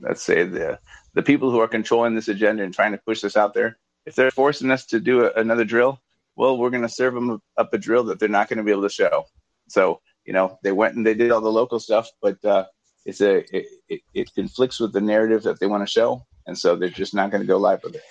[0.01, 0.78] let's say the
[1.14, 4.14] the people who are controlling this agenda and trying to push this out there, if
[4.14, 6.01] they're forcing us to do a, another drill,
[6.36, 8.70] well, we're going to serve them up a drill that they're not going to be
[8.70, 9.27] able to show.
[9.68, 12.66] So, you know, they went and they did all the local stuff, but uh,
[13.05, 16.56] it's a it, it, it conflicts with the narrative that they want to show, and
[16.56, 18.02] so they're just not going to go live with it.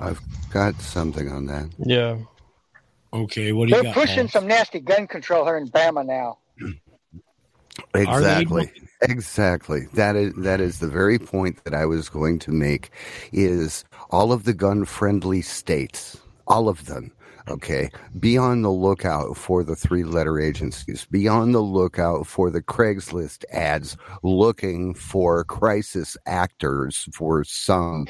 [0.00, 0.20] I've
[0.50, 1.68] got something on that.
[1.78, 2.18] Yeah.
[3.12, 3.94] Okay, what do They're you got?
[3.94, 6.38] They're pushing some nasty gun control here in Bama now.
[7.94, 8.70] Exactly.
[9.02, 9.86] Exactly.
[9.94, 12.90] That is that is the very point that I was going to make
[13.32, 17.12] is all of the gun friendly states, all of them,
[17.48, 21.06] okay, be on the lookout for the three letter agencies.
[21.10, 28.06] Be on the lookout for the Craigslist ads looking for crisis actors for some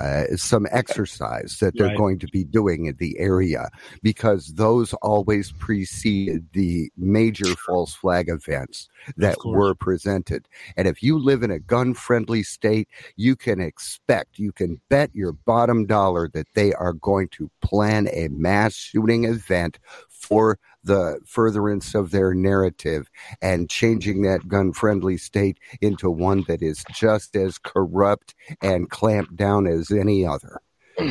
[0.00, 1.96] uh, some exercise that they're Right.
[1.96, 3.68] going to be doing in the area
[4.02, 10.48] because those always precede the major false flag events that were presented.
[10.76, 15.10] And if you live in a gun friendly state, you can expect, you can bet
[15.14, 19.78] your bottom dollar that they are going to plan a mass shooting event
[20.08, 23.08] for the furtherance of their narrative
[23.40, 29.36] and changing that gun friendly state into one that is just as corrupt and clamped
[29.36, 30.60] down as any other.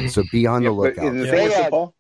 [0.10, 1.14] So be on the But lookout.
[1.14, 1.94] the thing is, Paul,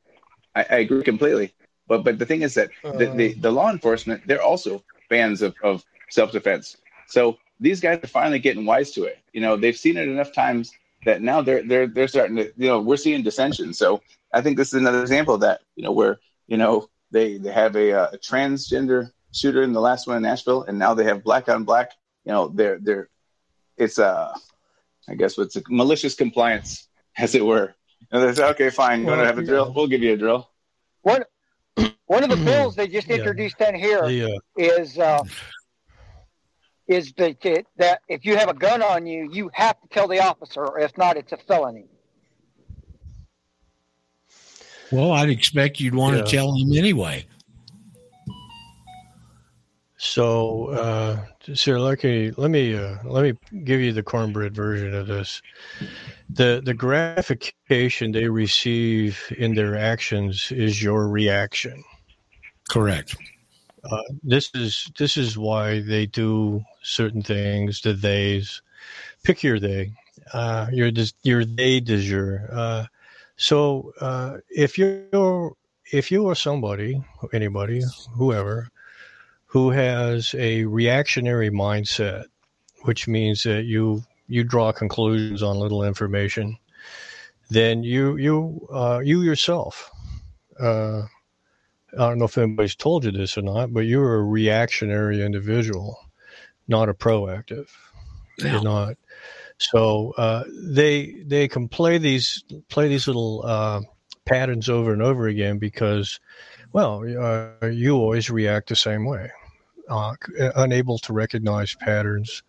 [0.56, 1.54] I, I agree completely.
[1.88, 3.36] But but the thing is that the, the, uh.
[3.40, 6.78] the law enforcement they're also fans of, of self defense.
[7.08, 9.20] So these guys are finally getting wise to it.
[9.34, 10.72] You know, they've seen it enough times
[11.06, 13.74] that now they're they're they're starting to you know we're seeing dissension.
[13.74, 14.02] So
[14.34, 15.62] I think this is another example of that.
[15.76, 19.82] You know, where you know they they have a, uh, a transgender shooter in the
[19.82, 21.92] last one in Nashville, and now they have black on black.
[22.26, 23.10] You know, they're they're
[23.78, 24.34] it's uh
[25.08, 27.74] I guess what's a malicious compliance, as it were.
[28.12, 29.74] And they say, okay, fine, you want to have a drill?
[29.74, 30.50] We'll give you a drill.
[31.02, 31.24] One
[32.06, 35.24] one of the bills they just introduced down here is uh,
[36.88, 40.20] is that that if you have a gun on you, you have to tell the
[40.20, 41.91] officer, or if not, it's a felony.
[44.92, 46.24] Well, I'd expect you'd want Yeah.
[46.24, 47.26] to tell him anyway.
[49.98, 55.06] So, uh, Sir Lucky, let me uh, let me give you the cornbread version of
[55.08, 55.42] this.
[56.32, 61.84] The the gratification they receive in their actions is your reaction.
[62.70, 63.16] Correct.
[63.84, 67.82] Uh, this is this is why they do certain things.
[67.82, 68.62] The theys,
[69.24, 69.92] pick your they.
[70.34, 70.92] Uh, your
[71.24, 72.50] your they de jour.
[72.52, 72.86] Uh,
[73.42, 75.54] so uh, if you're
[75.92, 77.02] if you are somebody,
[77.34, 77.82] anybody,
[78.14, 78.70] whoever,
[79.48, 82.26] who has a reactionary mindset,
[82.84, 86.56] which means that you you draw conclusions on little information,
[87.50, 89.90] then you you uh, you yourself.
[90.60, 91.02] Uh,
[91.94, 95.98] I don't know if anybody's told you this or not, but you're a reactionary individual,
[96.68, 97.70] not a proactive.
[98.38, 98.98] You're not.
[99.62, 103.82] So uh, they they can play these play these little uh,
[104.26, 106.20] patterns over and over again because,
[106.74, 109.30] well, uh, you always react the same way,
[109.88, 110.16] uh,
[110.56, 112.42] unable to recognize patterns,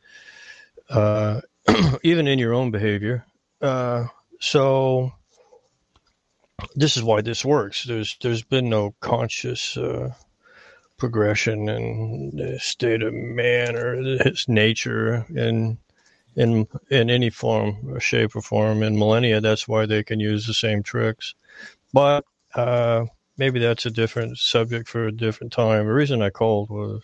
[0.89, 1.43] uh,
[2.03, 3.27] even in your own behavior.
[3.61, 4.07] Uh,
[4.41, 5.13] so
[6.75, 7.85] this is why this works.
[7.85, 9.77] There's there's been no conscious
[10.97, 15.77] progression in the state of man or his nature in
[16.37, 19.41] in in any form, or shape, or form in millennia.
[19.41, 21.35] That's why they can use the same tricks.
[21.93, 23.07] But uh,
[23.37, 25.87] maybe that's a different subject for a different time.
[25.87, 27.03] The reason I called was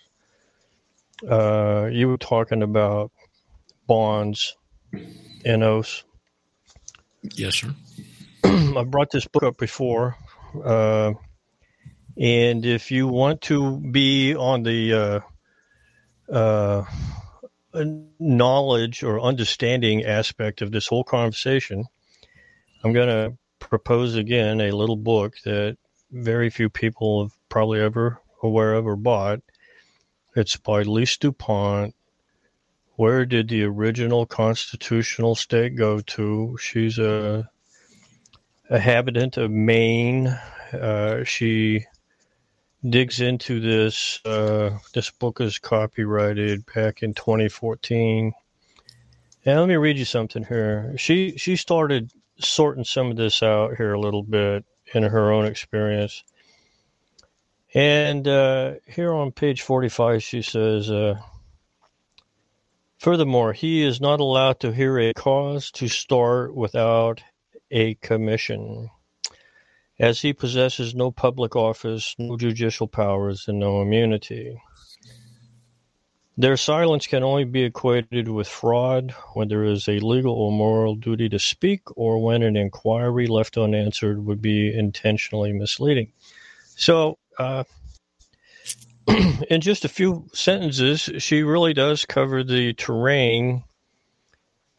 [1.29, 3.11] uh, you were talking about
[3.87, 4.57] bonds,
[5.45, 6.05] NOs.
[7.35, 7.75] Yes, sir.
[8.45, 10.17] I brought this book up before,
[10.65, 11.13] uh,
[12.17, 15.23] and if you want to be on the
[16.31, 16.85] uh, uh,
[17.75, 21.85] knowledge or understanding aspect of this whole conversation,
[22.83, 25.77] I'm going to propose again a little book that
[26.11, 29.41] very few people have probably ever aware of or bought.
[30.35, 31.95] It's by Lise Dupont.
[32.97, 36.57] Where did the original constitutional state go to?
[36.61, 37.49] She's a
[38.71, 40.29] a habitant of Maine.
[40.73, 41.87] Uh, she
[42.87, 44.21] digs into this.
[44.25, 48.33] Uh, this book is copyrighted back in 2014.
[49.45, 50.95] And let me read you something here.
[50.99, 54.65] She she started sorting some of this out here a little bit
[54.95, 56.23] in her own experience.
[57.75, 61.17] And uh, here on page 45, she says, uh,
[62.99, 67.23] Furthermore, he is not allowed to hear a cause to start without
[67.71, 68.91] a commission,
[69.99, 74.61] as he possesses no public office, no judicial powers, and no immunity.
[76.37, 80.95] Their silence can only be equated with fraud when there is a legal or moral
[80.95, 86.13] duty to speak, or when an inquiry left unanswered would be intentionally misleading.
[86.77, 87.65] So, uh,
[89.51, 93.65] in just a few sentences, she really does cover the terrain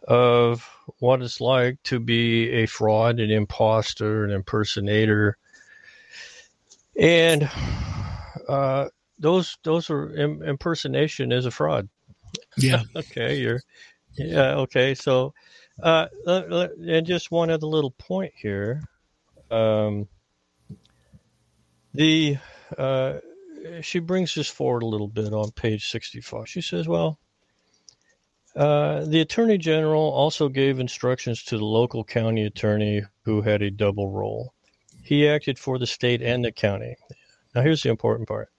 [0.07, 0.65] of
[0.99, 5.37] what it's like to be a fraud, an imposter, an impersonator,
[6.97, 7.49] and
[8.47, 11.87] uh, those those are im- impersonation is a fraud.
[12.57, 12.81] Yeah.
[12.95, 13.37] okay.
[13.37, 13.61] You're.
[14.17, 14.55] Yeah.
[14.55, 14.95] Okay.
[14.95, 15.33] So,
[15.81, 18.83] uh, and just one other little point here.
[19.51, 20.07] Um,
[21.93, 22.37] the
[22.77, 23.19] uh,
[23.81, 26.47] she brings this forward a little bit on page sixty-five.
[26.47, 27.19] She says, "Well."
[28.55, 33.71] Uh, the attorney general also gave instructions to the local county attorney who had a
[33.71, 34.53] double role.
[35.03, 36.95] He acted for the state and the county.
[37.55, 38.49] Now, here's the important part.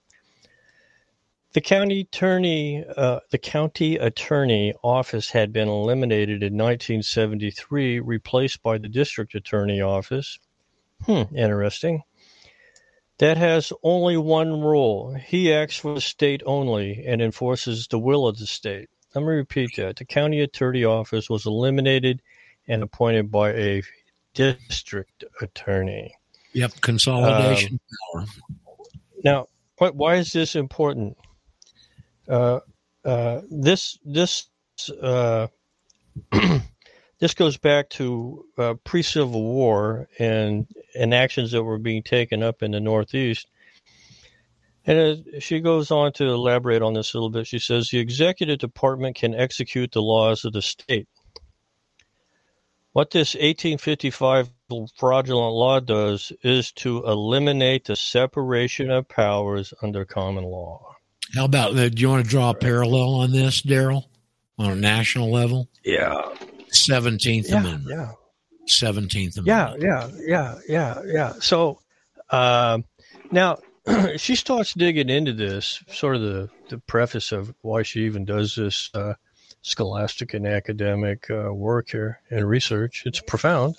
[1.52, 8.78] The county attorney, uh, the county attorney office had been eliminated in 1973, replaced by
[8.78, 10.38] the district attorney office.
[11.06, 12.02] Hmm, interesting.
[13.18, 15.14] that has only one rule.
[15.14, 18.88] He acts for the state only and enforces the will of the state.
[19.14, 19.96] Let me repeat that.
[19.96, 22.22] The county attorney office was eliminated
[22.68, 23.82] and appointed by a
[24.34, 26.14] district attorney.
[26.52, 27.80] Yep, consolidation
[28.12, 28.26] power.
[29.24, 29.46] Now,
[29.78, 31.16] why, why is this important?
[32.28, 32.60] Uh,
[33.04, 34.48] uh, this this
[35.02, 35.46] uh,
[37.18, 42.62] this goes back to uh, pre-Civil War and and actions that were being taken up
[42.62, 43.48] in the Northeast.
[44.90, 44.98] And
[45.36, 47.46] as she goes on to elaborate on this a little bit.
[47.46, 51.06] She says the executive department can execute the laws of the state.
[52.92, 54.50] What this 1855
[54.98, 60.96] fraudulent law does is to eliminate the separation of powers under common law.
[61.36, 61.94] How about that?
[61.94, 64.06] Do you want to draw a parallel on this, Daryl,
[64.58, 65.68] on a national level?
[65.84, 66.20] Yeah.
[66.74, 67.86] 17th Yeah, Amendment.
[67.88, 68.12] yeah.
[68.68, 69.46] 17th Amendment.
[69.46, 71.32] Yeah, yeah, yeah, yeah, yeah.
[71.38, 71.78] So
[72.30, 72.84] um
[73.30, 73.58] now
[74.16, 78.54] she starts digging into this, sort of the, the preface of why she even does
[78.54, 79.14] this uh,
[79.62, 83.04] scholastic and academic uh, work here and research.
[83.06, 83.76] It's profound.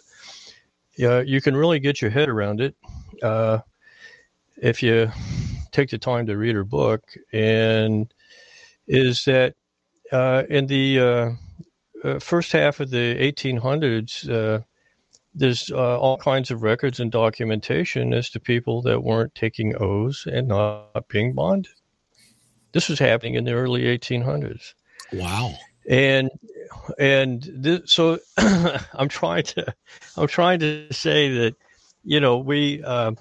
[0.97, 2.75] Yeah, you can really get your head around it
[3.23, 3.59] uh,
[4.57, 5.11] if you
[5.71, 7.03] take the time to read her book.
[7.31, 8.13] And
[8.87, 9.55] is that
[10.11, 11.31] uh, in the uh,
[12.03, 14.61] uh, first half of the 1800s, uh,
[15.33, 20.25] there's uh, all kinds of records and documentation as to people that weren't taking oaths
[20.25, 21.71] and not being bonded.
[22.73, 24.73] This was happening in the early 1800s,
[25.13, 25.53] Wow.
[25.89, 26.29] and
[26.97, 29.73] and th- so I'm trying to
[30.15, 31.55] I'm trying to say that
[32.03, 33.11] you know we uh,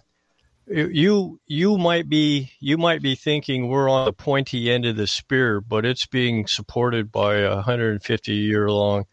[0.67, 5.07] you you might be you might be thinking we're on the pointy end of the
[5.09, 9.05] spear, but it's being supported by a 150 year long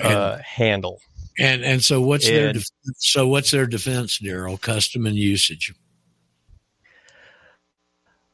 [0.00, 1.00] uh, handle.
[1.40, 4.60] And and so what's their And- def- so what's their defense, Daryl?
[4.60, 5.72] Custom and usage.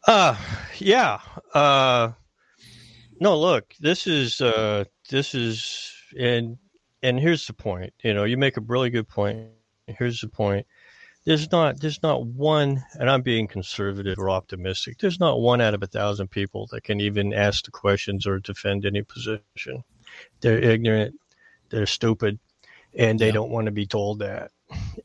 [0.06, 0.36] Uh
[0.78, 1.20] yeah.
[1.54, 2.12] Uh
[3.20, 6.58] no, look, this is uh this is and
[7.02, 7.92] and here's the point.
[8.02, 9.48] You know, you make a really good point.
[9.86, 10.66] Here's the point.
[11.24, 14.98] There's not there's not one and I'm being conservative or optimistic.
[14.98, 18.38] There's not one out of a thousand people that can even ask the questions or
[18.40, 19.82] defend any position.
[20.40, 21.14] They're ignorant,
[21.70, 22.38] they're stupid,
[22.96, 24.50] and they don't want to be told that.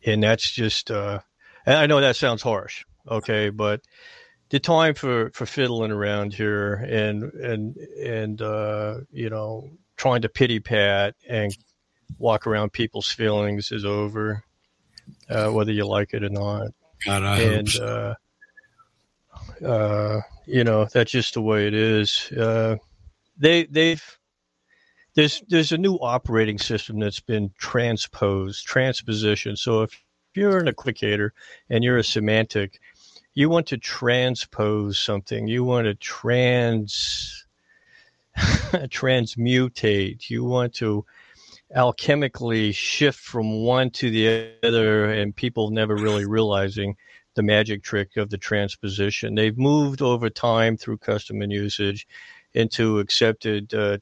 [0.05, 1.19] And that's just uh
[1.65, 3.81] and I know that sounds harsh, okay, but
[4.51, 10.30] the time for for fiddling around here and and and uh, you know trying to
[10.30, 11.55] pity pat and
[12.18, 14.43] walk around people's feelings is over,
[15.30, 16.68] uh, whether you like it or not.
[17.05, 18.15] God, and so.
[19.63, 22.30] uh, uh, you know that's just the way it is.
[22.31, 22.76] Uh,
[23.38, 24.03] they they've
[25.15, 29.55] there's there's a new operating system that's been transposed, transposition.
[29.55, 31.31] So if you're an equivocator
[31.69, 32.79] and you're a semantic,
[33.33, 35.47] you want to transpose something.
[35.47, 37.45] You want to trans
[38.38, 40.29] transmutate.
[40.29, 41.05] You want to
[41.75, 46.95] alchemically shift from one to the other, and people never really realizing
[47.35, 49.35] the magic trick of the transposition.
[49.35, 52.07] They've moved over time through custom and usage
[52.53, 53.97] into accepted uh,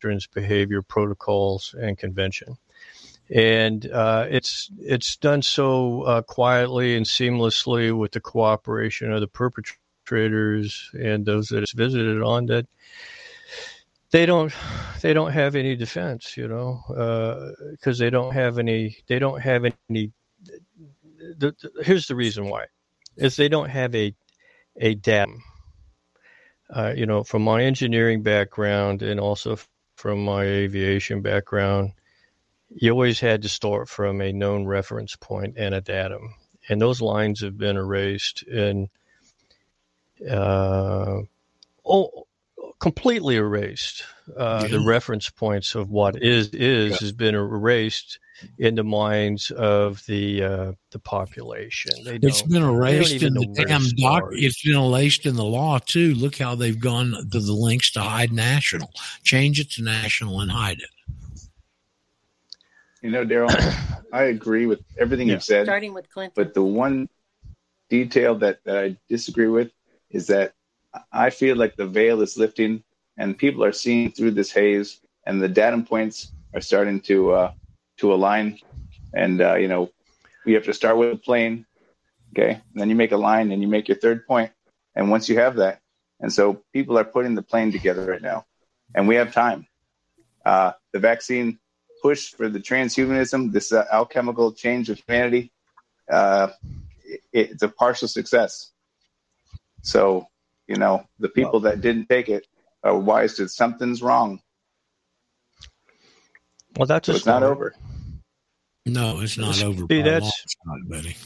[0.00, 2.56] doctrines, behavior, protocols, and convention.
[3.32, 9.28] And uh, it's it's done so uh, quietly and seamlessly with the cooperation of the
[9.28, 12.66] perpetrators and those that it's visited on that
[14.10, 14.52] they don't
[15.02, 16.82] they don't have any defense, you know,
[17.70, 20.10] because they don't have any they don't have any.
[21.38, 22.64] The, the, here's the reason why,
[23.16, 24.14] is they don't have a
[24.76, 25.42] a datum.
[26.68, 29.56] Uh, you know, from my engineering background and also
[30.00, 31.92] from my aviation background,
[32.70, 36.34] you always had to start from a known reference point and a datum,
[36.70, 38.88] and those lines have been erased and
[40.30, 41.20] uh,
[41.84, 42.26] oh,
[42.78, 44.04] completely erased.
[44.34, 48.18] Uh, The reference points of what is is has been erased
[48.58, 51.92] in the minds of the uh, the population.
[52.04, 54.24] They It's don't- been they don't erased in the damn doc.
[54.32, 56.14] It's been erased in the law too.
[56.14, 58.90] Look how they've gone to the links to hide national.
[59.22, 60.90] Change it to national and hide it.
[63.02, 63.50] You know, Daryl,
[64.12, 65.66] I agree with everything you've said.
[65.66, 66.32] Starting with Clinton.
[66.34, 67.08] But the one
[67.88, 69.72] detail that, that I disagree with
[70.10, 70.54] is that
[71.12, 72.82] I feel like the veil is lifting
[73.16, 77.52] and people are seeing through this haze and the datum points are starting to uh,
[78.00, 78.58] to align.
[79.14, 79.90] And, uh, you know,
[80.44, 81.66] you have to start with a plane.
[82.32, 82.50] Okay.
[82.50, 84.52] And then you make a line and you make your third point.
[84.94, 85.80] And once you have that,
[86.20, 88.44] and so people are putting the plane together right now
[88.94, 89.66] and we have time.
[90.44, 91.58] Uh, the vaccine
[92.02, 95.52] push for the transhumanism, this uh, alchemical change of humanity,
[96.10, 96.48] uh,
[97.32, 98.72] it's a partial success.
[99.82, 100.26] So,
[100.66, 102.46] you know, the people that didn't take it
[102.82, 104.40] are wise to something's wrong.
[106.76, 107.74] Well, that's So a it's not over.
[108.86, 109.86] No, it's not over.
[109.90, 110.22] See, that's
[110.66, 111.16] long shot, buddy.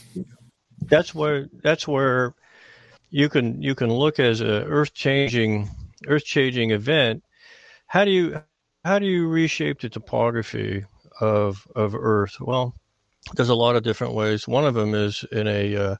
[0.89, 2.33] that's where that's where
[3.09, 5.69] you can you can look as a earth changing
[6.07, 7.23] earth changing event.
[7.87, 8.41] How do you
[8.83, 10.85] how do you reshape the topography
[11.21, 12.39] of of Earth?
[12.39, 12.75] Well,
[13.33, 14.47] there's a lot of different ways.
[14.47, 15.95] One of them is in a uh,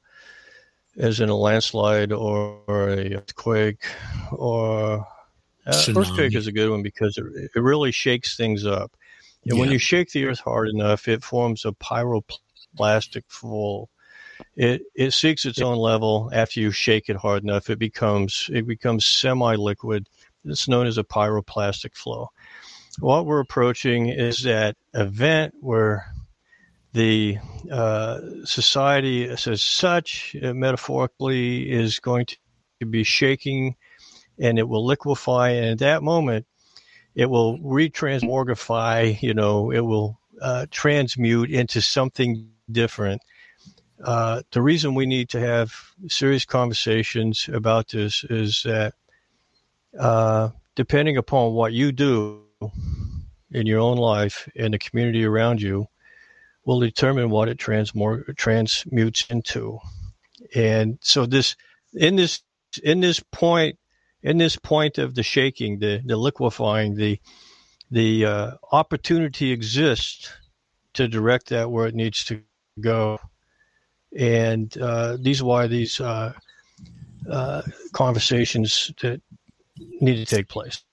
[0.95, 3.83] is in a landslide or, or a earthquake
[4.31, 5.07] or
[5.65, 5.97] uh, Tsunami.
[6.01, 8.91] earthquake is a good one because it, it really shakes things up.
[9.47, 13.89] And when you shake the earth hard enough, it forms a pyroplastic flow.
[14.55, 17.69] It it seeks its own level after you shake it hard enough.
[17.69, 20.09] It becomes it becomes semi-liquid.
[20.45, 22.29] It's known as a pyroplastic flow.
[22.99, 26.05] What we're approaching is that event where
[26.93, 27.37] the
[27.69, 33.75] uh, society as such, uh, metaphorically, is going to be shaking,
[34.39, 35.49] and it will liquefy.
[35.51, 36.45] And at that moment,
[37.15, 39.21] it will retransmorgify.
[39.21, 43.21] You know, it will uh, transmute into something different.
[44.03, 45.73] Uh, the reason we need to have
[46.07, 48.93] serious conversations about this is that
[49.97, 52.41] uh, depending upon what you do
[53.51, 55.87] in your own life and the community around you,
[56.65, 59.79] will determine what it transmor- transmutes into.
[60.53, 61.55] And so this
[61.93, 62.41] in this
[62.83, 63.77] in this point
[64.25, 67.19] in this point of the shaking, the the liquefying, the
[67.91, 70.33] the uh, opportunity exists
[70.95, 72.41] to direct that where it needs to
[72.81, 73.19] go.
[74.17, 76.33] And uh, these are why these uh,
[77.29, 77.61] uh,
[77.93, 79.21] conversations that
[80.01, 80.83] need to take place.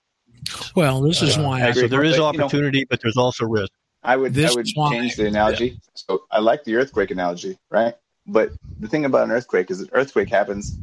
[0.75, 3.01] Well, this is Uh, why and I so there is But, you know- opportunity, but
[3.01, 3.71] there's also risk.
[4.03, 5.79] I would This I would change the analogy.
[5.95, 7.95] So I like the earthquake analogy, right?
[8.27, 10.77] But the thing about an earthquake is an earthquake happens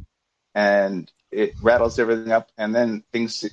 [0.55, 3.45] and it rattles everything up, and then things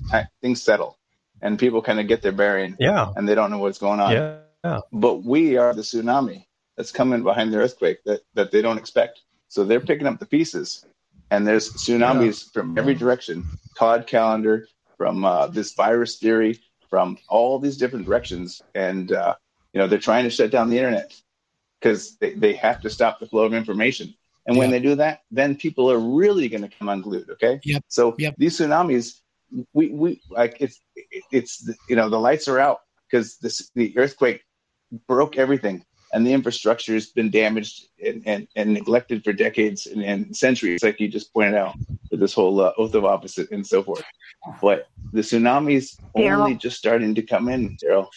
[0.41, 0.97] things settle,
[1.41, 3.11] and people kind of get their bearing, Yeah.
[3.15, 4.11] and they don't know what's going on.
[4.11, 4.37] Yeah.
[4.63, 4.79] yeah.
[4.91, 6.45] But we are the tsunami
[6.75, 9.21] that's coming behind the earthquake that that they don't expect.
[9.47, 10.85] So they're picking up the pieces,
[11.31, 13.45] and there's tsunamis from every direction.
[13.75, 14.67] Todd Callender
[14.97, 16.59] from uh, this virus theory
[16.89, 19.35] from all these different directions, and uh,
[19.73, 21.13] you know they're trying to shut down the internet
[21.79, 24.15] because they, they have to stop the flow of information.
[24.47, 27.29] And when they do that, then people are really going to come unglued.
[27.31, 27.59] Okay.
[27.63, 27.83] Yep.
[27.89, 29.19] So these tsunamis,
[29.73, 30.81] we we like it's
[31.31, 32.79] it's you know the lights are out
[33.09, 34.43] because this the earthquake
[35.07, 40.01] broke everything and the infrastructure has been damaged and, and, and neglected for decades and,
[40.01, 41.75] and centuries, like you just pointed out,
[42.09, 44.03] with this whole uh, oath of office and so forth.
[44.61, 46.39] But the tsunamis Daryl?
[46.39, 48.07] only just starting to come in, Daryl.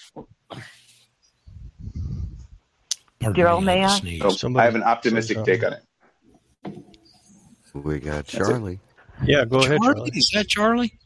[3.21, 4.29] Daryl, may I?
[4.31, 5.83] So I have an optimistic take on it.
[7.75, 8.81] We got Charlie.
[9.25, 10.11] Yeah, go ahead, Charlie, Charlie.
[10.15, 10.99] is that Charlie?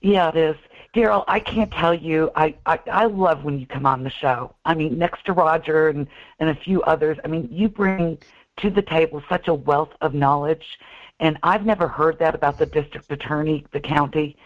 [0.00, 0.56] Yeah, it is.
[0.94, 2.30] Daryl, I can't tell you.
[2.36, 4.54] I, I I love when you come on the show.
[4.64, 6.06] I mean, next to Roger and
[6.38, 7.18] and a few others.
[7.24, 8.18] I mean, you bring
[8.58, 10.78] to the table such a wealth of knowledge,
[11.18, 14.36] and I've never heard that about the district attorney, the county,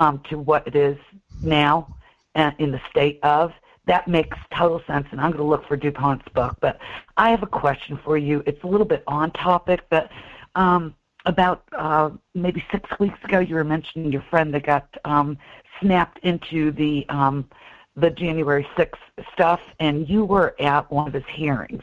[0.00, 0.96] um, to what it is
[1.42, 1.94] now,
[2.34, 3.52] uh, in the state of.
[3.90, 6.56] That makes total sense, and I'm going to look for DuPont's book.
[6.60, 6.78] But
[7.16, 8.40] I have a question for you.
[8.46, 10.08] It's a little bit on topic, but
[10.54, 10.94] um,
[11.26, 15.36] about uh, maybe six weeks ago, you were mentioning your friend that got um,
[15.80, 17.50] snapped into the um,
[17.96, 18.94] the January 6th
[19.32, 21.82] stuff, and you were at one of his hearings,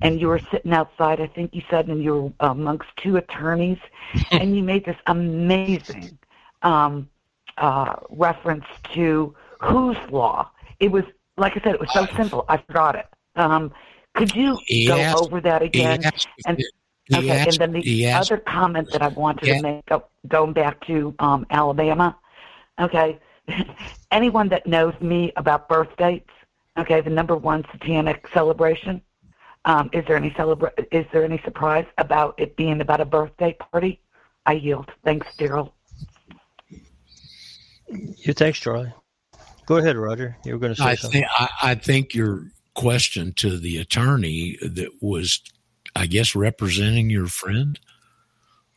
[0.00, 1.20] and you were sitting outside.
[1.20, 3.78] I think you said, and you were amongst two attorneys,
[4.30, 6.16] and you made this amazing
[6.62, 7.10] um,
[7.58, 8.64] uh, reference
[8.94, 10.50] to whose law.
[10.80, 11.04] It was
[11.36, 12.44] like I said, it was so simple.
[12.48, 13.06] I forgot it.
[13.36, 13.72] Um,
[14.14, 16.04] could you He go asked- over that he again?
[16.04, 16.58] asked- And
[17.06, 19.56] he okay, asked- and then the other comment that I wanted Yeah.
[19.56, 22.16] to make, go, going back to um, Alabama.
[22.80, 23.18] Okay,
[24.10, 26.30] anyone that knows me about birth dates,
[26.78, 29.00] okay, the number one satanic celebration.
[29.64, 33.52] Um, is there any celebra- Is there any surprise about it being about a birthday
[33.54, 34.00] party?
[34.44, 34.90] I yield.
[35.04, 35.70] Thanks, Daryl.
[37.88, 38.92] You thanks, Charlie.
[39.66, 40.36] Go ahead, Roger.
[40.44, 41.20] You were going to say I something.
[41.22, 45.40] think I, I think your question to the attorney that was,
[45.94, 47.78] I guess, representing your friend,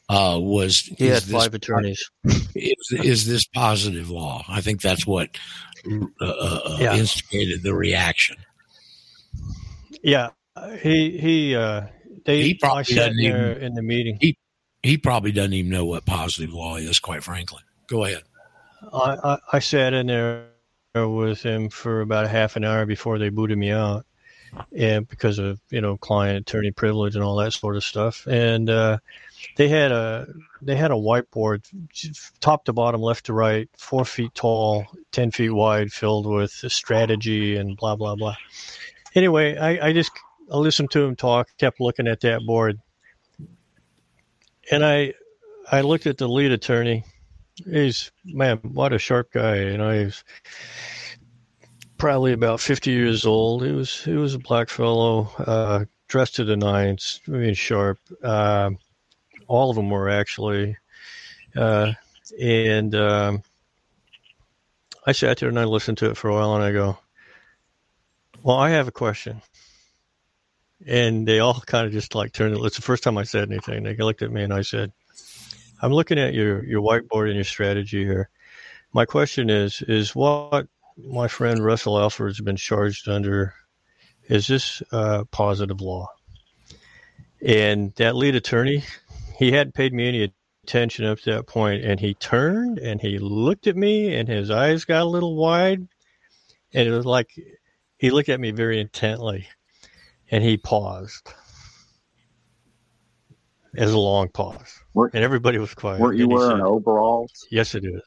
[0.09, 2.09] uh, was He had is this- five attorneys.
[2.55, 4.43] Is, is this positive law?
[4.47, 5.37] I think that's what
[6.21, 6.95] uh, uh, Yeah.
[6.95, 8.37] instigated the reaction.
[10.03, 10.29] Yeah,
[10.81, 11.87] he he uh,
[12.25, 14.17] they He probably doesn't there even- in the meeting.
[14.21, 14.37] He
[14.83, 16.99] he probably doesn't even know what positive law is.
[16.99, 18.21] Quite frankly, go ahead.
[18.93, 20.45] I, I I sat in there
[20.95, 24.05] with him for about a half an hour before they booted me out,
[24.75, 28.25] and because of you know client attorney privilege and all that sort of stuff.
[28.27, 28.99] And uh,
[29.57, 30.27] they had a
[30.61, 31.65] they had a whiteboard,
[32.39, 37.57] top to bottom, left to right, four feet tall, ten feet wide, filled with strategy
[37.57, 38.35] and blah blah blah.
[39.13, 40.11] Anyway, I, I just
[40.51, 42.79] I listened to him talk, kept looking at that board,
[44.71, 45.13] and I
[45.69, 47.03] I looked at the lead attorney.
[47.63, 49.91] He's man, what a sharp guy, you know.
[49.91, 50.23] He's
[51.97, 53.65] probably about fifty years old.
[53.65, 57.99] He was he was a black fellow, uh, dressed to the nines, I mean sharp.
[58.21, 58.71] Uh,
[59.47, 60.77] all of them were actually,
[61.55, 61.93] uh,
[62.41, 63.43] and um,
[65.05, 66.97] I sat there and I listened to it for a while, and I go,
[68.43, 69.41] "Well, I have a question."
[70.85, 72.57] And they all kind of just like turned.
[72.65, 73.83] It's the first time I said anything.
[73.83, 74.91] They looked at me and I said,
[75.85, 78.31] I'm looking at your, your whiteboard and your strategy here.
[78.91, 80.65] My question is, is what
[80.97, 83.53] my friend Russell Alford has been charged under,
[84.27, 86.07] is this uh, positive law?
[87.45, 88.83] And that lead attorney,
[89.37, 90.33] he hadn't paid me any
[90.63, 94.49] attention up to that point, and he turned and he looked at me, and his
[94.49, 95.87] eyes got a little wide,
[96.73, 97.29] and it was like
[97.99, 99.47] he looked at me very intently,
[100.31, 101.31] and he paused.
[103.77, 105.99] As a long pause, Weren't- and everybody was quiet.
[105.99, 107.31] Weren't you wearing said, overalls?
[107.51, 108.01] Yes, it is.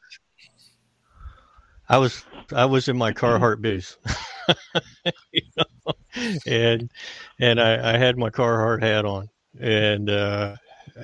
[1.87, 2.23] I was
[2.53, 3.97] I was in my Carhartt base,
[5.31, 5.93] you know,
[6.45, 6.91] and
[7.39, 9.29] and I, I had my Carhartt hat on,
[9.59, 10.55] and uh,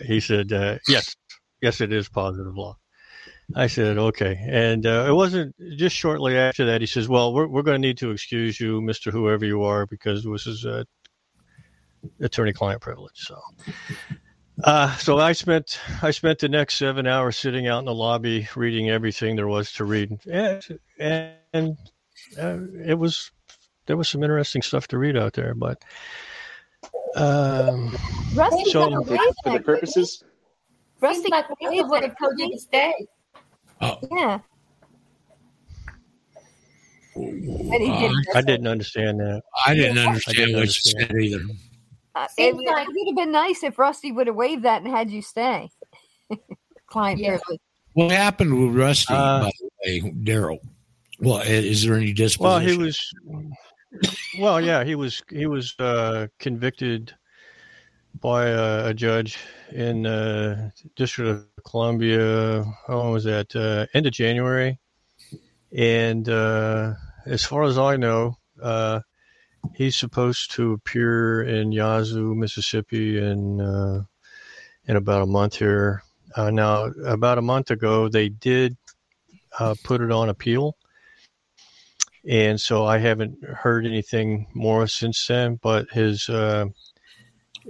[0.05, 1.15] he said, uh, "Yes,
[1.61, 2.77] yes, it is positive law."
[3.55, 6.81] I said, "Okay," and uh, it wasn't just shortly after that.
[6.81, 9.85] He says, "Well, we're we're going to need to excuse you, Mister Whoever you are,
[9.87, 10.85] because this is a
[12.21, 13.39] attorney-client privilege." So.
[14.63, 18.47] Uh, so I spent I spent the next seven hours sitting out in the lobby
[18.55, 20.79] reading everything there was to read, and,
[21.53, 21.77] and
[22.39, 23.31] uh, it was
[23.85, 25.53] there was some interesting stuff to read out there.
[25.55, 25.83] But
[27.17, 27.95] um,
[28.33, 30.23] Rusty so got away For the purposes,
[31.01, 32.93] Rusty like got we away would with have told you to stay.
[34.09, 34.39] Yeah.
[37.15, 38.11] And he did.
[38.35, 39.41] I didn't understand that.
[39.65, 41.43] I didn't understand I didn't what you said either.
[42.15, 44.89] Uh, it, Seems it would have been nice if Rusty would have waved that and
[44.89, 45.69] had you stay.
[46.87, 47.37] Client Yeah.
[47.37, 47.59] privilege.
[47.93, 50.59] What happened with Rusty, Uh, by the way, Daryl?
[51.19, 52.43] Well, is there any disposition?
[52.43, 52.99] Well, he was.
[54.37, 55.21] Well, yeah, he was.
[55.29, 57.13] He was uh, convicted
[58.19, 59.37] by a, a judge
[59.71, 62.65] in uh, District of Columbia.
[62.87, 63.55] How was that?
[63.55, 64.77] Uh, end of January.
[65.75, 66.93] And uh,
[67.25, 68.99] as far as I know, uh,
[69.73, 74.03] he's supposed to appear in Yazoo, Mississippi, in uh,
[74.85, 76.03] in about a month here.
[76.35, 78.75] Uh, now, about a month ago, they did
[79.59, 80.75] uh, put it on appeal
[82.27, 85.59] and so I haven't heard anything more since then.
[85.61, 86.65] But his uh,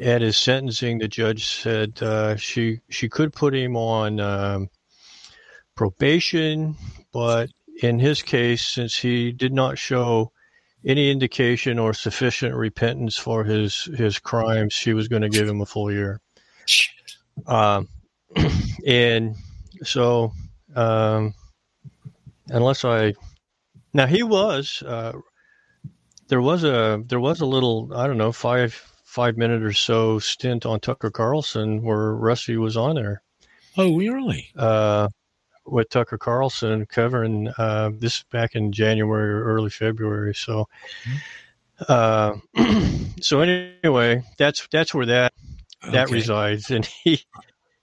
[0.01, 4.69] at his sentencing, the judge said uh, she she could put him on um,
[5.75, 6.75] probation,
[7.11, 7.49] but
[7.81, 10.31] in his case, since he did not show
[10.85, 15.61] any indication or sufficient repentance for his his crimes, she was going to give him
[15.61, 16.21] a full year.
[17.47, 17.89] Um,
[18.87, 19.35] and
[19.83, 20.31] so,
[20.75, 21.33] um,
[22.49, 23.13] unless I
[23.93, 25.13] now he was uh,
[26.27, 30.19] there was a there was a little I don't know five five minute or so
[30.19, 33.21] stint on Tucker Carlson where Rusty was on there.
[33.77, 34.51] Oh, really?
[34.55, 35.09] Uh,
[35.65, 40.33] with Tucker Carlson covering uh, this back in January or early February.
[40.35, 40.67] So,
[41.87, 42.35] uh,
[43.21, 45.33] so anyway, that's that's where that
[45.91, 46.11] that Okay.
[46.11, 46.71] resides.
[46.71, 47.21] And he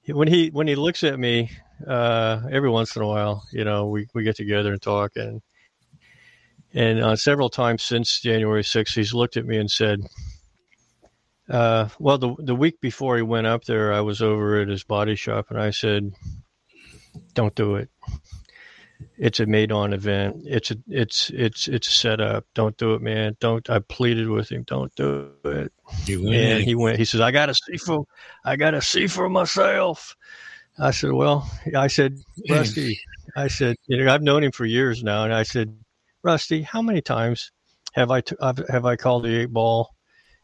[0.09, 1.50] when he when he looks at me
[1.86, 5.42] uh, every once in a while, you know, we we get together and talk and.
[6.74, 10.00] And uh, several times since January 6th, he's looked at me and said,
[11.50, 14.82] uh, well, the, the week before he went up there, I was over at his
[14.82, 16.12] body shop and I said,
[17.34, 17.89] don't do it.
[19.18, 20.43] It's a made on event.
[20.44, 22.44] It's a, it's, it's, it's a setup.
[22.55, 23.36] Don't do it, man.
[23.40, 24.62] Don't, I pleaded with him.
[24.62, 25.72] Don't do it.
[26.55, 28.06] And he went, he says, I got to see for,
[28.44, 30.16] I got to see for myself.
[30.78, 32.18] I said, well, I said,
[32.48, 32.98] Rusty,
[33.36, 35.24] I said, you know, I've known him for years now.
[35.24, 35.76] And I said,
[36.22, 37.51] Rusty, how many times
[37.93, 39.94] have I t- have I called the eight ball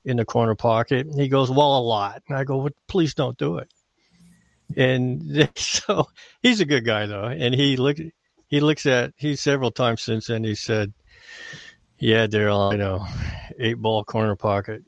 [0.05, 1.07] in the corner pocket?
[1.07, 2.23] And he goes, well, a lot.
[2.29, 3.73] And I go, well, please don't do it.
[4.77, 6.09] And so
[6.43, 8.01] he's a good guy though, and he looked
[8.49, 10.93] he looks at he several times since then he said,
[11.99, 13.07] "Yeah, Daryl, I know,
[13.59, 14.83] eight ball corner pocket."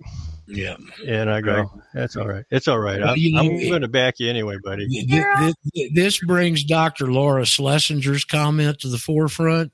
[0.52, 0.76] Yeah.
[1.06, 2.44] And I go, that's all right.
[2.50, 3.00] It's all right.
[3.00, 4.88] Well, I'm, you know, I'm going to back you anyway, buddy.
[4.88, 7.06] Th- th- th- This brings Dr.
[7.12, 9.72] Laura Schlesinger's comment to the forefront.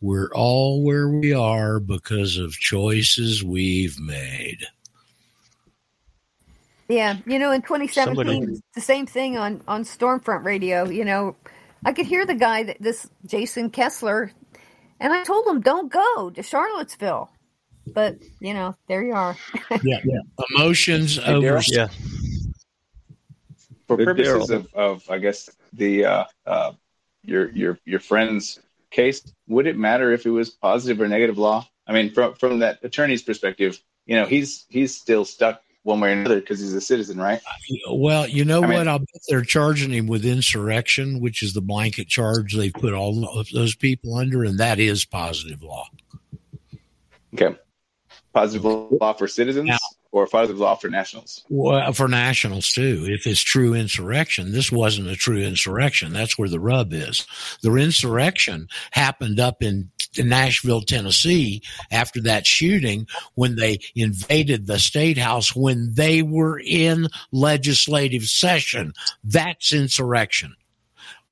[0.00, 4.64] We're all where we are because of choices we've made.
[6.94, 10.88] Yeah, you know, in 2017, Somebody- the same thing on on Stormfront Radio.
[10.88, 11.34] You know,
[11.84, 14.30] I could hear the guy that this Jason Kessler,
[15.00, 17.30] and I told him don't go to Charlottesville,
[17.92, 19.36] but you know, there you are.
[19.82, 19.98] Yeah.
[20.04, 20.20] Yeah,
[20.56, 21.46] emotions Hey, over.
[21.58, 21.64] Daryl?
[21.68, 21.88] Yeah.
[23.88, 26.72] For Hey, purposes of, of I guess the uh, uh,
[27.24, 28.60] your your your friend's
[28.92, 31.68] case, would it matter if it was positive or negative law?
[31.88, 36.08] I mean, from from that attorney's perspective, you know, he's he's still stuck one way
[36.08, 37.40] or another because he's a citizen, right?
[37.90, 38.88] Well, you know I mean- what?
[38.88, 43.24] I'll bet they're charging him with insurrection, which is the blanket charge they've put all
[43.38, 45.86] of those people under, and that is positive law.
[47.34, 47.56] Okay.
[48.32, 49.70] Positive law for citizens
[50.14, 51.44] or positive law for nationals?
[51.48, 53.04] Well, for nationals too.
[53.08, 56.12] If it's true insurrection, this wasn't a true insurrection.
[56.12, 57.26] That's where the rub is.
[57.62, 64.78] The insurrection happened up in, in Nashville, Tennessee after that shooting when they invaded the
[64.78, 68.92] state house when they were in legislative session.
[69.22, 70.54] That's insurrection.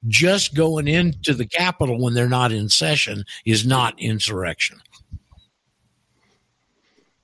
[0.08, 4.80] Just going into the Capitol when they're not in session is not insurrection.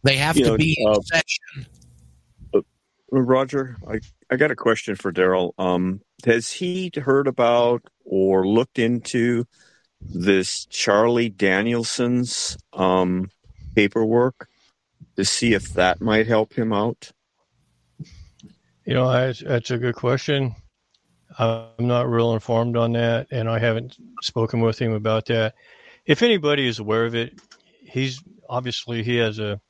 [0.05, 1.66] They have You to know, be in uh, session.
[3.10, 5.52] Roger, I, I got a question for Daryl.
[5.59, 9.44] Um, has he heard about or looked into
[10.00, 13.30] this Charlie Danielson's um,
[13.74, 14.48] paperwork
[15.16, 17.10] to see if that might help him out?
[18.84, 20.54] You know, that's, that's a good question.
[21.38, 25.54] I'm not real informed on that, and I haven't spoken with him about that.
[26.06, 27.38] If anybody is aware of it,
[27.84, 29.60] he's obviously he has a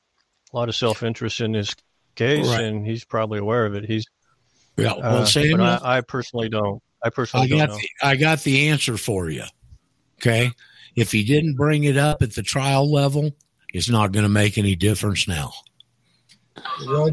[0.52, 1.74] lot of self interest in this
[2.14, 2.62] case, Right.
[2.62, 3.84] and he's probably aware of it.
[3.84, 4.06] He's
[4.76, 6.80] Yeah, well, uh, Samuel- but I, I personally don't.
[7.02, 7.76] I personally I don't got know.
[7.76, 9.44] the, I got the answer for you.
[10.20, 10.51] Okay,
[10.97, 13.31] if he didn't bring it up at the trial level,
[13.73, 15.53] it's not going to make any difference now.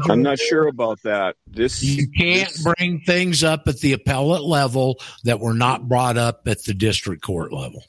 [0.08, 1.36] I'm not sure about that.
[1.46, 6.48] This You can't bring things up at the appellate level that were not brought up
[6.48, 7.84] at the district court level.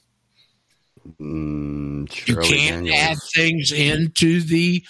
[1.20, 2.96] Mm, You can't Daniels.
[2.96, 4.84] add things into the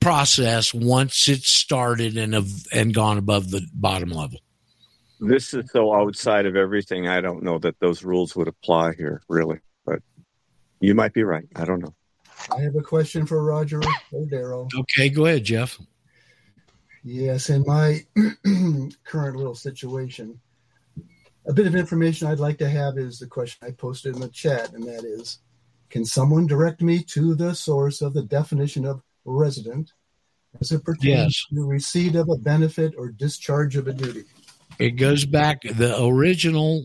[0.00, 4.40] process once it's started and have, and gone above the bottom level.
[5.20, 7.08] This is so outside of everything.
[7.08, 9.58] I don't know that those rules would apply here, really.
[9.86, 10.00] But
[10.80, 11.46] you might be right.
[11.56, 11.94] I don't know.
[12.54, 13.78] I have a question for Roger
[14.12, 14.68] or Daryl.
[14.74, 15.78] Okay, go ahead, Jeff.
[17.02, 18.00] Yes, in my
[19.04, 20.40] current little situation,
[21.46, 24.28] a bit of information I'd like to have is the question I posted in the
[24.28, 25.38] chat, and that is
[25.90, 29.92] Can someone direct me to the source of the definition of resident
[30.60, 31.44] as it pertains Yes.
[31.54, 34.24] to receipt of a benefit or discharge of a duty?
[34.78, 36.84] It goes back, the original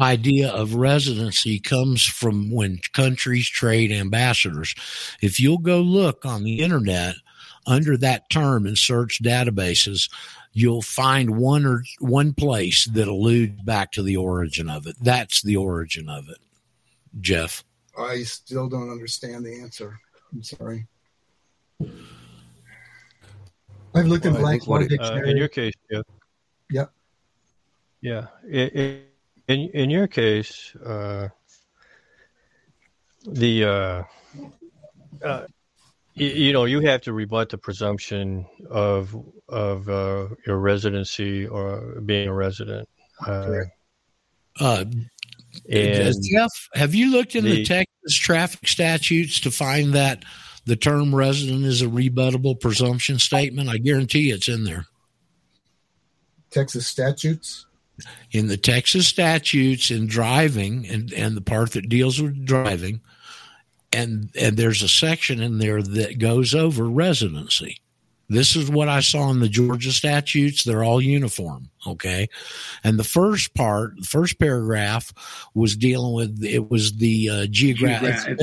[0.00, 4.74] idea of residency comes from when countries trade ambassadors.
[5.20, 7.16] If you'll go look on the internet
[7.66, 10.10] under that term and search databases,
[10.52, 14.96] you'll find one or one place that alludes back to the origin of it.
[15.00, 16.38] That's the origin of it,
[17.20, 17.64] Jeff.
[17.98, 19.98] I still don't understand the answer.
[20.32, 20.86] I'm sorry.
[23.94, 25.30] I've looked in Well, I blank what uh, dictionary.
[25.30, 26.04] in your case, Jeff.
[26.70, 26.90] Yep.
[28.00, 28.26] Yeah.
[28.52, 29.02] I- I-
[29.48, 31.28] In in your case, uh,
[33.26, 34.02] the uh,
[35.24, 35.46] uh,
[36.14, 39.16] you, you know you have to rebut the presumption of
[39.48, 42.86] of uh, your residency or being a resident.
[43.26, 43.46] Uh,
[44.60, 44.84] Uh,
[45.70, 50.24] and Jeff, have you looked in the, the- Texas traffic statutes to find that
[50.66, 53.70] the term resident is a rebuttable presumption statement?
[53.70, 54.86] I guarantee it's in there.
[56.50, 57.66] Texas statutes.
[58.30, 63.00] In the Texas statutes in driving and, and the part that deals with driving,
[63.92, 67.80] and and there's a section in there that goes over residency.
[68.30, 70.62] This is what I saw in the Georgia statutes.
[70.62, 71.70] They're all uniform.
[71.86, 72.28] Okay.
[72.84, 75.12] And the first part, the first paragraph
[75.54, 78.38] was dealing with, it was the uh, geographic,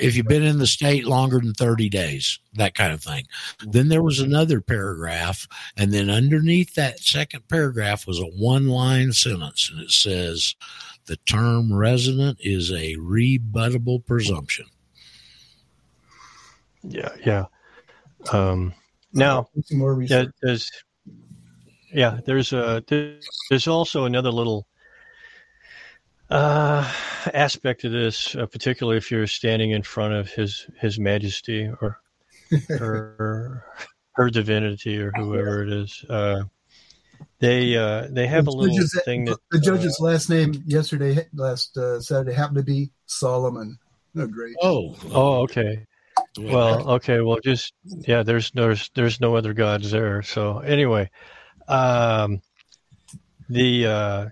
[0.00, 3.26] if you've been in the state longer than 30 days, that kind of thing.
[3.66, 5.46] Then there was another paragraph.
[5.76, 9.70] And then underneath that second paragraph was a one line sentence.
[9.72, 10.54] And it says,
[11.06, 14.66] the term resident is a rebuttable presumption.
[16.82, 17.44] Yeah, yeah.
[18.32, 18.74] Um,
[19.12, 20.30] now, Some more research.
[20.42, 20.70] there's
[21.92, 22.82] yeah, there's a
[23.48, 24.66] there's also another little
[26.30, 26.90] uh,
[27.32, 32.00] aspect of this, uh, particularly if you're standing in front of his his Majesty or
[32.68, 33.64] her
[34.12, 36.04] her divinity or whoever it is.
[36.08, 36.42] Uh,
[37.40, 41.26] they uh, they have a The little judge's- thing that the judge's last name yesterday,
[41.34, 43.78] last uh, Saturday, happened to be Solomon.
[44.16, 44.54] Oh, great.
[44.62, 45.86] Oh, Oh, okay.
[46.38, 47.20] Well, okay.
[47.20, 48.22] Well, just yeah.
[48.22, 50.22] There's there's there's no other gods there.
[50.22, 51.10] So anyway,
[51.68, 52.40] um,
[53.48, 54.30] the uh, w-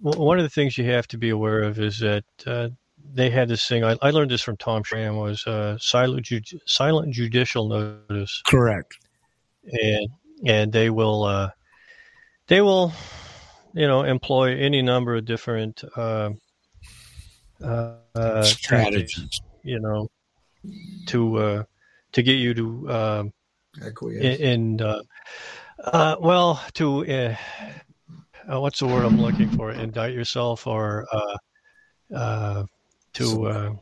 [0.00, 2.68] one of the things you have to be aware of is that uh,
[3.14, 3.84] they had this thing.
[3.84, 8.42] I, I learned this from Tom Schramm was uh, silent ju- silent judicial notice.
[8.46, 8.98] Correct.
[9.64, 10.08] And
[10.46, 11.50] and they will uh,
[12.46, 12.92] they will
[13.74, 16.30] you know employ any number of different uh,
[17.62, 19.14] uh, uh, Strategies.
[19.14, 20.08] tactics, you know
[21.06, 21.62] to uh,
[22.12, 23.32] to get you to um,
[23.82, 24.38] Acquiesce.
[24.40, 25.00] in uh,
[25.84, 27.36] uh, well to
[28.50, 29.72] uh, what's the word I'm looking for?
[29.72, 31.36] Indict yourself or uh,
[32.14, 32.64] uh,
[33.14, 33.74] to uh,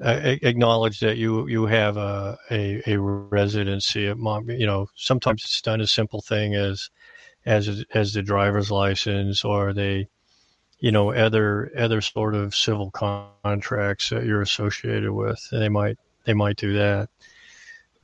[0.00, 5.60] acknowledge that you you have a a, a residency at mom you know sometimes it's
[5.60, 6.90] done a simple thing as
[7.46, 10.06] as as the driver's license or they
[10.78, 16.34] you know other other sort of civil contracts that you're associated with they might they
[16.34, 17.08] might do that.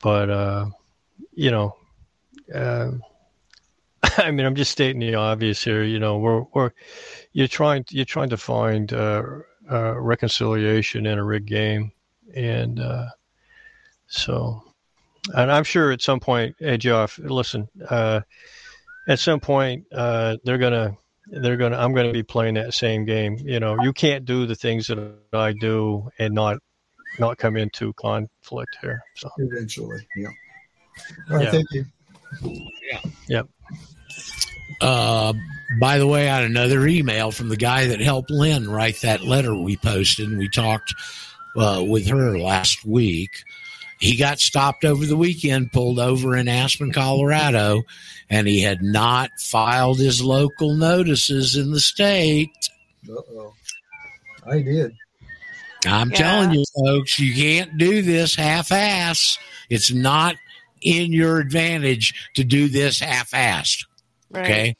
[0.02, 0.66] But uh
[1.32, 1.76] you know
[2.52, 2.90] uh,
[4.18, 5.84] I mean, I'm just stating the obvious here.
[5.84, 6.70] You know, we're we're
[7.32, 9.22] you're trying you're trying to find uh,
[9.70, 11.92] uh, reconciliation in a rigged game,
[12.34, 13.06] and uh,
[14.06, 14.62] so,
[15.34, 18.20] and I'm sure at some point, hey Jeff, listen, uh,
[19.08, 20.96] at some point uh, they're gonna
[21.26, 23.36] they're gonna I'm gonna be playing that same game.
[23.38, 26.58] You know, you can't do the things that I do and not
[27.18, 29.00] not come into conflict here.
[29.16, 30.28] So Eventually, yeah.
[31.30, 31.50] All right, Yeah.
[31.50, 31.84] thank you.
[32.42, 33.00] Yeah.
[33.28, 33.48] Yep.
[34.80, 35.32] Uh,
[35.80, 39.22] by the way, I had another email from the guy that helped Lynn write that
[39.22, 40.94] letter we posted, and we talked
[41.56, 43.30] uh, with her last week.
[44.00, 47.82] He got stopped over the weekend, pulled over in Aspen, Colorado,
[48.28, 52.50] and he had not filed his local notices in the state.
[53.08, 53.54] Uh oh.
[54.46, 54.94] I did.
[55.86, 56.16] I'm Yeah.
[56.16, 59.38] telling you, folks, you can't do this half ass.
[59.70, 60.36] It's not
[60.82, 63.84] in your advantage to do this half assed.
[64.34, 64.44] Right.
[64.44, 64.76] Okay.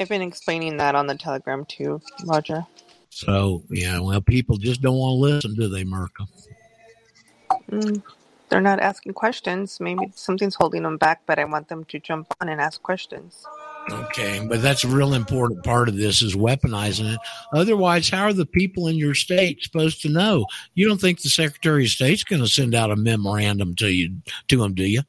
[0.00, 2.66] I've been explaining that on the Telegram too, Roger.
[3.10, 6.26] So, yeah, well, people just don't want to listen, do they, Merkel?
[7.70, 8.02] Mm,
[8.48, 9.78] they're not asking questions.
[9.78, 13.46] Maybe something's holding them back, but I want them to jump on and ask questions.
[13.90, 17.20] Okay, but that's a real important part of this is weaponizing it.
[17.52, 20.46] Otherwise, how are the people in your state supposed to know?
[20.74, 24.16] You don't think the Secretary of State's going to send out a memorandum to you
[24.48, 25.02] to them, do you?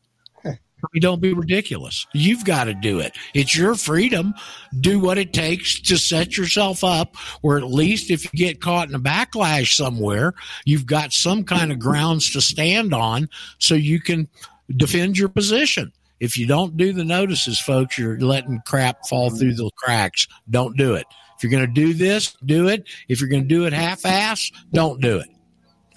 [1.00, 2.06] Don't be ridiculous.
[2.14, 3.16] You've got to do it.
[3.34, 4.34] It's your freedom.
[4.80, 8.90] Do what it takes to set yourself up where at least if you get caught
[8.90, 10.34] in a backlash somewhere,
[10.66, 13.30] you've got some kind of grounds to stand on
[13.60, 14.28] so you can
[14.76, 15.92] defend your position.
[16.20, 20.28] If you don't do the notices, folks, you're letting crap fall through the cracks.
[20.50, 21.06] Don't do it.
[21.38, 22.88] If you're going to do this, do it.
[23.10, 25.28] If you're going to do it half ass, don't do it.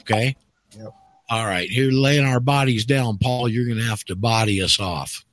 [0.00, 0.34] Okay.
[1.30, 1.68] All right.
[1.68, 5.24] Here, laying our bodies down, Paul, you're going to have to body us off.